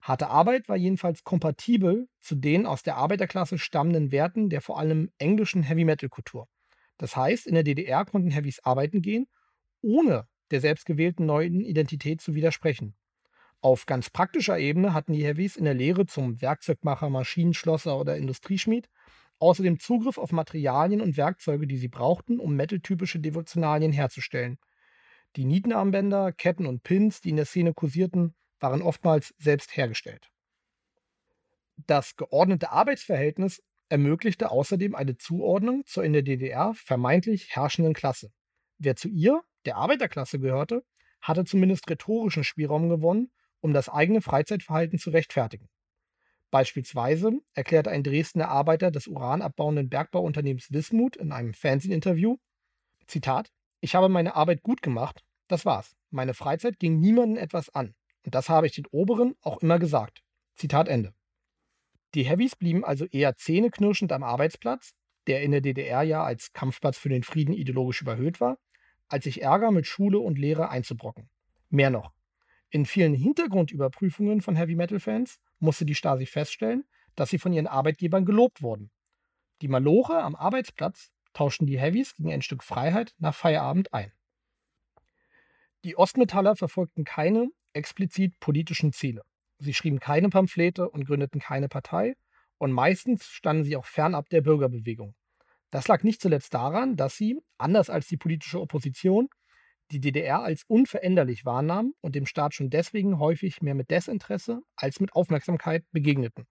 Harte 0.00 0.28
Arbeit 0.28 0.66
war 0.66 0.76
jedenfalls 0.76 1.24
kompatibel 1.24 2.08
zu 2.20 2.34
den 2.34 2.64
aus 2.64 2.82
der 2.82 2.96
Arbeiterklasse 2.96 3.58
stammenden 3.58 4.12
Werten 4.12 4.48
der 4.48 4.62
vor 4.62 4.78
allem 4.78 5.10
englischen 5.18 5.62
Heavy-Metal-Kultur. 5.62 6.48
Das 6.96 7.16
heißt, 7.16 7.46
in 7.46 7.54
der 7.54 7.64
DDR 7.64 8.06
konnten 8.06 8.30
Heavies 8.30 8.60
arbeiten 8.60 9.02
gehen, 9.02 9.26
ohne 9.82 10.26
der 10.50 10.62
selbstgewählten 10.62 11.26
neuen 11.26 11.60
Identität 11.60 12.22
zu 12.22 12.34
widersprechen. 12.34 12.96
Auf 13.60 13.84
ganz 13.84 14.08
praktischer 14.08 14.58
Ebene 14.58 14.94
hatten 14.94 15.12
die 15.12 15.24
Heavies 15.24 15.56
in 15.56 15.64
der 15.64 15.74
Lehre 15.74 16.06
zum 16.06 16.40
Werkzeugmacher, 16.40 17.10
Maschinenschlosser 17.10 17.98
oder 17.98 18.16
Industrieschmied 18.16 18.88
außerdem 19.40 19.80
Zugriff 19.80 20.18
auf 20.18 20.32
Materialien 20.32 21.00
und 21.00 21.16
Werkzeuge, 21.16 21.66
die 21.66 21.78
sie 21.78 21.88
brauchten, 21.88 22.38
um 22.38 22.54
metal-typische 22.54 23.18
Devotionalien 23.18 23.92
herzustellen. 23.92 24.58
Die 25.36 25.44
Nietenarmbänder, 25.44 26.32
Ketten 26.32 26.66
und 26.66 26.82
Pins, 26.82 27.20
die 27.20 27.30
in 27.30 27.36
der 27.36 27.46
Szene 27.46 27.72
kursierten, 27.74 28.34
waren 28.58 28.82
oftmals 28.82 29.34
selbst 29.38 29.76
hergestellt. 29.76 30.30
Das 31.76 32.16
geordnete 32.16 32.70
Arbeitsverhältnis 32.70 33.62
ermöglichte 33.88 34.50
außerdem 34.50 34.94
eine 34.94 35.16
Zuordnung 35.16 35.84
zur 35.86 36.04
in 36.04 36.12
der 36.12 36.22
DDR 36.22 36.74
vermeintlich 36.74 37.48
herrschenden 37.50 37.94
Klasse. 37.94 38.30
Wer 38.78 38.96
zu 38.96 39.08
ihr, 39.08 39.42
der 39.64 39.76
Arbeiterklasse, 39.76 40.38
gehörte, 40.38 40.84
hatte 41.20 41.44
zumindest 41.44 41.88
rhetorischen 41.88 42.44
Spielraum 42.44 42.88
gewonnen, 42.88 43.30
um 43.60 43.72
das 43.72 43.88
eigene 43.88 44.20
Freizeitverhalten 44.20 44.98
zu 44.98 45.10
rechtfertigen. 45.10 45.68
Beispielsweise 46.50 47.32
erklärte 47.54 47.90
ein 47.90 48.02
Dresdner 48.02 48.48
Arbeiter 48.48 48.90
des 48.90 49.06
uranabbauenden 49.06 49.88
Bergbauunternehmens 49.88 50.72
Wismut 50.72 51.16
in 51.16 51.32
einem 51.32 51.54
Fernsehinterview, 51.54 52.36
Zitat, 53.06 53.50
ich 53.80 53.94
habe 53.94 54.08
meine 54.08 54.34
Arbeit 54.34 54.62
gut 54.62 54.82
gemacht, 54.82 55.24
das 55.48 55.64
war's. 55.64 55.96
Meine 56.10 56.34
Freizeit 56.34 56.78
ging 56.78 57.00
niemandem 57.00 57.42
etwas 57.42 57.70
an. 57.70 57.94
Und 58.24 58.34
das 58.34 58.48
habe 58.48 58.66
ich 58.66 58.74
den 58.74 58.86
Oberen 58.86 59.34
auch 59.40 59.58
immer 59.58 59.78
gesagt. 59.78 60.22
Zitat 60.56 60.88
Ende. 60.88 61.14
Die 62.14 62.24
Heavies 62.24 62.56
blieben 62.56 62.84
also 62.84 63.06
eher 63.06 63.36
zähneknirschend 63.36 64.12
am 64.12 64.22
Arbeitsplatz, 64.22 64.92
der 65.26 65.42
in 65.42 65.52
der 65.52 65.60
DDR 65.60 66.02
ja 66.02 66.24
als 66.24 66.52
Kampfplatz 66.52 66.98
für 66.98 67.08
den 67.08 67.22
Frieden 67.22 67.54
ideologisch 67.54 68.02
überhöht 68.02 68.40
war, 68.40 68.58
als 69.08 69.24
sich 69.24 69.42
Ärger 69.42 69.70
mit 69.70 69.86
Schule 69.86 70.18
und 70.18 70.38
Lehre 70.38 70.68
einzubrocken. 70.68 71.30
Mehr 71.68 71.90
noch. 71.90 72.12
In 72.70 72.86
vielen 72.86 73.14
Hintergrundüberprüfungen 73.14 74.40
von 74.40 74.56
Heavy 74.56 74.74
Metal 74.74 75.00
Fans 75.00 75.40
musste 75.60 75.84
die 75.84 75.94
Stasi 75.94 76.26
feststellen, 76.26 76.84
dass 77.14 77.30
sie 77.30 77.38
von 77.38 77.52
ihren 77.52 77.66
Arbeitgebern 77.66 78.24
gelobt 78.24 78.62
wurden. 78.62 78.90
Die 79.62 79.68
Maloche 79.68 80.22
am 80.22 80.34
Arbeitsplatz 80.34 81.10
tauschten 81.32 81.66
die 81.66 81.78
Heavies 81.78 82.16
gegen 82.16 82.32
ein 82.32 82.42
Stück 82.42 82.64
Freiheit 82.64 83.14
nach 83.18 83.34
Feierabend 83.34 83.92
ein. 83.92 84.12
Die 85.84 85.96
Ostmetaller 85.96 86.56
verfolgten 86.56 87.04
keine 87.04 87.48
explizit 87.72 88.38
politischen 88.40 88.92
Ziele. 88.92 89.22
Sie 89.58 89.74
schrieben 89.74 90.00
keine 90.00 90.28
Pamphlete 90.28 90.88
und 90.88 91.04
gründeten 91.04 91.40
keine 91.40 91.68
Partei 91.68 92.16
und 92.58 92.72
meistens 92.72 93.26
standen 93.26 93.64
sie 93.64 93.76
auch 93.76 93.86
fernab 93.86 94.28
der 94.30 94.40
Bürgerbewegung. 94.40 95.14
Das 95.70 95.86
lag 95.88 96.02
nicht 96.02 96.20
zuletzt 96.20 96.52
daran, 96.52 96.96
dass 96.96 97.16
sie, 97.16 97.40
anders 97.56 97.90
als 97.90 98.08
die 98.08 98.16
politische 98.16 98.60
Opposition, 98.60 99.28
die 99.90 100.00
DDR 100.00 100.42
als 100.42 100.64
unveränderlich 100.66 101.44
wahrnahmen 101.44 101.94
und 102.00 102.14
dem 102.14 102.26
Staat 102.26 102.54
schon 102.54 102.70
deswegen 102.70 103.18
häufig 103.18 103.60
mehr 103.60 103.74
mit 103.74 103.90
Desinteresse 103.90 104.62
als 104.76 105.00
mit 105.00 105.12
Aufmerksamkeit 105.14 105.84
begegneten. 105.90 106.46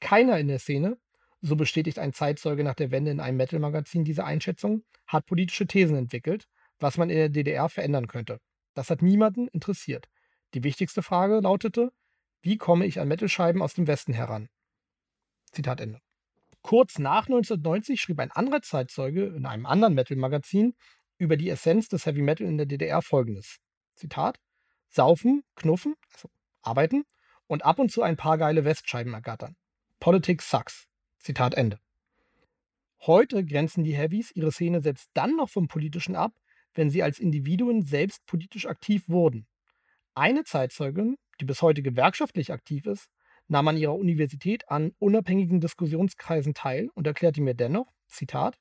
Keiner 0.00 0.38
in 0.38 0.48
der 0.48 0.58
Szene, 0.58 0.98
so 1.40 1.56
bestätigt 1.56 1.98
ein 1.98 2.12
Zeitzeuge 2.12 2.64
nach 2.64 2.74
der 2.74 2.90
Wende 2.90 3.10
in 3.10 3.20
einem 3.20 3.36
Metal-Magazin 3.36 4.04
diese 4.04 4.24
Einschätzung, 4.24 4.84
hat 5.06 5.26
politische 5.26 5.66
Thesen 5.66 5.96
entwickelt, 5.96 6.46
was 6.78 6.96
man 6.96 7.10
in 7.10 7.16
der 7.16 7.28
DDR 7.28 7.68
verändern 7.68 8.08
könnte. 8.08 8.40
Das 8.74 8.90
hat 8.90 9.02
niemanden 9.02 9.48
interessiert. 9.48 10.08
Die 10.54 10.64
wichtigste 10.64 11.02
Frage 11.02 11.40
lautete, 11.40 11.92
wie 12.42 12.56
komme 12.56 12.86
ich 12.86 13.00
an 13.00 13.08
Metal-Scheiben 13.08 13.62
aus 13.62 13.74
dem 13.74 13.86
Westen 13.86 14.12
heran? 14.12 14.48
Zitat 15.52 15.80
Ende. 15.80 16.00
Kurz 16.62 16.98
nach 16.98 17.26
1990 17.26 18.00
schrieb 18.00 18.20
ein 18.20 18.30
anderer 18.30 18.62
Zeitzeuge 18.62 19.26
in 19.26 19.46
einem 19.46 19.66
anderen 19.66 19.94
Metal-Magazin, 19.94 20.74
über 21.18 21.36
die 21.36 21.50
Essenz 21.50 21.88
des 21.88 22.06
Heavy 22.06 22.22
Metal 22.22 22.46
in 22.46 22.56
der 22.56 22.66
DDR 22.66 23.02
folgendes. 23.02 23.58
Zitat: 23.94 24.38
Saufen, 24.88 25.42
knuffen, 25.54 25.94
also 26.14 26.30
arbeiten 26.62 27.04
und 27.46 27.64
ab 27.64 27.78
und 27.78 27.90
zu 27.90 28.02
ein 28.02 28.16
paar 28.16 28.38
geile 28.38 28.64
Westscheiben 28.64 29.14
ergattern. 29.14 29.56
Politics 30.00 30.48
sucks. 30.48 30.86
Zitat 31.18 31.54
Ende. 31.54 31.78
Heute 33.00 33.44
grenzen 33.44 33.84
die 33.84 33.96
Heavies 33.96 34.30
ihre 34.34 34.52
Szene 34.52 34.80
selbst 34.80 35.10
dann 35.14 35.36
noch 35.36 35.48
vom 35.48 35.68
Politischen 35.68 36.16
ab, 36.16 36.32
wenn 36.74 36.90
sie 36.90 37.02
als 37.02 37.18
Individuen 37.18 37.82
selbst 37.82 38.24
politisch 38.26 38.66
aktiv 38.66 39.08
wurden. 39.08 39.46
Eine 40.14 40.44
Zeitzeugin, 40.44 41.16
die 41.40 41.44
bis 41.44 41.62
heute 41.62 41.82
gewerkschaftlich 41.82 42.52
aktiv 42.52 42.86
ist, 42.86 43.08
nahm 43.46 43.68
an 43.68 43.76
ihrer 43.76 43.94
Universität 43.94 44.68
an 44.68 44.92
unabhängigen 44.98 45.60
Diskussionskreisen 45.60 46.54
teil 46.54 46.90
und 46.94 47.06
erklärte 47.06 47.40
mir 47.40 47.54
dennoch, 47.54 47.92
Zitat, 48.06 48.58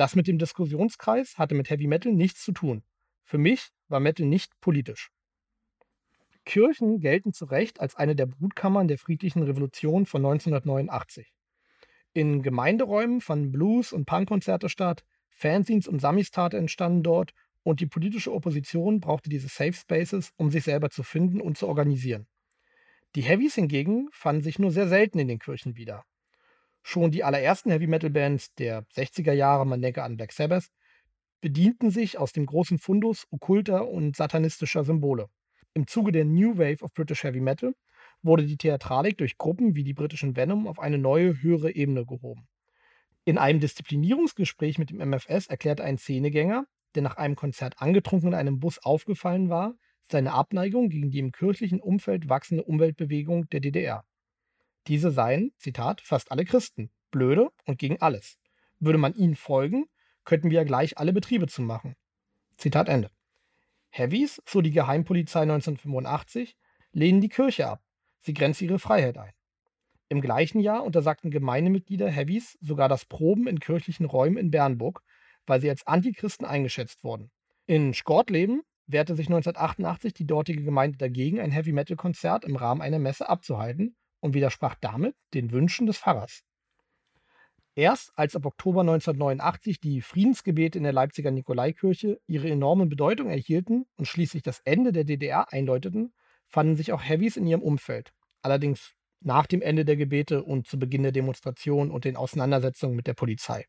das 0.00 0.16
mit 0.16 0.26
dem 0.26 0.38
Diskussionskreis 0.38 1.36
hatte 1.36 1.54
mit 1.54 1.68
Heavy 1.68 1.86
Metal 1.86 2.10
nichts 2.10 2.42
zu 2.42 2.52
tun. 2.52 2.82
Für 3.22 3.36
mich 3.36 3.68
war 3.88 4.00
Metal 4.00 4.24
nicht 4.24 4.58
politisch. 4.62 5.10
Kirchen 6.46 7.00
gelten 7.00 7.34
zu 7.34 7.44
Recht 7.44 7.80
als 7.80 7.96
eine 7.96 8.16
der 8.16 8.24
Brutkammern 8.24 8.88
der 8.88 8.96
friedlichen 8.96 9.42
Revolution 9.42 10.06
von 10.06 10.24
1989. 10.24 11.34
In 12.14 12.40
Gemeinderäumen 12.40 13.20
fanden 13.20 13.52
Blues- 13.52 13.92
und 13.92 14.06
Punkkonzerte 14.06 14.70
statt, 14.70 15.04
Fanzines 15.28 15.86
und 15.86 16.00
Samistate 16.00 16.56
entstanden 16.56 17.02
dort 17.02 17.32
und 17.62 17.80
die 17.80 17.86
politische 17.86 18.32
Opposition 18.32 19.00
brauchte 19.00 19.28
diese 19.28 19.48
Safe 19.48 19.74
Spaces, 19.74 20.32
um 20.38 20.50
sich 20.50 20.64
selber 20.64 20.88
zu 20.88 21.02
finden 21.02 21.42
und 21.42 21.58
zu 21.58 21.68
organisieren. 21.68 22.26
Die 23.16 23.22
Heavies 23.22 23.56
hingegen 23.56 24.08
fanden 24.12 24.40
sich 24.40 24.58
nur 24.58 24.70
sehr 24.70 24.88
selten 24.88 25.18
in 25.18 25.28
den 25.28 25.38
Kirchen 25.38 25.76
wieder. 25.76 26.06
Schon 26.92 27.12
die 27.12 27.22
allerersten 27.22 27.70
Heavy-Metal-Bands 27.70 28.54
der 28.54 28.84
60er 28.96 29.32
Jahre, 29.32 29.64
man 29.64 29.80
denke 29.80 30.02
an 30.02 30.16
Black 30.16 30.32
Sabbath, 30.32 30.72
bedienten 31.40 31.92
sich 31.92 32.18
aus 32.18 32.32
dem 32.32 32.46
großen 32.46 32.78
Fundus 32.78 33.28
okkulter 33.30 33.86
und 33.86 34.16
satanistischer 34.16 34.82
Symbole. 34.82 35.28
Im 35.72 35.86
Zuge 35.86 36.10
der 36.10 36.24
New 36.24 36.58
Wave 36.58 36.82
of 36.82 36.92
British 36.92 37.22
Heavy 37.22 37.40
Metal 37.40 37.74
wurde 38.22 38.44
die 38.44 38.56
Theatralik 38.56 39.18
durch 39.18 39.38
Gruppen 39.38 39.76
wie 39.76 39.84
die 39.84 39.94
britischen 39.94 40.34
Venom 40.34 40.66
auf 40.66 40.80
eine 40.80 40.98
neue, 40.98 41.40
höhere 41.40 41.72
Ebene 41.72 42.04
gehoben. 42.04 42.48
In 43.24 43.38
einem 43.38 43.60
Disziplinierungsgespräch 43.60 44.78
mit 44.78 44.90
dem 44.90 44.98
MFS 44.98 45.46
erklärte 45.46 45.84
ein 45.84 45.96
Szenegänger, 45.96 46.64
der 46.96 47.02
nach 47.02 47.16
einem 47.16 47.36
Konzert 47.36 47.80
angetrunken 47.80 48.30
in 48.30 48.34
einem 48.34 48.58
Bus 48.58 48.80
aufgefallen 48.82 49.48
war, 49.48 49.76
seine 50.10 50.32
Abneigung 50.32 50.88
gegen 50.88 51.12
die 51.12 51.20
im 51.20 51.30
kirchlichen 51.30 51.80
Umfeld 51.80 52.28
wachsende 52.28 52.64
Umweltbewegung 52.64 53.48
der 53.50 53.60
DDR. 53.60 54.04
Diese 54.90 55.12
seien, 55.12 55.52
Zitat, 55.56 56.00
fast 56.00 56.32
alle 56.32 56.44
Christen, 56.44 56.90
blöde 57.12 57.50
und 57.64 57.78
gegen 57.78 58.02
alles. 58.02 58.40
Würde 58.80 58.98
man 58.98 59.14
ihnen 59.14 59.36
folgen, 59.36 59.84
könnten 60.24 60.50
wir 60.50 60.58
ja 60.58 60.64
gleich 60.64 60.98
alle 60.98 61.12
Betriebe 61.12 61.46
zu 61.46 61.62
machen. 61.62 61.94
Zitat 62.56 62.88
Ende. 62.88 63.08
Heavies, 63.90 64.42
so 64.44 64.60
die 64.60 64.72
Geheimpolizei 64.72 65.42
1985, 65.42 66.56
lehnen 66.90 67.20
die 67.20 67.28
Kirche 67.28 67.68
ab. 67.68 67.84
Sie 68.18 68.34
grenzt 68.34 68.62
ihre 68.62 68.80
Freiheit 68.80 69.16
ein. 69.16 69.30
Im 70.08 70.20
gleichen 70.20 70.58
Jahr 70.58 70.82
untersagten 70.82 71.30
Gemeindemitglieder 71.30 72.10
Heavies 72.10 72.58
sogar 72.60 72.88
das 72.88 73.04
Proben 73.04 73.46
in 73.46 73.60
kirchlichen 73.60 74.06
Räumen 74.06 74.38
in 74.38 74.50
Bernburg, 74.50 75.04
weil 75.46 75.60
sie 75.60 75.70
als 75.70 75.86
Antichristen 75.86 76.44
eingeschätzt 76.44 77.04
wurden. 77.04 77.30
In 77.66 77.94
Schkortleben 77.94 78.62
wehrte 78.88 79.14
sich 79.14 79.28
1988 79.28 80.14
die 80.14 80.26
dortige 80.26 80.64
Gemeinde 80.64 80.98
dagegen, 80.98 81.38
ein 81.38 81.52
Heavy-Metal-Konzert 81.52 82.44
im 82.44 82.56
Rahmen 82.56 82.82
einer 82.82 82.98
Messe 82.98 83.28
abzuhalten 83.28 83.94
und 84.20 84.34
widersprach 84.34 84.76
damit 84.80 85.16
den 85.34 85.50
Wünschen 85.50 85.86
des 85.86 85.98
Pfarrers. 85.98 86.42
Erst 87.74 88.12
als 88.16 88.36
ab 88.36 88.46
Oktober 88.46 88.80
1989 88.80 89.80
die 89.80 90.02
Friedensgebete 90.02 90.76
in 90.76 90.84
der 90.84 90.92
Leipziger 90.92 91.30
Nikolaikirche 91.30 92.20
ihre 92.26 92.50
enorme 92.50 92.86
Bedeutung 92.86 93.30
erhielten 93.30 93.86
und 93.96 94.06
schließlich 94.06 94.42
das 94.42 94.60
Ende 94.60 94.92
der 94.92 95.04
DDR 95.04 95.52
einläuteten, 95.52 96.12
fanden 96.48 96.76
sich 96.76 96.92
auch 96.92 97.02
Heavies 97.02 97.36
in 97.36 97.46
ihrem 97.46 97.62
Umfeld. 97.62 98.12
Allerdings 98.42 98.94
nach 99.20 99.46
dem 99.46 99.62
Ende 99.62 99.84
der 99.84 99.96
Gebete 99.96 100.42
und 100.42 100.66
zu 100.66 100.78
Beginn 100.78 101.02
der 101.02 101.12
Demonstrationen 101.12 101.90
und 101.90 102.04
den 102.04 102.16
Auseinandersetzungen 102.16 102.96
mit 102.96 103.06
der 103.06 103.14
Polizei. 103.14 103.66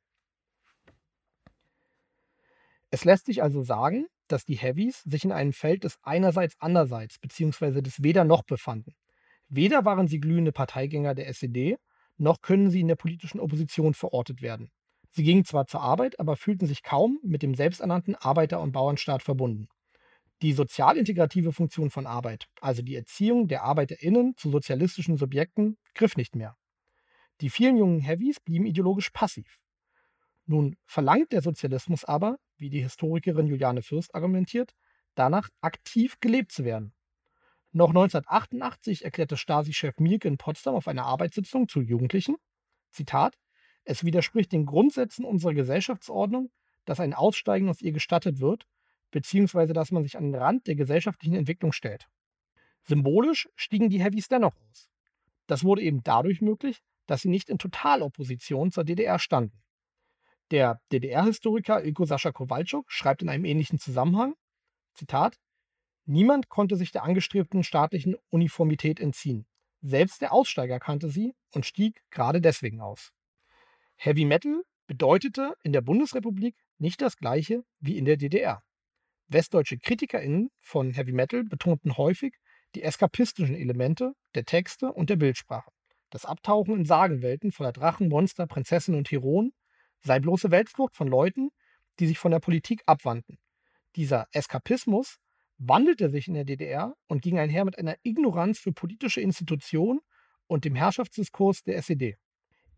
Es 2.90 3.06
lässt 3.06 3.28
sich 3.28 3.44
also 3.44 3.62
sagen, 3.64 4.08
dass 4.28 4.46
die 4.46 4.56
Heavies 4.56 5.02
sich 5.04 5.24
in 5.24 5.32
einem 5.32 5.54
Feld 5.54 5.84
des 5.84 5.98
einerseits 6.04 6.56
andererseits 6.60 7.20
bzw. 7.20 7.82
des 7.82 8.04
weder 8.04 8.24
noch 8.24 8.44
befanden. 8.44 8.96
Weder 9.54 9.84
waren 9.84 10.08
sie 10.08 10.22
glühende 10.22 10.54
Parteigänger 10.54 11.14
der 11.14 11.28
SED, 11.28 11.78
noch 12.18 12.42
können 12.42 12.72
sie 12.72 12.80
in 12.80 12.88
der 12.88 12.96
politischen 12.96 13.42
Opposition 13.42 13.94
verortet 13.94 14.42
werden. 14.42 14.72
Sie 15.10 15.24
gingen 15.24 15.44
zwar 15.44 15.68
zur 15.68 15.82
Arbeit, 15.82 16.22
aber 16.22 16.38
fühlten 16.38 16.68
sich 16.68 16.84
kaum 16.84 17.20
mit 17.22 17.44
dem 17.44 17.54
selbsternannten 17.54 18.16
Arbeiter- 18.16 18.62
und 18.62 18.72
Bauernstaat 18.72 19.24
verbunden. 19.24 19.68
Die 20.42 20.54
sozialintegrative 20.54 21.52
Funktion 21.52 21.90
von 21.90 22.08
Arbeit, 22.08 22.48
also 22.62 22.82
die 22.82 22.96
Erziehung 22.96 23.50
der 23.50 23.64
ArbeiterInnen 23.64 24.38
zu 24.38 24.50
sozialistischen 24.50 25.18
Subjekten, 25.18 25.78
griff 25.96 26.16
nicht 26.16 26.34
mehr. 26.34 26.56
Die 27.42 27.50
vielen 27.50 27.76
jungen 27.76 28.00
Heavies 28.00 28.40
blieben 28.40 28.66
ideologisch 28.66 29.10
passiv. 29.10 29.60
Nun 30.46 30.78
verlangt 30.86 31.34
der 31.34 31.42
Sozialismus 31.42 32.06
aber, 32.06 32.38
wie 32.56 32.70
die 32.70 32.82
Historikerin 32.82 33.48
Juliane 33.48 33.82
Fürst 33.82 34.16
argumentiert, 34.16 34.72
danach 35.14 35.50
aktiv 35.60 36.22
gelebt 36.22 36.54
zu 36.54 36.64
werden. 36.64 36.94
Noch 37.74 37.90
1988 37.90 39.06
erklärte 39.06 39.38
Stasi-Chef 39.38 39.98
Mielke 40.00 40.28
in 40.28 40.38
Potsdam 40.38 40.76
auf 40.76 40.88
einer 40.88 41.06
Arbeitssitzung 41.06 41.70
zu 41.70 41.82
Jugendlichen, 41.82 42.36
Zitat, 42.92 43.38
es 43.84 44.04
widerspricht 44.04 44.52
den 44.52 44.66
Grundsätzen 44.66 45.24
unserer 45.24 45.54
Gesellschaftsordnung, 45.54 46.52
dass 46.86 47.00
ein 47.00 47.14
Aussteigen 47.14 47.70
aus 47.70 47.82
ihr 47.82 47.94
gestattet 47.94 48.40
wird, 48.40 48.68
beziehungsweise 49.12 49.74
dass 49.74 49.92
man 49.92 50.04
sich 50.04 50.18
an 50.18 50.26
den 50.26 50.36
Rand 50.36 50.68
der 50.68 50.76
gesellschaftlichen 50.76 51.36
Entwicklung 51.36 51.72
stellt. 51.72 52.08
Symbolisch 52.84 53.50
stiegen 53.56 53.90
die 53.90 54.04
Heavies 54.04 54.28
dennoch 54.28 54.56
aus. 54.70 54.90
Das 55.48 55.64
wurde 55.64 55.82
eben 55.82 56.04
dadurch 56.04 56.42
möglich, 56.42 56.82
dass 57.08 57.22
sie 57.22 57.30
nicht 57.30 57.50
in 57.50 57.58
Totalopposition 57.58 58.72
zur 58.72 58.84
DDR 58.84 59.20
standen. 59.20 59.62
Der 60.52 60.82
DDR-Historiker 60.92 61.84
Ilko 61.84 62.06
Sascha 62.06 62.32
Kowalczuk 62.32 62.92
schreibt 62.92 63.22
in 63.22 63.30
einem 63.30 63.46
ähnlichen 63.46 63.80
Zusammenhang, 63.80 64.36
Zitat, 64.94 65.40
Niemand 66.06 66.50
konnte 66.50 66.76
sich 66.76 66.92
der 66.92 67.04
angestrebten 67.04 67.64
staatlichen 67.64 68.16
Uniformität 68.30 69.00
entziehen. 69.00 69.46
Selbst 69.82 70.22
der 70.22 70.34
Aussteiger 70.34 70.80
kannte 70.80 71.10
sie 71.10 71.34
und 71.54 71.66
stieg 71.66 72.04
gerade 72.12 72.42
deswegen 72.42 72.82
aus. 72.82 73.12
Heavy 73.96 74.26
Metal 74.26 74.64
bedeutete 74.88 75.56
in 75.64 75.74
der 75.74 75.82
Bundesrepublik 75.82 76.56
nicht 76.78 77.02
das 77.02 77.18
gleiche 77.18 77.64
wie 77.80 77.98
in 77.98 78.06
der 78.06 78.18
DDR. 78.18 78.64
Westdeutsche 79.28 79.78
KritikerInnen 79.78 80.50
von 80.60 80.92
Heavy 80.92 81.14
Metal 81.14 81.44
betonten 81.44 81.98
häufig 81.98 82.36
die 82.76 82.84
eskapistischen 82.84 83.56
Elemente 83.56 84.14
der 84.36 84.46
Texte 84.46 84.92
und 84.92 85.10
der 85.10 85.16
Bildsprache. 85.16 85.72
Das 86.10 86.26
Abtauchen 86.26 86.76
in 86.76 86.86
Sagenwelten 86.86 87.52
voller 87.52 87.72
Drachen, 87.72 88.10
Monster, 88.10 88.48
Prinzessinnen 88.48 88.98
und 88.98 89.10
Heroen 89.10 89.54
sei 90.02 90.20
bloße 90.20 90.52
Weltflucht 90.52 90.96
von 90.96 91.08
Leuten, 91.08 91.52
die 92.00 92.08
sich 92.08 92.20
von 92.20 92.32
der 92.32 92.40
Politik 92.40 92.82
abwandten. 92.86 93.38
Dieser 93.96 94.28
Eskapismus 94.34 95.20
wandelte 95.64 96.10
sich 96.10 96.28
in 96.28 96.34
der 96.34 96.44
DDR 96.44 96.96
und 97.08 97.22
ging 97.22 97.38
einher 97.38 97.66
mit 97.66 97.78
einer 97.78 97.96
Ignoranz 98.02 98.60
für 98.60 98.72
politische 98.72 99.22
Institutionen 99.22 100.00
und 100.48 100.66
dem 100.66 100.76
Herrschaftsdiskurs 100.76 101.64
der 101.64 101.78
SED. 101.78 102.18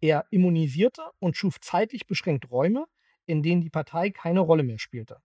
Er 0.01 0.25
immunisierte 0.31 1.01
und 1.19 1.37
schuf 1.37 1.61
zeitlich 1.61 2.07
beschränkt 2.07 2.51
Räume, 2.51 2.85
in 3.25 3.41
denen 3.41 3.61
die 3.61 3.69
Partei 3.69 4.09
keine 4.09 4.41
Rolle 4.41 4.63
mehr 4.63 4.79
spielte. 4.79 5.21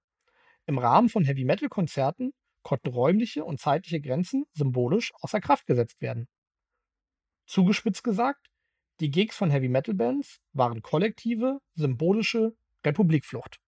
Im 0.66 0.78
Rahmen 0.78 1.08
von 1.08 1.24
Heavy-Metal-Konzerten 1.24 2.32
konnten 2.62 2.90
räumliche 2.90 3.44
und 3.44 3.58
zeitliche 3.58 4.00
Grenzen 4.00 4.44
symbolisch 4.52 5.12
außer 5.20 5.40
Kraft 5.40 5.66
gesetzt 5.66 6.00
werden. 6.00 6.28
Zugespitzt 7.46 8.04
gesagt, 8.04 8.50
die 9.00 9.10
Gigs 9.10 9.36
von 9.36 9.50
Heavy-Metal-Bands 9.50 10.40
waren 10.52 10.82
kollektive, 10.82 11.58
symbolische 11.74 12.56
Republikflucht. 12.86 13.58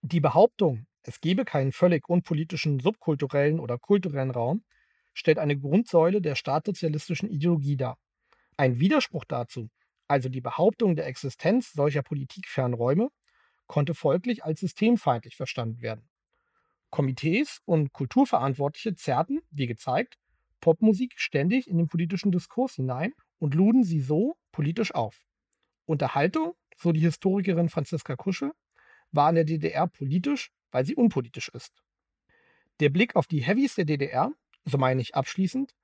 Die 0.00 0.20
Behauptung, 0.20 0.86
es 1.08 1.22
gebe 1.22 1.46
keinen 1.46 1.72
völlig 1.72 2.06
unpolitischen 2.10 2.80
subkulturellen 2.80 3.60
oder 3.60 3.78
kulturellen 3.78 4.30
Raum, 4.30 4.62
stellt 5.14 5.38
eine 5.38 5.58
Grundsäule 5.58 6.20
der 6.20 6.34
staatssozialistischen 6.34 7.30
Ideologie 7.30 7.78
dar. 7.78 7.98
Ein 8.58 8.78
Widerspruch 8.78 9.24
dazu, 9.24 9.70
also 10.06 10.28
die 10.28 10.42
Behauptung 10.42 10.96
der 10.96 11.06
Existenz 11.06 11.72
solcher 11.72 12.02
politikfernen 12.02 12.74
Räume, 12.74 13.08
konnte 13.66 13.94
folglich 13.94 14.44
als 14.44 14.60
systemfeindlich 14.60 15.34
verstanden 15.34 15.80
werden. 15.80 16.10
Komitees 16.90 17.60
und 17.64 17.94
Kulturverantwortliche 17.94 18.94
zerrten, 18.94 19.40
wie 19.50 19.66
gezeigt, 19.66 20.18
Popmusik 20.60 21.14
ständig 21.16 21.68
in 21.68 21.78
den 21.78 21.88
politischen 21.88 22.32
Diskurs 22.32 22.74
hinein 22.74 23.14
und 23.38 23.54
luden 23.54 23.82
sie 23.82 24.00
so 24.00 24.36
politisch 24.52 24.94
auf. 24.94 25.24
Unterhaltung, 25.86 26.52
so 26.76 26.92
die 26.92 27.00
Historikerin 27.00 27.70
Franziska 27.70 28.14
Kusche, 28.14 28.52
war 29.10 29.30
in 29.30 29.36
der 29.36 29.44
DDR 29.44 29.86
politisch, 29.86 30.50
weil 30.70 30.84
sie 30.84 30.94
unpolitisch 30.94 31.48
ist. 31.48 31.82
Der 32.80 32.90
Blick 32.90 33.16
auf 33.16 33.26
die 33.26 33.42
Heavies 33.42 33.74
der 33.74 33.84
DDR, 33.84 34.32
so 34.64 34.78
meine 34.78 35.00
ich 35.00 35.14
abschließend, 35.14 35.74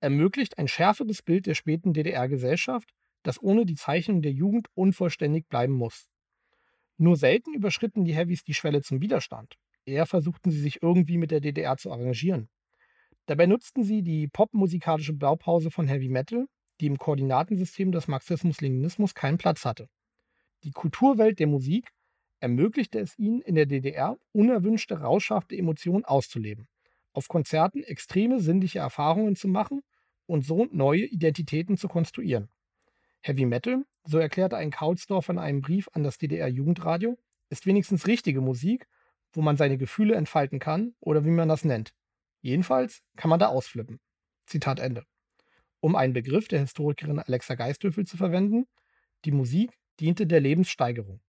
ermöglicht 0.00 0.58
ein 0.58 0.68
schärferes 0.68 1.22
Bild 1.22 1.46
der 1.46 1.54
späten 1.54 1.92
DDR-Gesellschaft, 1.92 2.90
das 3.22 3.40
ohne 3.42 3.66
die 3.66 3.74
Zeichnung 3.74 4.22
der 4.22 4.32
Jugend 4.32 4.68
unvollständig 4.74 5.46
bleiben 5.48 5.74
muss. 5.74 6.08
Nur 6.96 7.16
selten 7.16 7.54
überschritten 7.54 8.04
die 8.04 8.14
Heavies 8.14 8.44
die 8.44 8.54
Schwelle 8.54 8.82
zum 8.82 9.00
Widerstand. 9.00 9.56
Eher 9.84 10.06
versuchten 10.06 10.50
sie 10.50 10.60
sich 10.60 10.82
irgendwie 10.82 11.18
mit 11.18 11.30
der 11.30 11.40
DDR 11.40 11.76
zu 11.76 11.92
arrangieren. 11.92 12.48
Dabei 13.26 13.46
nutzten 13.46 13.84
sie 13.84 14.02
die 14.02 14.28
popmusikalische 14.28 15.12
Blaupause 15.12 15.70
von 15.70 15.86
Heavy 15.86 16.08
Metal, 16.08 16.46
die 16.80 16.86
im 16.86 16.98
Koordinatensystem 16.98 17.92
des 17.92 18.08
Marxismus-Leninismus 18.08 19.14
keinen 19.14 19.38
Platz 19.38 19.64
hatte. 19.64 19.88
Die 20.64 20.72
Kulturwelt 20.72 21.38
der 21.38 21.46
Musik 21.46 21.92
ermöglichte 22.40 22.98
es 22.98 23.18
ihnen, 23.18 23.40
in 23.42 23.54
der 23.54 23.66
DDR 23.66 24.18
unerwünschte, 24.32 25.00
rauschhafte 25.00 25.56
Emotionen 25.56 26.04
auszuleben, 26.04 26.68
auf 27.12 27.28
Konzerten 27.28 27.82
extreme 27.82 28.40
sinnliche 28.40 28.80
Erfahrungen 28.80 29.36
zu 29.36 29.48
machen 29.48 29.82
und 30.26 30.44
so 30.44 30.66
neue 30.72 31.04
Identitäten 31.04 31.76
zu 31.76 31.88
konstruieren. 31.88 32.48
Heavy 33.20 33.44
Metal, 33.44 33.84
so 34.04 34.18
erklärte 34.18 34.56
ein 34.56 34.70
Kaulsdorfer 34.70 35.32
in 35.32 35.38
einem 35.38 35.60
Brief 35.60 35.88
an 35.92 36.02
das 36.02 36.18
DDR-Jugendradio, 36.18 37.18
ist 37.50 37.66
wenigstens 37.66 38.06
richtige 38.06 38.40
Musik, 38.40 38.88
wo 39.32 39.42
man 39.42 39.56
seine 39.56 39.76
Gefühle 39.76 40.14
entfalten 40.14 40.58
kann 40.58 40.94
oder 41.00 41.24
wie 41.24 41.30
man 41.30 41.48
das 41.48 41.64
nennt. 41.64 41.94
Jedenfalls 42.40 43.02
kann 43.16 43.28
man 43.28 43.38
da 43.38 43.48
ausflippen. 43.48 44.00
Zitat 44.46 44.80
Ende. 44.80 45.04
Um 45.80 45.96
einen 45.96 46.12
Begriff 46.12 46.48
der 46.48 46.60
Historikerin 46.60 47.18
Alexa 47.18 47.54
Geisthöfel 47.54 48.06
zu 48.06 48.16
verwenden, 48.16 48.66
die 49.24 49.32
Musik 49.32 49.78
diente 49.98 50.26
der 50.26 50.40
Lebenssteigerung. 50.40 51.20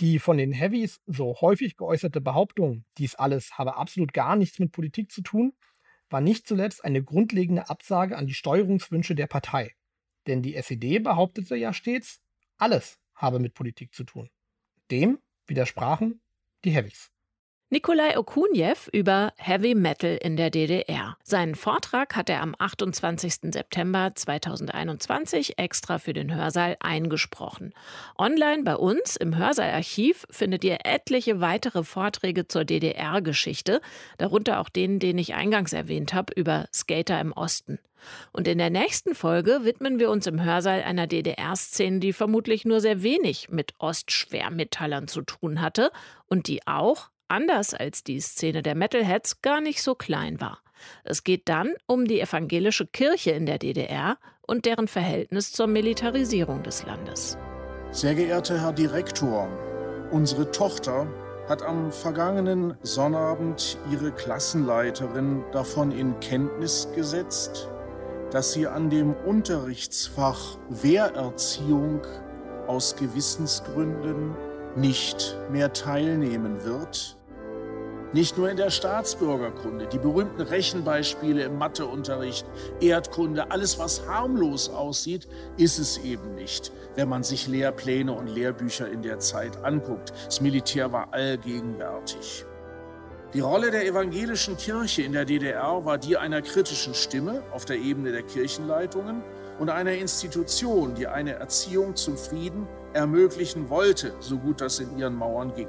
Die 0.00 0.18
von 0.18 0.38
den 0.38 0.52
Heavies 0.52 1.00
so 1.06 1.40
häufig 1.40 1.76
geäußerte 1.76 2.20
Behauptung, 2.20 2.84
dies 2.98 3.14
alles 3.14 3.58
habe 3.58 3.76
absolut 3.76 4.12
gar 4.12 4.34
nichts 4.34 4.58
mit 4.58 4.72
Politik 4.72 5.12
zu 5.12 5.22
tun, 5.22 5.52
war 6.10 6.20
nicht 6.20 6.48
zuletzt 6.48 6.84
eine 6.84 7.02
grundlegende 7.02 7.68
Absage 7.68 8.16
an 8.16 8.26
die 8.26 8.34
Steuerungswünsche 8.34 9.14
der 9.14 9.28
Partei. 9.28 9.74
Denn 10.26 10.42
die 10.42 10.56
SED 10.56 10.98
behauptete 11.00 11.54
ja 11.56 11.72
stets, 11.72 12.20
alles 12.56 12.98
habe 13.14 13.38
mit 13.38 13.54
Politik 13.54 13.94
zu 13.94 14.04
tun. 14.04 14.30
Dem 14.90 15.18
widersprachen 15.46 16.20
die 16.64 16.70
Heavies. 16.70 17.13
Nikolai 17.70 18.18
Okuniev 18.18 18.88
über 18.92 19.32
Heavy 19.36 19.74
Metal 19.74 20.18
in 20.22 20.36
der 20.36 20.50
DDR. 20.50 21.16
Seinen 21.24 21.54
Vortrag 21.54 22.14
hat 22.14 22.28
er 22.28 22.42
am 22.42 22.54
28. 22.58 23.52
September 23.52 24.12
2021 24.14 25.58
extra 25.58 25.98
für 25.98 26.12
den 26.12 26.34
Hörsaal 26.34 26.76
eingesprochen. 26.80 27.72
Online 28.18 28.64
bei 28.64 28.76
uns 28.76 29.16
im 29.16 29.36
Hörsaalarchiv 29.36 30.26
findet 30.30 30.62
ihr 30.62 30.78
etliche 30.84 31.40
weitere 31.40 31.84
Vorträge 31.84 32.46
zur 32.46 32.66
DDR-Geschichte, 32.66 33.80
darunter 34.18 34.60
auch 34.60 34.68
den, 34.68 34.98
den 34.98 35.16
ich 35.16 35.34
eingangs 35.34 35.72
erwähnt 35.72 36.12
habe, 36.12 36.34
über 36.36 36.66
Skater 36.72 37.18
im 37.18 37.32
Osten. 37.32 37.78
Und 38.32 38.46
in 38.46 38.58
der 38.58 38.68
nächsten 38.68 39.14
Folge 39.14 39.60
widmen 39.62 39.98
wir 39.98 40.10
uns 40.10 40.26
im 40.26 40.44
Hörsaal 40.44 40.82
einer 40.82 41.06
DDR-Szene, 41.06 42.00
die 42.00 42.12
vermutlich 42.12 42.66
nur 42.66 42.80
sehr 42.80 43.02
wenig 43.02 43.48
mit 43.48 43.72
Ostschwermetallern 43.78 45.08
zu 45.08 45.22
tun 45.22 45.62
hatte 45.62 45.90
und 46.26 46.46
die 46.46 46.66
auch 46.66 47.08
anders 47.28 47.74
als 47.74 48.04
die 48.04 48.20
Szene 48.20 48.62
der 48.62 48.74
Metalheads, 48.74 49.42
gar 49.42 49.60
nicht 49.60 49.82
so 49.82 49.94
klein 49.94 50.40
war. 50.40 50.60
Es 51.04 51.24
geht 51.24 51.48
dann 51.48 51.74
um 51.86 52.06
die 52.06 52.20
evangelische 52.20 52.86
Kirche 52.86 53.30
in 53.30 53.46
der 53.46 53.58
DDR 53.58 54.18
und 54.42 54.66
deren 54.66 54.88
Verhältnis 54.88 55.52
zur 55.52 55.66
Militarisierung 55.66 56.62
des 56.62 56.84
Landes. 56.84 57.38
Sehr 57.90 58.14
geehrter 58.14 58.60
Herr 58.60 58.72
Direktor, 58.72 59.48
Unsere 60.10 60.50
Tochter 60.50 61.08
hat 61.48 61.62
am 61.62 61.90
vergangenen 61.90 62.76
Sonnabend 62.82 63.78
ihre 63.90 64.12
Klassenleiterin 64.12 65.42
davon 65.50 65.90
in 65.90 66.18
Kenntnis 66.20 66.88
gesetzt, 66.94 67.68
dass 68.30 68.52
sie 68.52 68.66
an 68.66 68.90
dem 68.90 69.14
Unterrichtsfach 69.14 70.58
Wehrerziehung 70.68 72.02
aus 72.66 72.94
Gewissensgründen 72.96 74.36
nicht 74.76 75.36
mehr 75.50 75.72
teilnehmen 75.72 76.64
wird. 76.64 77.16
Nicht 78.12 78.38
nur 78.38 78.48
in 78.48 78.56
der 78.56 78.70
Staatsbürgerkunde, 78.70 79.88
die 79.88 79.98
berühmten 79.98 80.40
Rechenbeispiele 80.40 81.42
im 81.42 81.58
Matheunterricht, 81.58 82.46
Erdkunde, 82.80 83.50
alles 83.50 83.78
was 83.80 84.06
harmlos 84.06 84.68
aussieht, 84.68 85.26
ist 85.56 85.78
es 85.78 85.98
eben 85.98 86.36
nicht, 86.36 86.70
wenn 86.94 87.08
man 87.08 87.24
sich 87.24 87.48
Lehrpläne 87.48 88.12
und 88.12 88.28
Lehrbücher 88.28 88.88
in 88.88 89.02
der 89.02 89.18
Zeit 89.18 89.64
anguckt. 89.64 90.12
Das 90.26 90.40
Militär 90.40 90.92
war 90.92 91.12
allgegenwärtig. 91.12 92.46
Die 93.32 93.40
Rolle 93.40 93.72
der 93.72 93.84
evangelischen 93.84 94.56
Kirche 94.56 95.02
in 95.02 95.12
der 95.12 95.24
DDR 95.24 95.84
war 95.84 95.98
die 95.98 96.16
einer 96.16 96.40
kritischen 96.40 96.94
Stimme 96.94 97.42
auf 97.50 97.64
der 97.64 97.78
Ebene 97.78 98.12
der 98.12 98.22
Kirchenleitungen 98.22 99.24
und 99.58 99.70
einer 99.70 99.94
Institution, 99.94 100.94
die 100.94 101.08
eine 101.08 101.32
Erziehung 101.32 101.96
zum 101.96 102.16
Frieden 102.16 102.68
ermöglichen 102.94 103.68
wollte, 103.68 104.14
so 104.20 104.38
gut 104.38 104.60
das 104.60 104.80
in 104.80 104.96
ihren 104.96 105.14
Mauern 105.14 105.54
ging. 105.54 105.68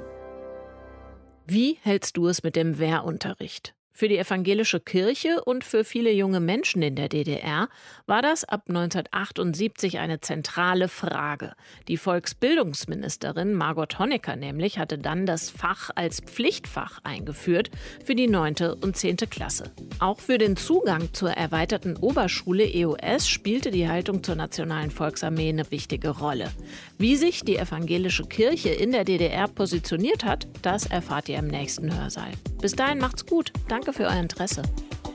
Wie 1.46 1.78
hältst 1.82 2.16
du 2.16 2.26
es 2.26 2.42
mit 2.42 2.56
dem 2.56 2.78
Wehrunterricht? 2.78 3.75
Für 3.96 4.08
die 4.08 4.18
evangelische 4.18 4.78
Kirche 4.78 5.42
und 5.42 5.64
für 5.64 5.82
viele 5.82 6.12
junge 6.12 6.38
Menschen 6.38 6.82
in 6.82 6.96
der 6.96 7.08
DDR 7.08 7.70
war 8.04 8.20
das 8.20 8.44
ab 8.44 8.64
1978 8.68 10.00
eine 10.00 10.20
zentrale 10.20 10.88
Frage. 10.88 11.54
Die 11.88 11.96
Volksbildungsministerin 11.96 13.54
Margot 13.54 13.98
Honecker 13.98 14.36
nämlich 14.36 14.78
hatte 14.78 14.98
dann 14.98 15.24
das 15.24 15.48
Fach 15.48 15.88
als 15.94 16.20
Pflichtfach 16.20 17.00
eingeführt 17.04 17.70
für 18.04 18.14
die 18.14 18.26
9. 18.26 18.74
und 18.82 18.98
10. 18.98 19.16
Klasse. 19.30 19.72
Auch 19.98 20.20
für 20.20 20.36
den 20.36 20.58
Zugang 20.58 21.14
zur 21.14 21.30
erweiterten 21.30 21.96
Oberschule 21.96 22.64
EOS 22.64 23.26
spielte 23.26 23.70
die 23.70 23.88
Haltung 23.88 24.22
zur 24.22 24.34
Nationalen 24.34 24.90
Volksarmee 24.90 25.48
eine 25.48 25.70
wichtige 25.70 26.10
Rolle. 26.10 26.50
Wie 26.98 27.16
sich 27.16 27.44
die 27.44 27.56
evangelische 27.56 28.24
Kirche 28.26 28.68
in 28.68 28.92
der 28.92 29.04
DDR 29.04 29.48
positioniert 29.48 30.22
hat, 30.22 30.46
das 30.60 30.84
erfahrt 30.84 31.30
ihr 31.30 31.38
im 31.38 31.46
nächsten 31.46 31.98
Hörsaal. 31.98 32.32
Bis 32.60 32.72
dahin 32.72 32.98
macht's 32.98 33.24
gut. 33.24 33.52
Danke 33.68 33.85
Danke 33.86 34.02
für 34.02 34.08
euer 34.08 34.20
Interesse. 34.20 34.62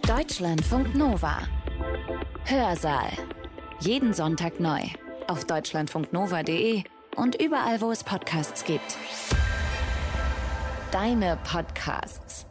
Deutschlandfunk 0.08 0.96
Nova. 0.96 1.40
Hörsaal. 2.46 3.10
Jeden 3.82 4.14
Sonntag 4.14 4.62
neu. 4.62 4.80
Auf 5.28 5.44
deutschlandfunknova.de 5.44 6.84
und 7.18 7.36
überall, 7.42 7.82
wo 7.82 7.92
es 7.92 8.02
Podcasts 8.02 8.64
gibt. 8.64 8.96
Deine 10.90 11.38
Podcasts. 11.44 12.46